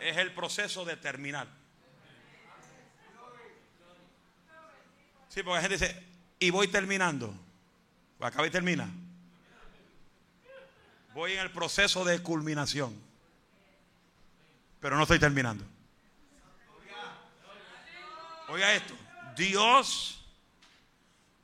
Es 0.00 0.16
el 0.16 0.32
proceso 0.32 0.86
de 0.86 0.96
terminar. 0.96 1.46
Sí, 5.28 5.42
porque 5.42 5.56
la 5.56 5.60
gente 5.60 5.76
dice, 5.76 6.02
y 6.38 6.48
voy 6.48 6.68
terminando. 6.68 7.34
Pues 8.16 8.32
acaba 8.32 8.46
y 8.46 8.50
termina. 8.50 8.88
Voy 11.12 11.32
en 11.34 11.40
el 11.40 11.50
proceso 11.50 12.02
de 12.02 12.22
culminación. 12.22 12.98
Pero 14.80 14.96
no 14.96 15.02
estoy 15.02 15.18
terminando. 15.18 15.66
Oiga 18.48 18.72
esto. 18.72 18.94
Dios 19.36 20.19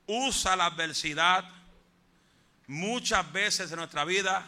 usa 0.06 0.56
la 0.56 0.66
adversidad 0.66 1.44
muchas 2.66 3.30
veces 3.32 3.70
en 3.70 3.78
nuestra 3.78 4.04
vida 4.04 4.46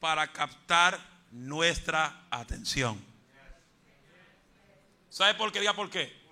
para 0.00 0.32
captar 0.32 0.98
nuestra 1.30 2.26
atención. 2.30 3.02
¿Sabe 5.08 5.34
por 5.34 5.52
qué? 5.52 5.60
Diga 5.60 5.74
por 5.74 5.90
qué. 5.90 6.22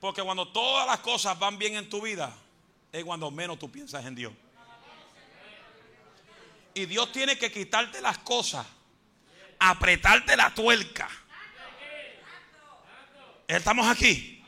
Porque 0.00 0.22
cuando 0.22 0.48
todas 0.48 0.86
las 0.86 1.00
cosas 1.00 1.38
van 1.38 1.58
bien 1.58 1.76
en 1.76 1.88
tu 1.88 2.00
vida, 2.00 2.34
es 2.92 3.04
cuando 3.04 3.30
menos 3.30 3.58
tú 3.58 3.70
piensas 3.70 4.04
en 4.06 4.14
Dios. 4.14 4.32
Y 6.74 6.86
Dios 6.86 7.10
tiene 7.12 7.36
que 7.36 7.50
quitarte 7.50 8.00
las 8.00 8.18
cosas, 8.18 8.66
apretarte 9.58 10.36
la 10.36 10.54
tuerca. 10.54 11.08
Estamos 13.48 13.86
aquí. 13.88 14.44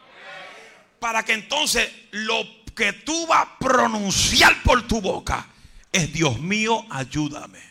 Para 1.01 1.25
que 1.25 1.33
entonces 1.33 1.91
lo 2.11 2.60
que 2.75 2.93
tú 2.93 3.27
vas 3.27 3.47
a 3.47 3.59
pronunciar 3.59 4.63
por 4.63 4.83
tu 4.87 5.01
boca 5.01 5.47
es 5.93 6.13
Dios 6.13 6.39
mío, 6.39 6.85
ayúdame. 6.91 7.71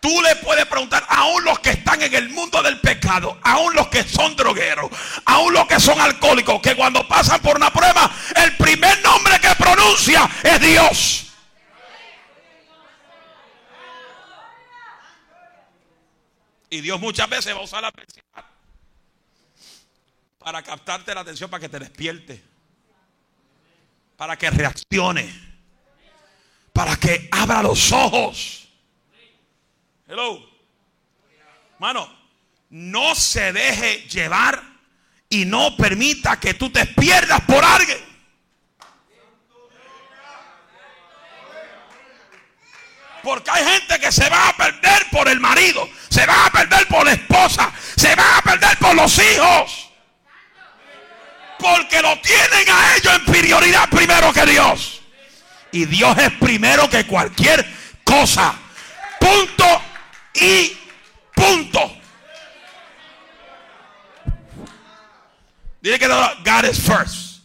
Tú 0.00 0.20
le 0.20 0.34
puedes 0.36 0.66
preguntar 0.66 1.06
aún 1.08 1.44
los 1.44 1.60
que 1.60 1.70
están 1.70 2.02
en 2.02 2.12
el 2.12 2.28
mundo 2.30 2.60
del 2.60 2.80
pecado, 2.80 3.38
aún 3.42 3.72
los 3.76 3.86
que 3.86 4.02
son 4.02 4.34
drogueros, 4.34 4.90
aún 5.26 5.52
los 5.52 5.64
que 5.68 5.78
son 5.78 6.00
alcohólicos, 6.00 6.60
que 6.60 6.74
cuando 6.74 7.06
pasan 7.06 7.40
por 7.40 7.54
una 7.56 7.72
prueba, 7.72 8.10
el 8.34 8.56
primer 8.56 9.00
nombre 9.02 9.38
que 9.38 9.54
pronuncia 9.54 10.28
es 10.42 10.60
Dios. 10.60 11.26
Y 16.68 16.80
Dios 16.80 16.98
muchas 16.98 17.28
veces 17.28 17.54
va 17.54 17.60
a 17.60 17.64
usar 17.64 17.82
la 17.82 17.88
adversidad 17.88 18.51
para 20.42 20.62
captarte 20.62 21.14
la 21.14 21.20
atención, 21.20 21.48
para 21.48 21.60
que 21.60 21.68
te 21.68 21.78
despierte, 21.78 22.42
para 24.16 24.36
que 24.36 24.50
reaccione, 24.50 25.32
para 26.72 26.96
que 26.96 27.28
abra 27.30 27.62
los 27.62 27.92
ojos. 27.92 28.68
Hello, 30.06 30.40
mano, 31.78 32.08
no 32.70 33.14
se 33.14 33.52
deje 33.52 34.08
llevar 34.08 34.62
y 35.28 35.44
no 35.44 35.76
permita 35.76 36.38
que 36.38 36.54
tú 36.54 36.70
te 36.70 36.86
pierdas 36.86 37.40
por 37.42 37.64
alguien. 37.64 38.12
Porque 43.22 43.50
hay 43.52 43.64
gente 43.64 44.00
que 44.00 44.10
se 44.10 44.28
va 44.28 44.48
a 44.48 44.56
perder 44.56 45.06
por 45.12 45.28
el 45.28 45.38
marido, 45.38 45.88
se 46.08 46.26
va 46.26 46.46
a 46.46 46.50
perder 46.50 46.88
por 46.88 47.04
la 47.04 47.12
esposa, 47.12 47.72
se 47.96 48.16
va 48.16 48.38
a 48.38 48.42
perder 48.42 48.76
por 48.78 48.96
los 48.96 49.16
hijos. 49.18 49.91
Porque 51.62 52.02
lo 52.02 52.20
tienen 52.20 52.68
a 52.68 52.96
ellos 52.96 53.14
en 53.14 53.24
prioridad 53.24 53.88
primero 53.88 54.32
que 54.32 54.44
Dios. 54.44 55.00
Y 55.70 55.84
Dios 55.84 56.18
es 56.18 56.32
primero 56.32 56.90
que 56.90 57.06
cualquier 57.06 57.64
cosa. 58.02 58.58
Punto 59.20 59.64
y 60.34 60.76
punto. 61.32 61.96
Dile 65.80 66.00
que 66.00 66.08
God 66.08 66.64
is 66.68 66.80
first. 66.80 67.42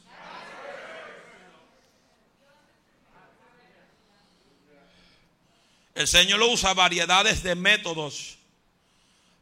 El 5.93 6.07
Señor 6.07 6.39
lo 6.39 6.49
usa 6.49 6.73
variedades 6.73 7.43
de 7.43 7.53
métodos 7.53 8.39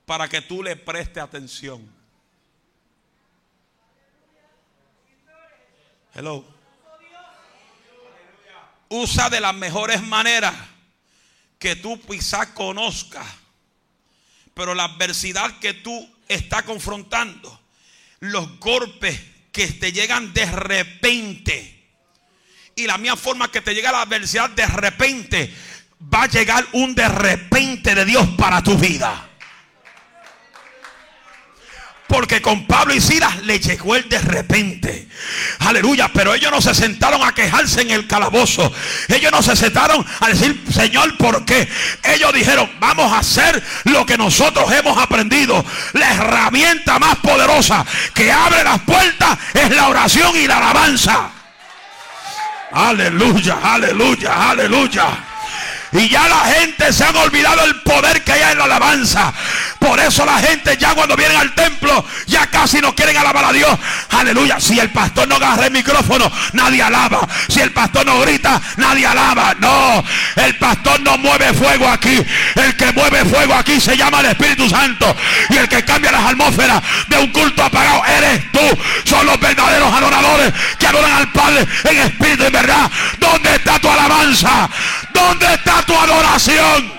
para 0.05 0.28
que 0.28 0.41
tú 0.41 0.61
le 0.61 0.76
prestes 0.76 1.23
atención. 1.23 1.94
Hello. 6.16 6.45
Usa 8.88 9.30
de 9.30 9.41
las 9.41 9.53
mejores 9.53 10.01
maneras 10.01 10.55
que 11.59 11.76
tú 11.76 11.99
quizás 12.01 12.47
conozcas. 12.47 13.28
Pero 14.53 14.74
la 14.74 14.86
adversidad 14.86 15.59
que 15.59 15.74
tú 15.74 16.09
estás 16.30 16.63
confrontando, 16.63 17.59
los 18.22 18.57
golpes 18.59 19.20
que 19.51 19.68
te 19.68 19.91
llegan 19.91 20.34
de 20.34 20.45
repente. 20.45 21.84
Y 22.76 22.88
la 22.88 22.97
misma 22.97 23.18
forma 23.18 23.51
que 23.51 23.59
te 23.59 23.76
llega 23.76 23.91
la 23.91 24.03
adversidad 24.03 24.49
de 24.51 24.66
repente, 24.68 25.53
va 26.13 26.24
a 26.24 26.28
llegar 26.28 26.66
un 26.72 26.95
de 26.95 27.09
repente 27.09 27.93
de 27.93 28.05
Dios 28.05 28.26
para 28.38 28.63
tu 28.63 28.78
vida. 28.78 29.34
Porque 32.08 32.41
con 32.41 32.68
Pablo 32.68 32.93
y 32.93 33.01
Silas 33.01 33.43
le 33.43 33.60
llegó 33.60 33.95
el 33.95 34.08
de 34.08 34.20
repente. 34.20 35.08
Aleluya. 35.60 36.12
Pero 36.14 36.34
ellos 36.34 36.51
no 36.51 36.62
se 36.62 36.76
sentaron 36.76 37.24
a 37.24 37.34
quejarse 37.34 37.82
en 37.82 37.91
el 37.91 38.08
calabozo. 38.08 38.72
Ellos 39.08 39.32
no 39.32 39.41
se 39.41 39.56
sentaron 39.56 40.06
a 40.20 40.28
decir, 40.30 40.64
Señor, 40.72 41.18
¿por 41.18 41.43
qué? 41.45 41.68
Ellos 42.03 42.32
dijeron, 42.34 42.70
vamos 42.80 43.12
a 43.12 43.20
hacer 43.20 43.62
lo 43.86 44.06
que 44.06 44.18
nosotros 44.18 44.72
hemos 44.72 44.97
aprendido. 44.97 45.66
La 45.93 46.14
herramienta 46.14 46.99
más 46.99 47.16
poderosa 47.18 47.86
que 48.14 48.32
abre 48.32 48.64
las 48.64 48.82
puertas 48.82 49.38
es 49.53 49.70
la 49.72 49.88
oración 49.88 50.36
y 50.38 50.47
la 50.47 50.58
alabanza. 50.58 51.32
Aleluya, 52.72 53.58
aleluya, 53.64 54.49
aleluya. 54.49 55.24
Y 55.97 56.09
ya 56.09 56.27
la 56.27 56.39
gente 56.39 56.91
se 56.91 57.03
ha 57.05 57.09
olvidado 57.11 57.63
el 57.63 57.75
poder 57.81 58.23
que 58.23 58.33
hay 58.33 58.51
en 58.51 58.57
la 58.57 58.65
alabanza. 58.65 59.33
Por 59.79 59.99
eso 59.99 60.25
la 60.25 60.39
gente 60.39 60.77
ya 60.77 60.93
cuando 60.93 61.15
vienen 61.15 61.37
al 61.37 61.53
templo 61.53 62.05
ya 62.27 62.47
casi 62.47 62.81
no 62.81 62.93
quieren 62.93 63.15
alabar 63.15 63.45
a 63.45 63.53
Dios. 63.53 63.77
Aleluya. 64.09 64.59
Si 64.59 64.77
el 64.79 64.89
pastor 64.89 65.27
no 65.27 65.35
agarra 65.35 65.67
el 65.67 65.71
micrófono, 65.71 66.29
nadie 66.53 66.81
alaba. 66.81 67.27
Si 67.47 67.59
el 67.61 67.71
pastor 67.71 68.05
no 68.05 68.19
grita, 68.21 68.61
nadie 68.77 69.05
alaba. 69.05 69.55
No, 69.59 70.03
el 70.35 70.57
pastor 70.57 70.99
no 71.01 71.17
mueve 71.17 71.53
fuego 71.53 71.87
aquí. 71.87 72.25
El 72.55 72.75
que 72.75 72.91
mueve 72.91 73.23
fuego 73.25 73.53
aquí 73.53 73.79
se 73.79 73.95
llama 73.95 74.19
el 74.19 74.27
Espíritu 74.27 74.67
Santo. 74.69 75.15
Y 75.49 75.57
el 75.57 75.69
que 75.69 75.85
cambia 75.85 76.11
las 76.11 76.25
atmósferas 76.25 76.81
de 77.07 77.17
un 77.19 77.27
culto 77.27 77.63
apagado 77.63 78.03
eres 78.05 78.51
tú. 78.51 78.79
Son 79.05 79.25
los 79.25 79.39
verdaderos 79.39 79.93
adoradores 79.93 80.53
que 80.77 80.87
adoran 80.87 81.13
al 81.13 81.31
Padre 81.31 81.65
en 81.85 81.97
espíritu 81.99 82.45
y 82.45 82.51
verdad. 82.51 82.91
¿Dónde 83.19 83.55
está 83.55 83.79
tu 83.79 83.89
alabanza? 83.89 84.69
¿Dónde 85.16 85.53
está 85.53 85.82
tu 85.86 85.93
adoración. 85.93 86.91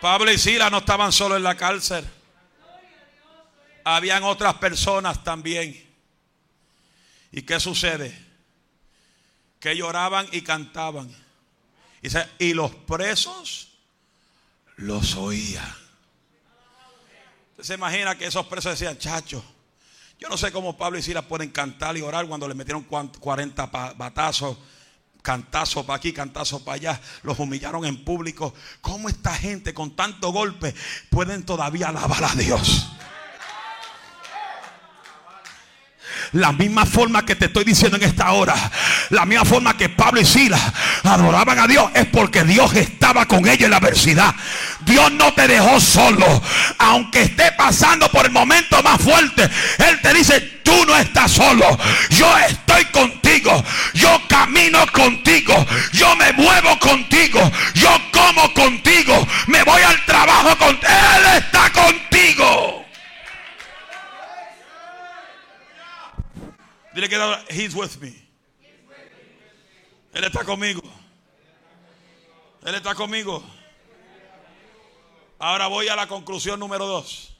Pablo 0.00 0.32
y 0.32 0.38
Sila 0.38 0.70
no 0.70 0.78
estaban 0.78 1.12
solo 1.12 1.36
en 1.36 1.42
la 1.42 1.56
cárcel. 1.56 2.08
Habían 3.84 4.22
otras 4.22 4.54
personas 4.54 5.22
también. 5.22 5.78
¿Y 7.32 7.42
qué 7.42 7.60
sucede? 7.60 8.18
Que 9.60 9.76
lloraban 9.76 10.26
y 10.32 10.40
cantaban. 10.40 11.14
Y, 12.38 12.54
los 12.54 12.74
presos 12.74 13.68
los 14.76 15.16
oían 15.16 15.79
se 17.62 17.74
imagina 17.74 18.16
que 18.16 18.26
esos 18.26 18.46
presos 18.46 18.72
decían, 18.72 18.98
chacho, 18.98 19.42
yo 20.18 20.28
no 20.28 20.36
sé 20.36 20.52
cómo 20.52 20.76
Pablo 20.76 20.98
y 20.98 21.02
Silas 21.02 21.24
pueden 21.24 21.50
cantar 21.50 21.96
y 21.96 22.02
orar 22.02 22.26
cuando 22.26 22.46
le 22.46 22.54
metieron 22.54 22.84
40 22.84 23.66
batazos, 23.96 24.58
cantazos 25.22 25.84
para 25.84 25.96
aquí, 25.96 26.12
cantazos 26.12 26.62
para 26.62 26.74
allá, 26.76 27.00
los 27.22 27.38
humillaron 27.38 27.84
en 27.86 28.04
público. 28.04 28.52
¿Cómo 28.80 29.08
esta 29.08 29.34
gente 29.34 29.72
con 29.72 29.96
tanto 29.96 30.30
golpe 30.30 30.74
pueden 31.08 31.44
todavía 31.44 31.88
alabar 31.88 32.24
a 32.24 32.34
Dios? 32.34 32.90
La 36.32 36.52
misma 36.52 36.86
forma 36.86 37.24
que 37.26 37.34
te 37.34 37.46
estoy 37.46 37.64
diciendo 37.64 37.96
en 37.96 38.04
esta 38.04 38.30
hora. 38.32 38.54
La 39.10 39.26
misma 39.26 39.44
forma 39.44 39.76
que 39.76 39.88
Pablo 39.88 40.20
y 40.20 40.24
Silas 40.24 40.60
adoraban 41.02 41.58
a 41.58 41.66
Dios. 41.66 41.90
Es 41.94 42.06
porque 42.06 42.44
Dios 42.44 42.72
estaba 42.74 43.26
con 43.26 43.46
ellos 43.48 43.64
en 43.64 43.70
la 43.72 43.78
adversidad. 43.78 44.34
Dios 44.80 45.10
no 45.12 45.34
te 45.34 45.48
dejó 45.48 45.80
solo. 45.80 46.26
Aunque 46.78 47.22
esté 47.22 47.50
pasando 47.52 48.08
por 48.10 48.26
el 48.26 48.32
momento 48.32 48.80
más 48.82 49.00
fuerte. 49.00 49.42
Él 49.78 50.00
te 50.00 50.14
dice, 50.14 50.40
tú 50.62 50.84
no 50.86 50.96
estás 50.96 51.32
solo. 51.32 51.66
Yo 52.10 52.38
estoy 52.38 52.84
contigo. 52.86 53.64
Yo 53.94 54.20
camino 54.28 54.86
contigo. 54.92 55.66
Yo 55.92 56.14
me 56.14 56.32
muevo 56.34 56.78
contigo. 56.78 57.40
Yo 57.74 57.90
como 58.12 58.54
contigo. 58.54 59.26
Me 59.48 59.64
voy 59.64 59.82
al 59.82 60.04
trabajo 60.04 60.56
con 60.58 60.76
Él 60.76 61.38
está 61.38 61.70
contigo. 61.72 62.80
Dile 66.94 67.08
que 67.08 67.16
he's 67.50 67.74
with 67.74 67.96
me. 68.00 68.14
Él 70.12 70.24
está 70.24 70.44
conmigo. 70.44 70.82
Él 72.64 72.74
está 72.74 72.94
conmigo. 72.94 73.42
Ahora 75.38 75.68
voy 75.68 75.88
a 75.88 75.96
la 75.96 76.06
conclusión 76.06 76.58
número 76.58 76.86
dos. 76.86 77.34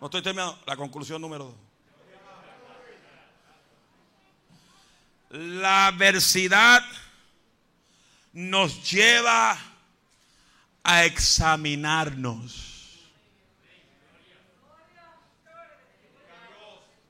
No 0.00 0.06
estoy 0.06 0.22
terminando. 0.22 0.58
La 0.66 0.76
conclusión 0.76 1.20
número 1.20 1.46
dos. 1.46 1.54
La 5.30 5.88
adversidad 5.88 6.82
nos 8.32 8.90
lleva 8.90 9.58
a 10.84 11.04
examinarnos. 11.04 12.77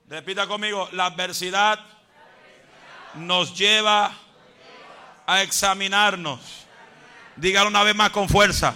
Repita 0.08 0.46
conmigo, 0.46 0.88
la 0.92 1.06
adversidad 1.06 1.78
nos 3.14 3.54
lleva 3.54 4.10
a 5.26 5.42
examinarnos. 5.42 6.40
Dígalo 7.36 7.68
una 7.68 7.82
vez 7.82 7.94
más 7.94 8.08
con 8.08 8.26
fuerza. 8.26 8.74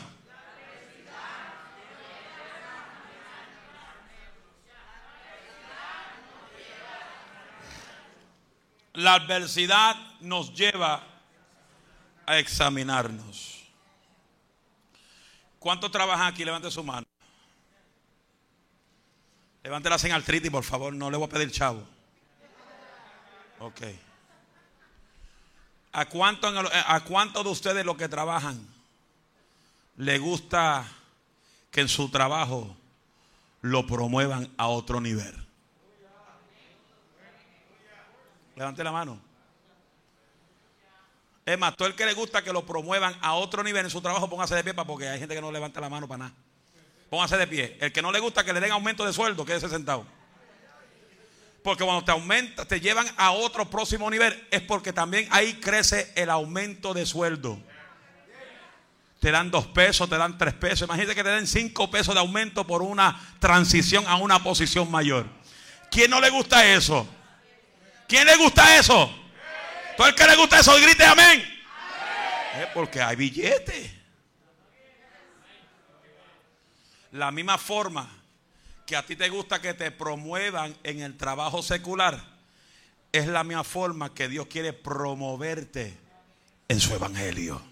La 8.92 9.14
adversidad 9.14 9.96
nos 10.20 10.52
lleva 10.52 11.02
a 12.26 12.38
examinarnos. 12.38 13.64
¿Cuántos 15.58 15.90
trabajan 15.90 16.26
aquí? 16.26 16.44
Levante 16.44 16.70
su 16.70 16.84
mano. 16.84 17.11
Levante 19.62 19.88
la 19.88 19.98
señal 19.98 20.24
triti, 20.24 20.50
por 20.50 20.64
favor. 20.64 20.92
No 20.92 21.10
le 21.10 21.16
voy 21.16 21.26
a 21.26 21.30
pedir 21.30 21.50
chavo. 21.50 21.86
Ok. 23.60 23.80
¿A 25.92 26.06
cuánto, 26.06 26.48
¿A 26.48 27.42
de 27.42 27.48
ustedes 27.50 27.84
los 27.84 27.96
que 27.96 28.08
trabajan 28.08 28.66
le 29.96 30.18
gusta 30.18 30.86
que 31.70 31.82
en 31.82 31.88
su 31.88 32.10
trabajo 32.10 32.76
lo 33.60 33.86
promuevan 33.86 34.50
a 34.56 34.68
otro 34.68 35.00
nivel? 35.00 35.34
Levante 38.56 38.82
la 38.82 38.92
mano. 38.92 39.20
Es 41.44 41.58
más, 41.58 41.76
todo 41.76 41.88
el 41.88 41.94
que 41.94 42.06
le 42.06 42.14
gusta 42.14 42.42
que 42.42 42.52
lo 42.52 42.64
promuevan 42.64 43.16
a 43.20 43.34
otro 43.34 43.62
nivel 43.62 43.84
en 43.84 43.90
su 43.90 44.00
trabajo, 44.00 44.30
póngase 44.30 44.54
de 44.54 44.64
pie 44.64 44.74
porque 44.74 45.08
hay 45.08 45.18
gente 45.18 45.34
que 45.34 45.40
no 45.40 45.52
levanta 45.52 45.80
la 45.80 45.88
mano 45.88 46.08
para 46.08 46.24
nada. 46.24 46.34
Póngase 47.12 47.36
de 47.36 47.46
pie. 47.46 47.76
El 47.78 47.92
que 47.92 48.00
no 48.00 48.10
le 48.10 48.20
gusta 48.20 48.42
que 48.42 48.54
le 48.54 48.60
den 48.60 48.72
aumento 48.72 49.04
de 49.04 49.12
sueldo, 49.12 49.44
quédese 49.44 49.68
sentado. 49.68 50.06
Porque 51.62 51.84
cuando 51.84 52.02
te 52.02 52.10
aumenta, 52.10 52.64
te 52.64 52.80
llevan 52.80 53.06
a 53.18 53.32
otro 53.32 53.68
próximo 53.68 54.10
nivel, 54.10 54.48
es 54.50 54.62
porque 54.62 54.94
también 54.94 55.28
ahí 55.30 55.60
crece 55.60 56.10
el 56.16 56.30
aumento 56.30 56.94
de 56.94 57.04
sueldo. 57.04 57.60
te 59.20 59.30
dan 59.30 59.50
dos 59.50 59.66
pesos, 59.66 60.08
te 60.08 60.16
dan 60.16 60.38
tres 60.38 60.54
pesos. 60.54 60.88
Imagínate 60.88 61.14
que 61.14 61.22
te 61.22 61.28
den 61.28 61.46
cinco 61.46 61.90
pesos 61.90 62.14
de 62.14 62.20
aumento 62.20 62.66
por 62.66 62.80
una 62.80 63.20
transición 63.38 64.06
a 64.08 64.16
una 64.16 64.42
posición 64.42 64.90
mayor. 64.90 65.26
¿Quién 65.90 66.10
no 66.10 66.18
le 66.18 66.30
gusta 66.30 66.66
eso? 66.66 67.06
¿Quién 68.08 68.24
le 68.24 68.36
gusta 68.36 68.78
eso? 68.78 69.14
Todo 69.98 70.06
el 70.06 70.14
que 70.14 70.26
le 70.26 70.36
gusta 70.36 70.60
eso, 70.60 70.74
grite 70.80 71.04
amén. 71.04 71.62
Es 72.58 72.68
porque 72.68 73.02
hay 73.02 73.16
billetes. 73.16 74.01
La 77.12 77.30
misma 77.30 77.58
forma 77.58 78.08
que 78.86 78.96
a 78.96 79.06
ti 79.06 79.16
te 79.16 79.28
gusta 79.28 79.60
que 79.60 79.74
te 79.74 79.90
promuevan 79.90 80.76
en 80.82 81.00
el 81.00 81.16
trabajo 81.16 81.62
secular, 81.62 82.32
es 83.12 83.26
la 83.26 83.44
misma 83.44 83.62
forma 83.62 84.14
que 84.14 84.26
Dios 84.26 84.46
quiere 84.46 84.72
promoverte 84.72 85.98
en 86.66 86.80
su 86.80 86.94
evangelio. 86.94 87.62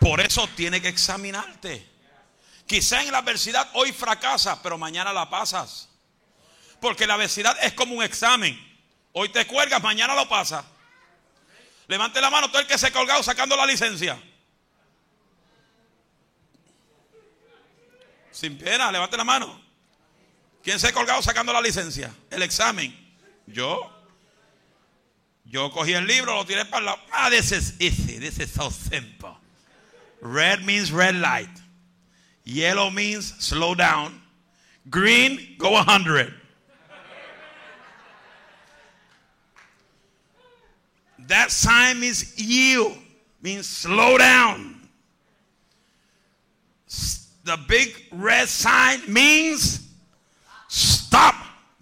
Por 0.00 0.20
eso 0.20 0.48
tiene 0.56 0.82
que 0.82 0.88
examinarte. 0.88 1.88
Quizá 2.66 3.02
en 3.02 3.12
la 3.12 3.18
adversidad 3.18 3.70
hoy 3.74 3.92
fracasas, 3.92 4.58
pero 4.60 4.76
mañana 4.76 5.12
la 5.12 5.30
pasas. 5.30 5.88
Porque 6.80 7.06
la 7.06 7.14
adversidad 7.14 7.56
es 7.62 7.72
como 7.74 7.94
un 7.94 8.02
examen. 8.02 8.58
Hoy 9.12 9.28
te 9.28 9.46
cuelgas, 9.46 9.80
mañana 9.80 10.16
lo 10.16 10.28
pasas. 10.28 10.64
Levante 11.88 12.20
la 12.20 12.30
mano 12.30 12.48
todo 12.48 12.60
el 12.60 12.66
que 12.66 12.78
se 12.78 12.86
ha 12.86 12.92
colgado 12.92 13.22
sacando 13.22 13.56
la 13.56 13.66
licencia. 13.66 14.20
Sin 18.30 18.56
pena, 18.56 18.90
levante 18.90 19.16
la 19.16 19.24
mano. 19.24 19.60
¿Quién 20.62 20.78
se 20.78 20.88
ha 20.88 20.92
colgado 20.92 21.22
sacando 21.22 21.52
la 21.52 21.60
licencia? 21.60 22.14
El 22.30 22.42
examen. 22.42 22.96
Yo. 23.46 23.90
Yo 25.44 25.70
cogí 25.70 25.92
el 25.92 26.06
libro, 26.06 26.34
lo 26.34 26.46
tiré 26.46 26.64
para 26.64 26.78
el 26.78 26.84
lado. 26.86 26.98
Ah, 27.12 27.28
this 27.28 27.52
is 27.52 27.74
easy. 27.80 28.18
This 28.18 28.38
is 28.38 28.50
so 28.50 28.70
simple. 28.70 29.36
Red 30.20 30.62
means 30.64 30.92
red 30.92 31.16
light. 31.16 31.50
Yellow 32.44 32.90
means 32.90 33.34
slow 33.38 33.74
down. 33.74 34.22
Green, 34.88 35.56
go 35.58 35.72
100. 35.72 36.41
That 41.32 41.50
sign 41.50 41.98
means 41.98 42.38
yield, 42.38 42.94
means 43.40 43.66
slow 43.66 44.18
down. 44.18 44.86
The 47.44 47.56
big 47.66 47.88
red 48.12 48.48
sign 48.48 49.00
means 49.08 49.88
stop. 50.68 51.34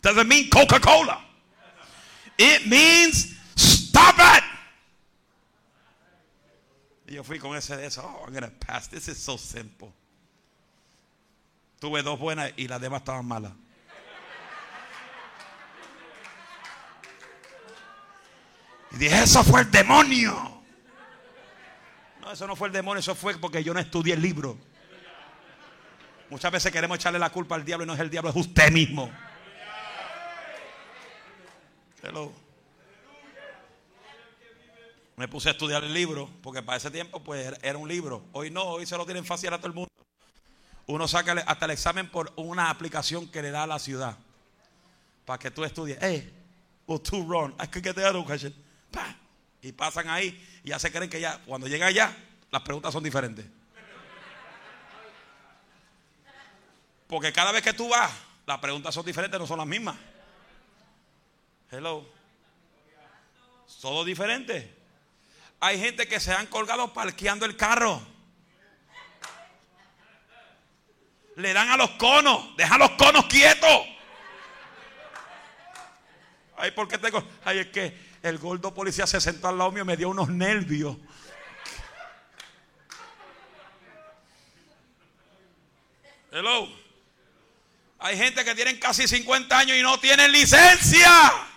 Doesn't 0.02 0.28
mean 0.28 0.48
Coca 0.50 0.78
Cola. 0.78 1.20
It 2.38 2.68
means 2.68 3.34
stop 3.56 4.14
it. 4.18 4.44
yo 7.08 7.24
fui 7.24 7.40
con 7.40 7.56
ese 7.56 7.76
de 7.76 7.86
eso. 7.86 8.02
Oh, 8.04 8.26
I'm 8.26 8.30
going 8.30 8.44
to 8.44 8.50
pass. 8.50 8.86
This 8.86 9.08
is 9.08 9.18
so 9.18 9.36
simple. 9.36 9.92
Tuve 11.80 12.04
dos 12.04 12.20
buenas 12.20 12.52
y 12.56 12.68
las 12.68 12.80
demás 12.80 13.00
estaban 13.00 13.26
malas. 13.26 13.50
Y 18.92 18.96
dije, 18.96 19.22
eso 19.22 19.44
fue 19.44 19.62
el 19.62 19.70
demonio. 19.70 20.62
No, 22.20 22.32
eso 22.32 22.46
no 22.46 22.56
fue 22.56 22.68
el 22.68 22.72
demonio, 22.74 23.00
eso 23.00 23.14
fue 23.14 23.36
porque 23.38 23.62
yo 23.62 23.72
no 23.72 23.80
estudié 23.80 24.14
el 24.14 24.22
libro. 24.22 24.58
Muchas 26.28 26.52
veces 26.52 26.70
queremos 26.70 26.96
echarle 26.96 27.18
la 27.18 27.30
culpa 27.30 27.54
al 27.54 27.64
diablo 27.64 27.84
y 27.84 27.86
no 27.86 27.94
es 27.94 28.00
el 28.00 28.10
diablo, 28.10 28.30
es 28.30 28.36
usted 28.36 28.70
mismo. 28.70 29.10
Hello 32.02 32.32
me 35.20 35.28
puse 35.28 35.50
a 35.50 35.52
estudiar 35.52 35.84
el 35.84 35.92
libro, 35.92 36.30
porque 36.40 36.62
para 36.62 36.78
ese 36.78 36.90
tiempo 36.90 37.22
pues 37.22 37.52
era 37.60 37.76
un 37.76 37.86
libro. 37.86 38.24
Hoy 38.32 38.50
no, 38.50 38.64
hoy 38.64 38.86
se 38.86 38.96
lo 38.96 39.04
tienen 39.04 39.22
fácil 39.22 39.52
a 39.52 39.58
todo 39.58 39.66
el 39.66 39.74
mundo. 39.74 39.90
Uno 40.86 41.06
saca 41.06 41.32
hasta 41.46 41.66
el 41.66 41.72
examen 41.72 42.08
por 42.08 42.32
una 42.36 42.70
aplicación 42.70 43.28
que 43.28 43.42
le 43.42 43.50
da 43.50 43.64
a 43.64 43.66
la 43.66 43.78
ciudad. 43.78 44.16
Para 45.26 45.38
que 45.38 45.50
tú 45.50 45.62
estudies. 45.62 45.98
Hey, 46.00 46.32
well, 46.86 46.98
two 46.98 47.22
wrong. 47.22 47.52
I 47.60 47.66
could 47.66 47.84
get 47.84 47.96
the 47.96 48.02
Y 49.62 49.72
pasan 49.72 50.08
ahí 50.08 50.60
y 50.64 50.70
ya 50.70 50.78
se 50.78 50.90
creen 50.90 51.10
que 51.10 51.20
ya, 51.20 51.38
cuando 51.44 51.66
llega 51.66 51.86
allá, 51.86 52.16
las 52.50 52.62
preguntas 52.62 52.92
son 52.92 53.04
diferentes. 53.04 53.46
Porque 57.06 57.32
cada 57.32 57.52
vez 57.52 57.62
que 57.62 57.72
tú 57.72 57.88
vas, 57.88 58.10
las 58.46 58.58
preguntas 58.58 58.94
son 58.94 59.04
diferentes, 59.04 59.38
no 59.38 59.46
son 59.46 59.58
las 59.58 59.66
mismas. 59.66 59.96
Hello. 61.70 62.06
Todo 63.80 64.04
diferente. 64.04 64.76
Hay 65.60 65.78
gente 65.78 66.08
que 66.08 66.20
se 66.20 66.32
han 66.32 66.46
colgado 66.46 66.92
parqueando 66.92 67.44
el 67.46 67.56
carro. 67.56 68.00
Le 71.36 71.52
dan 71.52 71.68
a 71.70 71.76
los 71.76 71.90
conos. 71.92 72.56
Deja 72.56 72.78
los 72.78 72.90
conos 72.92 73.26
quietos. 73.26 73.86
Ay, 76.56 76.70
¿por 76.72 76.88
qué 76.88 76.98
tengo? 76.98 77.22
Ay, 77.44 77.58
es 77.58 77.66
que 77.68 78.09
el 78.22 78.38
gordo 78.38 78.74
policía 78.74 79.06
se 79.06 79.20
sentó 79.20 79.48
al 79.48 79.58
lado 79.58 79.72
mío 79.72 79.82
y 79.82 79.86
me 79.86 79.96
dio 79.96 80.08
unos 80.08 80.28
nervios. 80.28 80.96
Hello. 86.32 86.68
Hay 87.98 88.16
gente 88.16 88.44
que 88.44 88.54
tienen 88.54 88.78
casi 88.78 89.06
50 89.08 89.58
años 89.58 89.76
y 89.76 89.82
no 89.82 89.98
tienen 89.98 90.32
licencia. 90.32 91.49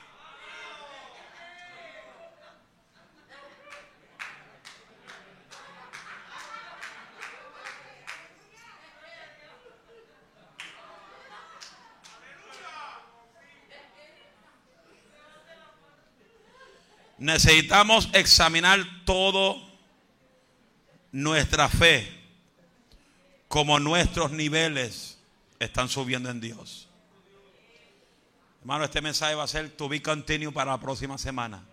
Necesitamos 17.23 18.09
examinar 18.11 18.81
todo 19.05 19.55
nuestra 21.13 21.69
fe, 21.69 22.05
como 23.47 23.79
nuestros 23.79 24.31
niveles 24.31 25.17
están 25.57 25.87
subiendo 25.87 26.29
en 26.29 26.41
Dios. 26.41 26.89
Hermano, 28.59 28.83
este 28.83 28.99
mensaje 28.99 29.35
va 29.35 29.43
a 29.43 29.47
ser 29.47 29.69
to 29.69 29.87
be 29.87 30.01
continue 30.01 30.51
para 30.51 30.71
la 30.71 30.81
próxima 30.81 31.17
semana. 31.17 31.63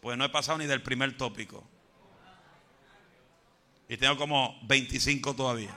Pues 0.00 0.18
no 0.18 0.24
he 0.24 0.30
pasado 0.30 0.58
ni 0.58 0.66
del 0.66 0.82
primer 0.82 1.16
tópico. 1.16 1.62
Y 3.88 3.96
tengo 3.98 4.16
como 4.16 4.58
25 4.64 5.36
todavía. 5.36 5.76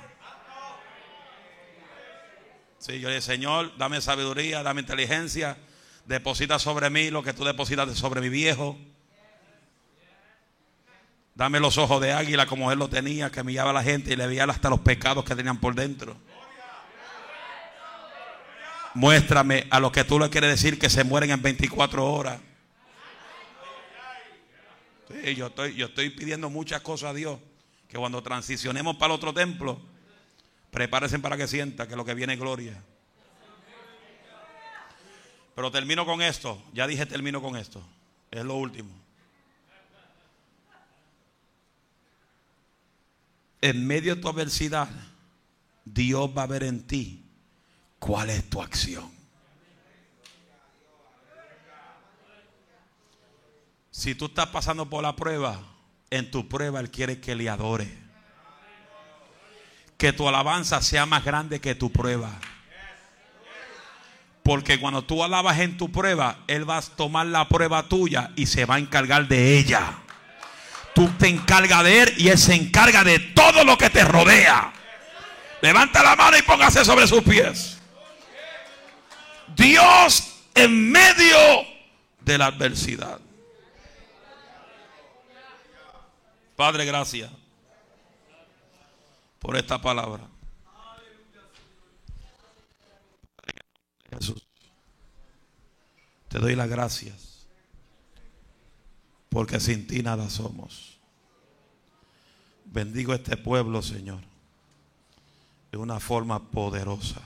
Sí, 2.79 2.99
yo 2.99 3.07
le 3.07 3.17
dije, 3.17 3.27
Señor, 3.27 3.77
dame 3.77 4.01
sabiduría, 4.01 4.63
dame 4.63 4.81
inteligencia 4.81 5.59
Deposita 6.05 6.59
sobre 6.59 6.89
mí 6.89 7.09
lo 7.09 7.23
que 7.23 7.33
tú 7.33 7.43
depositas 7.43 7.97
sobre 7.97 8.21
mi 8.21 8.29
viejo. 8.29 8.77
Dame 11.33 11.59
los 11.59 11.77
ojos 11.77 11.99
de 11.99 12.13
águila 12.13 12.45
como 12.45 12.71
él 12.71 12.79
lo 12.79 12.89
tenía, 12.89 13.31
que 13.31 13.43
miraba 13.43 13.71
a 13.71 13.73
la 13.73 13.83
gente 13.83 14.13
y 14.13 14.15
le 14.15 14.27
veía 14.27 14.45
hasta 14.45 14.69
los 14.69 14.79
pecados 14.79 15.25
que 15.25 15.35
tenían 15.35 15.59
por 15.59 15.73
dentro. 15.75 16.15
Muéstrame 18.93 19.67
a 19.71 19.81
lo 19.81 19.91
que 19.91 20.05
tú 20.05 20.17
le 20.19 20.29
quieres 20.29 20.51
decir 20.51 20.79
que 20.79 20.89
se 20.89 21.03
mueren 21.03 21.31
en 21.31 21.41
24 21.41 22.05
horas. 22.05 22.39
yo, 25.35 25.47
estoy, 25.47 25.75
yo 25.75 25.87
estoy 25.87 26.11
pidiendo 26.11 26.49
muchas 26.49 26.81
cosas 26.81 27.09
a 27.09 27.13
Dios. 27.13 27.39
Que 27.89 27.97
cuando 27.97 28.23
transicionemos 28.23 28.95
para 28.95 29.13
el 29.13 29.17
otro 29.17 29.33
templo, 29.33 29.81
prepárense 30.71 31.19
para 31.19 31.35
que 31.35 31.47
sienta 31.47 31.87
que 31.87 31.95
lo 31.95 32.05
que 32.05 32.13
viene 32.13 32.33
es 32.33 32.39
gloria. 32.39 32.81
Pero 35.55 35.71
termino 35.71 36.05
con 36.05 36.21
esto. 36.21 36.61
Ya 36.73 36.85
dije 36.85 37.05
termino 37.05 37.41
con 37.41 37.55
esto. 37.55 37.81
Es 38.29 38.43
lo 38.43 38.55
último. 38.55 38.89
En 43.61 43.87
medio 43.87 44.15
de 44.15 44.21
tu 44.21 44.29
adversidad, 44.29 44.89
Dios 45.85 46.29
va 46.37 46.43
a 46.43 46.47
ver 46.47 46.63
en 46.63 46.85
ti 46.85 47.23
cuál 47.97 48.29
es 48.29 48.47
tu 48.49 48.61
acción. 48.61 49.09
Si 53.89 54.13
tú 54.13 54.25
estás 54.25 54.47
pasando 54.47 54.89
por 54.89 55.01
la 55.01 55.15
prueba, 55.15 55.59
en 56.09 56.29
tu 56.29 56.49
prueba 56.49 56.81
Él 56.81 56.91
quiere 56.91 57.21
que 57.21 57.33
le 57.33 57.49
adore. 57.49 57.97
Que 59.97 60.11
tu 60.11 60.27
alabanza 60.27 60.81
sea 60.81 61.05
más 61.05 61.23
grande 61.23 61.61
que 61.61 61.75
tu 61.75 61.91
prueba. 61.91 62.37
Porque 64.45 64.79
cuando 64.79 65.01
tú 65.01 65.23
alabas 65.23 65.57
en 65.57 65.75
tu 65.75 65.91
prueba, 65.91 66.37
Él 66.45 66.69
va 66.69 66.77
a 66.77 66.81
tomar 66.83 67.25
la 67.25 67.47
prueba 67.47 67.81
tuya 67.89 68.29
y 68.35 68.45
se 68.45 68.65
va 68.65 68.75
a 68.75 68.77
encargar 68.77 69.27
de 69.27 69.57
ella. 69.57 69.97
Tú 70.93 71.09
te 71.17 71.29
encargas 71.29 71.83
de 71.83 72.03
Él 72.03 72.13
y 72.17 72.27
Él 72.27 72.37
se 72.37 72.53
encarga 72.53 73.03
de 73.03 73.17
todo 73.17 73.63
lo 73.63 73.75
que 73.75 73.89
te 73.89 74.03
rodea. 74.03 74.71
Levanta 75.63 76.03
la 76.03 76.15
mano 76.15 76.37
y 76.37 76.43
póngase 76.43 76.85
sobre 76.85 77.07
sus 77.07 77.23
pies. 77.23 77.79
Dios 79.55 80.43
en 80.53 80.91
medio 80.91 81.37
de 82.19 82.37
la 82.37 82.45
adversidad. 82.45 83.19
Padre, 86.55 86.85
gracias 86.85 87.31
por 89.39 89.57
esta 89.57 89.81
palabra. 89.81 90.34
Jesús, 94.15 94.47
te 96.29 96.39
doy 96.39 96.55
las 96.55 96.69
gracias 96.69 97.47
porque 99.29 99.59
sin 99.59 99.85
ti 99.85 100.01
nada 100.01 100.29
somos. 100.29 100.97
Bendigo 102.65 103.13
este 103.13 103.35
pueblo, 103.35 103.81
Señor, 103.81 104.21
de 105.71 105.77
una 105.77 105.99
forma 105.99 106.51
poderosa. 106.51 107.21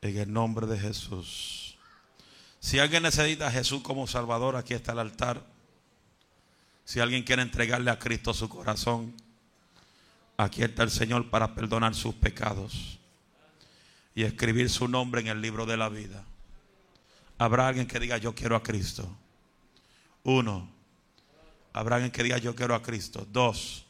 En 0.00 0.16
el 0.16 0.32
nombre 0.32 0.68
de 0.68 0.78
Jesús. 0.78 1.76
Si 2.60 2.78
alguien 2.78 3.02
necesita 3.02 3.48
a 3.48 3.50
Jesús 3.50 3.82
como 3.82 4.06
Salvador, 4.06 4.54
aquí 4.54 4.74
está 4.74 4.92
el 4.92 5.00
altar. 5.00 5.44
Si 6.84 7.00
alguien 7.00 7.24
quiere 7.24 7.42
entregarle 7.42 7.90
a 7.90 7.98
Cristo 7.98 8.32
su 8.32 8.48
corazón, 8.48 9.14
aquí 10.36 10.62
está 10.62 10.84
el 10.84 10.90
Señor 10.90 11.28
para 11.28 11.54
perdonar 11.56 11.96
sus 11.96 12.14
pecados 12.14 12.97
y 14.18 14.24
escribir 14.24 14.68
su 14.68 14.88
nombre 14.88 15.20
en 15.20 15.28
el 15.28 15.40
libro 15.40 15.64
de 15.64 15.76
la 15.76 15.88
vida. 15.88 16.24
Habrá 17.38 17.68
alguien 17.68 17.86
que 17.86 18.00
diga 18.00 18.18
yo 18.18 18.34
quiero 18.34 18.56
a 18.56 18.64
Cristo. 18.64 19.08
Uno. 20.24 20.68
Habrá 21.72 21.94
alguien 21.94 22.10
que 22.10 22.24
diga 22.24 22.36
yo 22.38 22.52
quiero 22.56 22.74
a 22.74 22.82
Cristo. 22.82 23.28
Dos. 23.30 23.86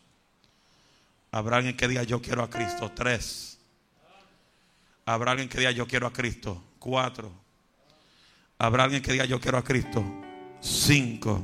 Habrá 1.30 1.56
alguien 1.56 1.78
que 1.78 1.88
diga 1.88 2.02
yo 2.02 2.20
quiero 2.20 2.42
a 2.42 2.50
Cristo. 2.50 2.92
Tres. 2.94 3.58
Habrá 5.06 5.30
alguien 5.30 5.48
que 5.48 5.60
diga 5.60 5.70
yo 5.70 5.86
quiero 5.86 6.06
a 6.06 6.12
Cristo. 6.12 6.62
Cuatro. 6.78 7.32
Habrá 8.58 8.84
alguien 8.84 9.00
que 9.00 9.12
diga 9.12 9.24
yo 9.24 9.40
quiero 9.40 9.56
a 9.56 9.64
Cristo. 9.64 10.04
Cinco. 10.60 11.42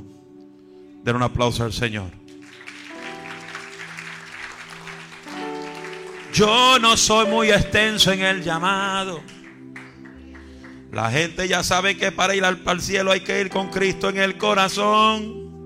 Den 1.03 1.15
un 1.15 1.23
aplauso 1.23 1.63
al 1.63 1.73
Señor. 1.73 2.24
Yo 6.35 6.79
no 6.79 6.97
soy 6.97 7.27
muy 7.27 7.49
extenso 7.49 8.11
en 8.11 8.19
el 8.19 8.43
llamado. 8.43 9.21
La 10.91 11.09
gente 11.09 11.47
ya 11.47 11.63
sabe 11.63 11.95
que 11.95 12.11
para 12.11 12.35
ir 12.35 12.43
al, 12.43 12.81
cielo 12.81 13.13
hay 13.13 13.21
que 13.21 13.39
ir 13.39 13.49
con 13.49 13.69
Cristo 13.69 14.09
en 14.09 14.17
el 14.17 14.37
corazón. 14.37 15.63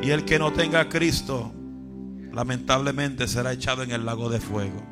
Y 0.00 0.08
el 0.08 0.24
que 0.24 0.38
no 0.38 0.54
tenga 0.54 0.80
a 0.80 0.88
Cristo, 0.88 1.52
lamentablemente 2.32 3.28
será 3.28 3.52
echado 3.52 3.82
en 3.82 3.90
el 3.90 4.06
lago 4.06 4.30
de 4.30 4.40
fuego. 4.40 4.82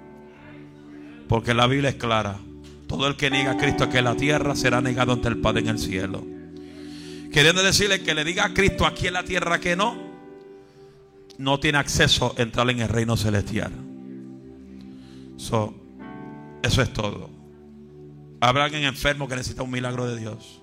Porque 1.27 1.55
la 1.55 1.67
Biblia 1.67 1.89
es 1.89 1.97
clara. 1.97 2.37
Todo 2.87 3.07
el 3.07 3.17
que 3.17 3.31
niega 3.31 3.53
a 3.53 3.57
Cristo 3.57 3.85
aquí 3.85 3.97
en 3.97 4.05
la 4.05 4.15
tierra 4.15 4.55
será 4.55 4.83
negado 4.83 5.15
ante 5.15 5.29
el 5.29 5.39
Padre 5.39 5.61
en 5.61 5.69
el 5.69 5.79
cielo. 5.79 6.23
Queriendo 7.33 7.63
decirle 7.63 8.03
que 8.03 8.13
le 8.13 8.25
diga 8.25 8.45
a 8.45 8.53
Cristo 8.53 8.85
aquí 8.85 9.07
en 9.07 9.15
la 9.15 9.25
tierra 9.25 9.59
que 9.59 9.75
no, 9.75 9.97
no 11.39 11.59
tiene 11.59 11.79
acceso 11.79 12.35
a 12.37 12.43
entrar 12.43 12.69
en 12.69 12.81
el 12.81 12.91
reino 12.91 13.17
celestial. 13.17 13.88
So, 15.39 15.73
eso 16.63 16.83
es 16.83 16.93
todo. 16.93 17.31
Habrá 18.41 18.65
alguien 18.65 18.83
enfermo 18.83 19.29
que 19.29 19.37
necesita 19.37 19.63
un 19.63 19.71
milagro 19.71 20.07
de 20.07 20.19
Dios. 20.19 20.63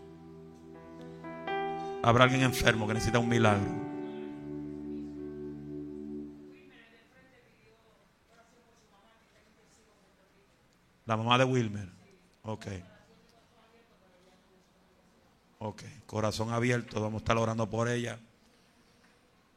Habrá 2.04 2.26
alguien 2.26 2.44
enfermo 2.44 2.86
que 2.86 2.94
necesita 2.94 3.18
un 3.18 3.30
milagro. 3.30 3.72
La 11.06 11.16
mamá 11.16 11.38
de 11.38 11.46
Wilmer. 11.46 11.90
Ok. 12.44 12.66
Ok. 15.60 15.84
Corazón 16.06 16.52
abierto. 16.52 17.02
Vamos 17.02 17.22
a 17.22 17.24
estar 17.24 17.38
orando 17.38 17.70
por 17.70 17.88
ella. 17.88 18.20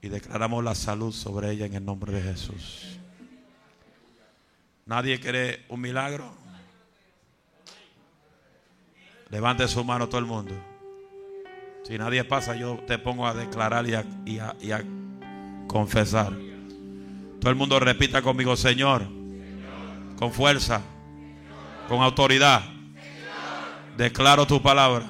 Y 0.00 0.08
declaramos 0.08 0.62
la 0.62 0.76
salud 0.76 1.12
sobre 1.12 1.50
ella 1.50 1.66
en 1.66 1.74
el 1.74 1.84
nombre 1.84 2.12
de 2.12 2.22
Jesús. 2.22 3.00
¿Nadie 4.88 5.20
quiere 5.20 5.64
un 5.68 5.80
milagro? 5.82 6.34
Levante 9.30 9.68
su 9.68 9.84
mano 9.84 10.08
todo 10.08 10.18
el 10.18 10.24
mundo. 10.26 10.54
Si 11.84 11.96
nadie 11.98 12.24
pasa, 12.24 12.56
yo 12.56 12.78
te 12.86 12.98
pongo 12.98 13.26
a 13.26 13.34
declarar 13.34 13.86
y 13.86 13.94
a, 13.94 14.04
y 14.24 14.38
a- 14.38 14.56
y 14.60 14.72
a 14.72 14.82
confesar. 15.66 16.32
Todo 17.38 17.50
el 17.50 17.56
mundo 17.56 17.78
repita 17.78 18.22
conmigo, 18.22 18.56
Señor, 18.56 19.06
con 20.18 20.32
fuerza, 20.32 20.80
con 21.88 22.00
autoridad. 22.02 22.62
Declaro 23.96 24.46
tu 24.46 24.62
palabra. 24.62 25.06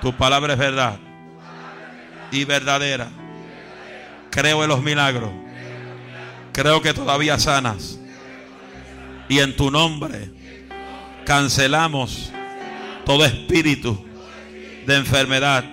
Tu 0.00 0.12
palabra 0.14 0.54
es 0.54 0.58
verdad 0.58 0.98
y 2.30 2.44
verdadera. 2.44 3.08
Creo 4.30 4.62
en 4.62 4.68
los 4.70 4.82
milagros. 4.82 5.30
Creo 6.52 6.80
que 6.80 6.94
todavía 6.94 7.38
sanas. 7.38 7.95
Y 9.28 9.40
en 9.40 9.56
tu 9.56 9.70
nombre 9.70 10.30
cancelamos 11.24 12.30
todo 13.04 13.24
espíritu 13.24 13.98
de 14.86 14.96
enfermedad, 14.96 15.64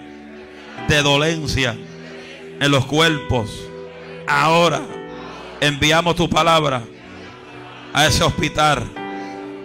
de 0.88 1.02
dolencia 1.02 1.76
en 2.60 2.72
los 2.72 2.86
cuerpos. 2.86 3.50
Ahora 4.28 4.82
enviamos 5.62 6.16
tu 6.16 6.30
palabra 6.30 6.84
a 7.94 8.08
ese 8.08 8.24
hospital 8.24 8.84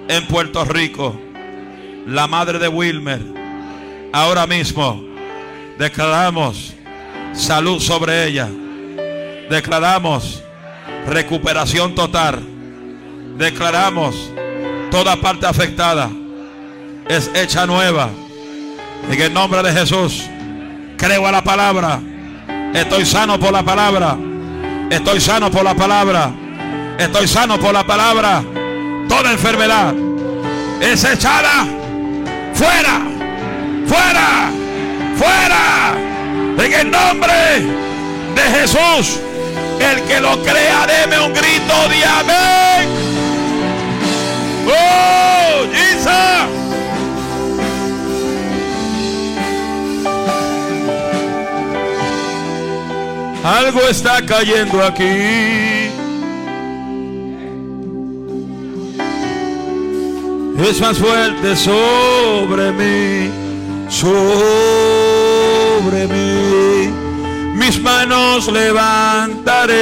en 0.09 0.27
Puerto 0.27 0.65
Rico. 0.65 1.19
La 2.07 2.27
madre 2.27 2.59
de 2.59 2.69
Wilmer. 2.69 3.21
Ahora 4.13 4.47
mismo 4.47 5.05
declaramos 5.79 6.75
salud 7.35 7.81
sobre 7.81 8.27
ella. 8.27 8.49
Declaramos 9.51 10.43
recuperación 11.07 11.95
total. 11.95 12.58
Declaramos 13.39 14.33
toda 14.91 15.15
parte 15.17 15.47
afectada 15.47 16.11
es 17.09 17.31
hecha 17.35 17.67
nueva. 17.67 18.11
En 19.09 19.21
el 19.21 19.33
nombre 19.33 19.63
de 19.63 19.73
Jesús, 19.73 20.25
creo 20.97 21.25
a 21.25 21.31
la 21.31 21.43
palabra. 21.43 22.01
Estoy 22.75 23.07
sano 23.07 23.39
por 23.39 23.53
la 23.53 23.63
palabra. 23.63 24.19
Estoy 24.91 25.21
sano 25.21 25.53
por 25.53 25.63
la 25.63 25.75
palabra. 25.75 26.33
Estoy 26.99 27.29
sano 27.29 27.59
por 27.59 27.73
la 27.73 27.87
palabra. 27.87 28.43
Toda 29.09 29.31
enfermedad 29.31 29.95
es 30.81 31.05
echada 31.05 31.65
fuera, 32.55 33.01
fuera, 33.87 34.51
fuera. 35.17 35.95
En 36.59 36.73
el 36.75 36.91
nombre 36.91 37.33
de 38.35 38.43
Jesús. 38.59 39.21
El 39.81 40.03
que 40.03 40.21
lo 40.21 40.43
crea, 40.43 40.87
deme 40.89 41.21
un 41.21 41.33
grito 41.33 41.89
de 41.89 42.05
amén. 42.05 42.98
Oh, 44.69 45.67
Jesus. 45.73 46.59
Algo 53.45 53.81
está 53.89 54.25
cayendo 54.27 54.83
aquí. 54.83 55.89
Es 60.59 60.81
más 60.81 60.99
fuerte 60.99 61.57
sobre 61.57 62.73
mí, 62.73 63.31
sobre 63.89 64.49
mí. 66.09 66.93
Mis 67.55 67.81
manos 67.81 68.49
levantaré 68.49 69.79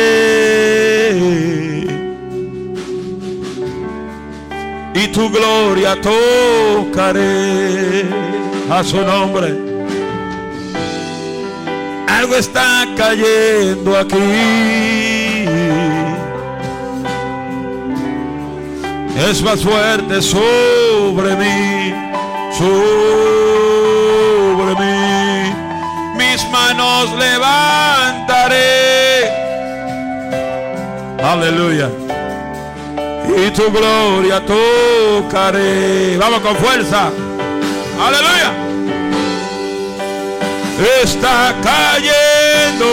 y 4.97 5.09
tu 5.09 5.29
gloria 5.29 6.01
tocaré 6.01 8.07
a 8.71 8.83
su 8.83 9.03
nombre. 9.03 9.55
Algo 12.09 12.37
está 12.37 12.87
cayendo 12.97 13.95
aquí. 13.97 14.17
Es 19.29 19.43
más 19.43 19.63
fuerte 19.63 20.23
sobre 20.23 21.37
mí, 21.37 21.93
sobre 22.57 22.71
mí. 24.81 25.53
Mis 26.17 26.49
manos 26.51 27.13
levantaré. 27.19 28.65
Aleluya. 31.23 31.91
Y 33.37 33.51
tu 33.51 33.71
gloria 33.71 34.45
tocaré. 34.45 36.17
Vamos 36.17 36.41
con 36.41 36.57
fuerza. 36.57 37.11
Aleluya 38.01 38.67
está 41.03 41.55
cayendo. 41.63 42.87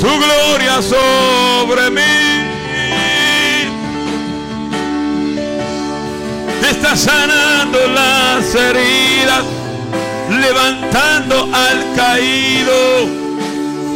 Tu 0.00 0.06
gloria 0.06 0.82
sobre 0.82 1.90
mí. 1.90 2.00
Está 6.68 6.96
sanando 6.96 7.78
las 7.94 8.54
heridas. 8.54 9.44
levantando 10.28 11.48
al 11.52 11.94
caído. 11.94 13.21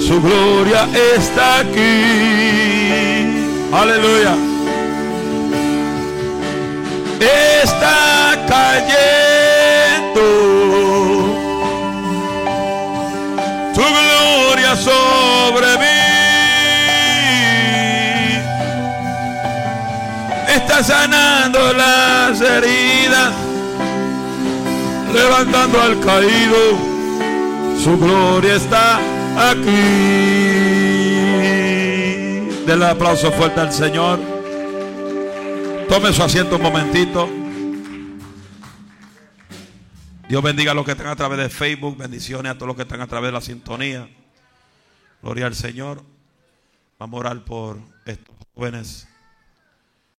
Su 0.07 0.23
gloria 0.23 0.87
está 1.17 1.59
aquí. 1.59 1.81
Aleluya. 3.73 4.37
Está 7.61 8.39
cayendo. 8.47 10.23
Su 13.75 13.83
gloria 13.83 14.77
sobre 14.77 15.77
mí. 15.79 16.03
Está 20.55 20.85
sanando 20.85 21.73
las 21.73 22.41
heridas 22.41 23.33
levantando 25.13 25.83
al 25.83 25.99
caído. 25.99 26.79
Su 27.83 27.99
gloria 27.99 28.55
está 28.55 29.01
aquí. 29.37 30.07
Denle 32.67 32.87
aplauso 32.87 33.31
fuerte 33.33 33.61
al 33.61 33.73
Señor. 33.73 34.19
Tome 35.89 36.13
su 36.13 36.23
asiento 36.23 36.57
un 36.57 36.63
momentito. 36.63 37.29
Dios 40.29 40.43
bendiga 40.43 40.73
a 40.73 40.75
los 40.75 40.85
que 40.85 40.93
están 40.93 41.07
a 41.07 41.17
través 41.17 41.39
de 41.39 41.49
Facebook. 41.49 41.97
Bendiciones 41.97 42.51
a 42.51 42.55
todos 42.57 42.67
los 42.67 42.77
que 42.77 42.83
están 42.83 43.01
a 43.01 43.07
través 43.07 43.29
de 43.29 43.33
la 43.33 43.41
sintonía. 43.41 44.09
Gloria 45.23 45.47
al 45.47 45.55
Señor. 45.55 46.03
Vamos 46.99 47.19
a 47.19 47.21
orar 47.21 47.45
por 47.45 47.79
estos 48.05 48.35
jóvenes 48.55 49.07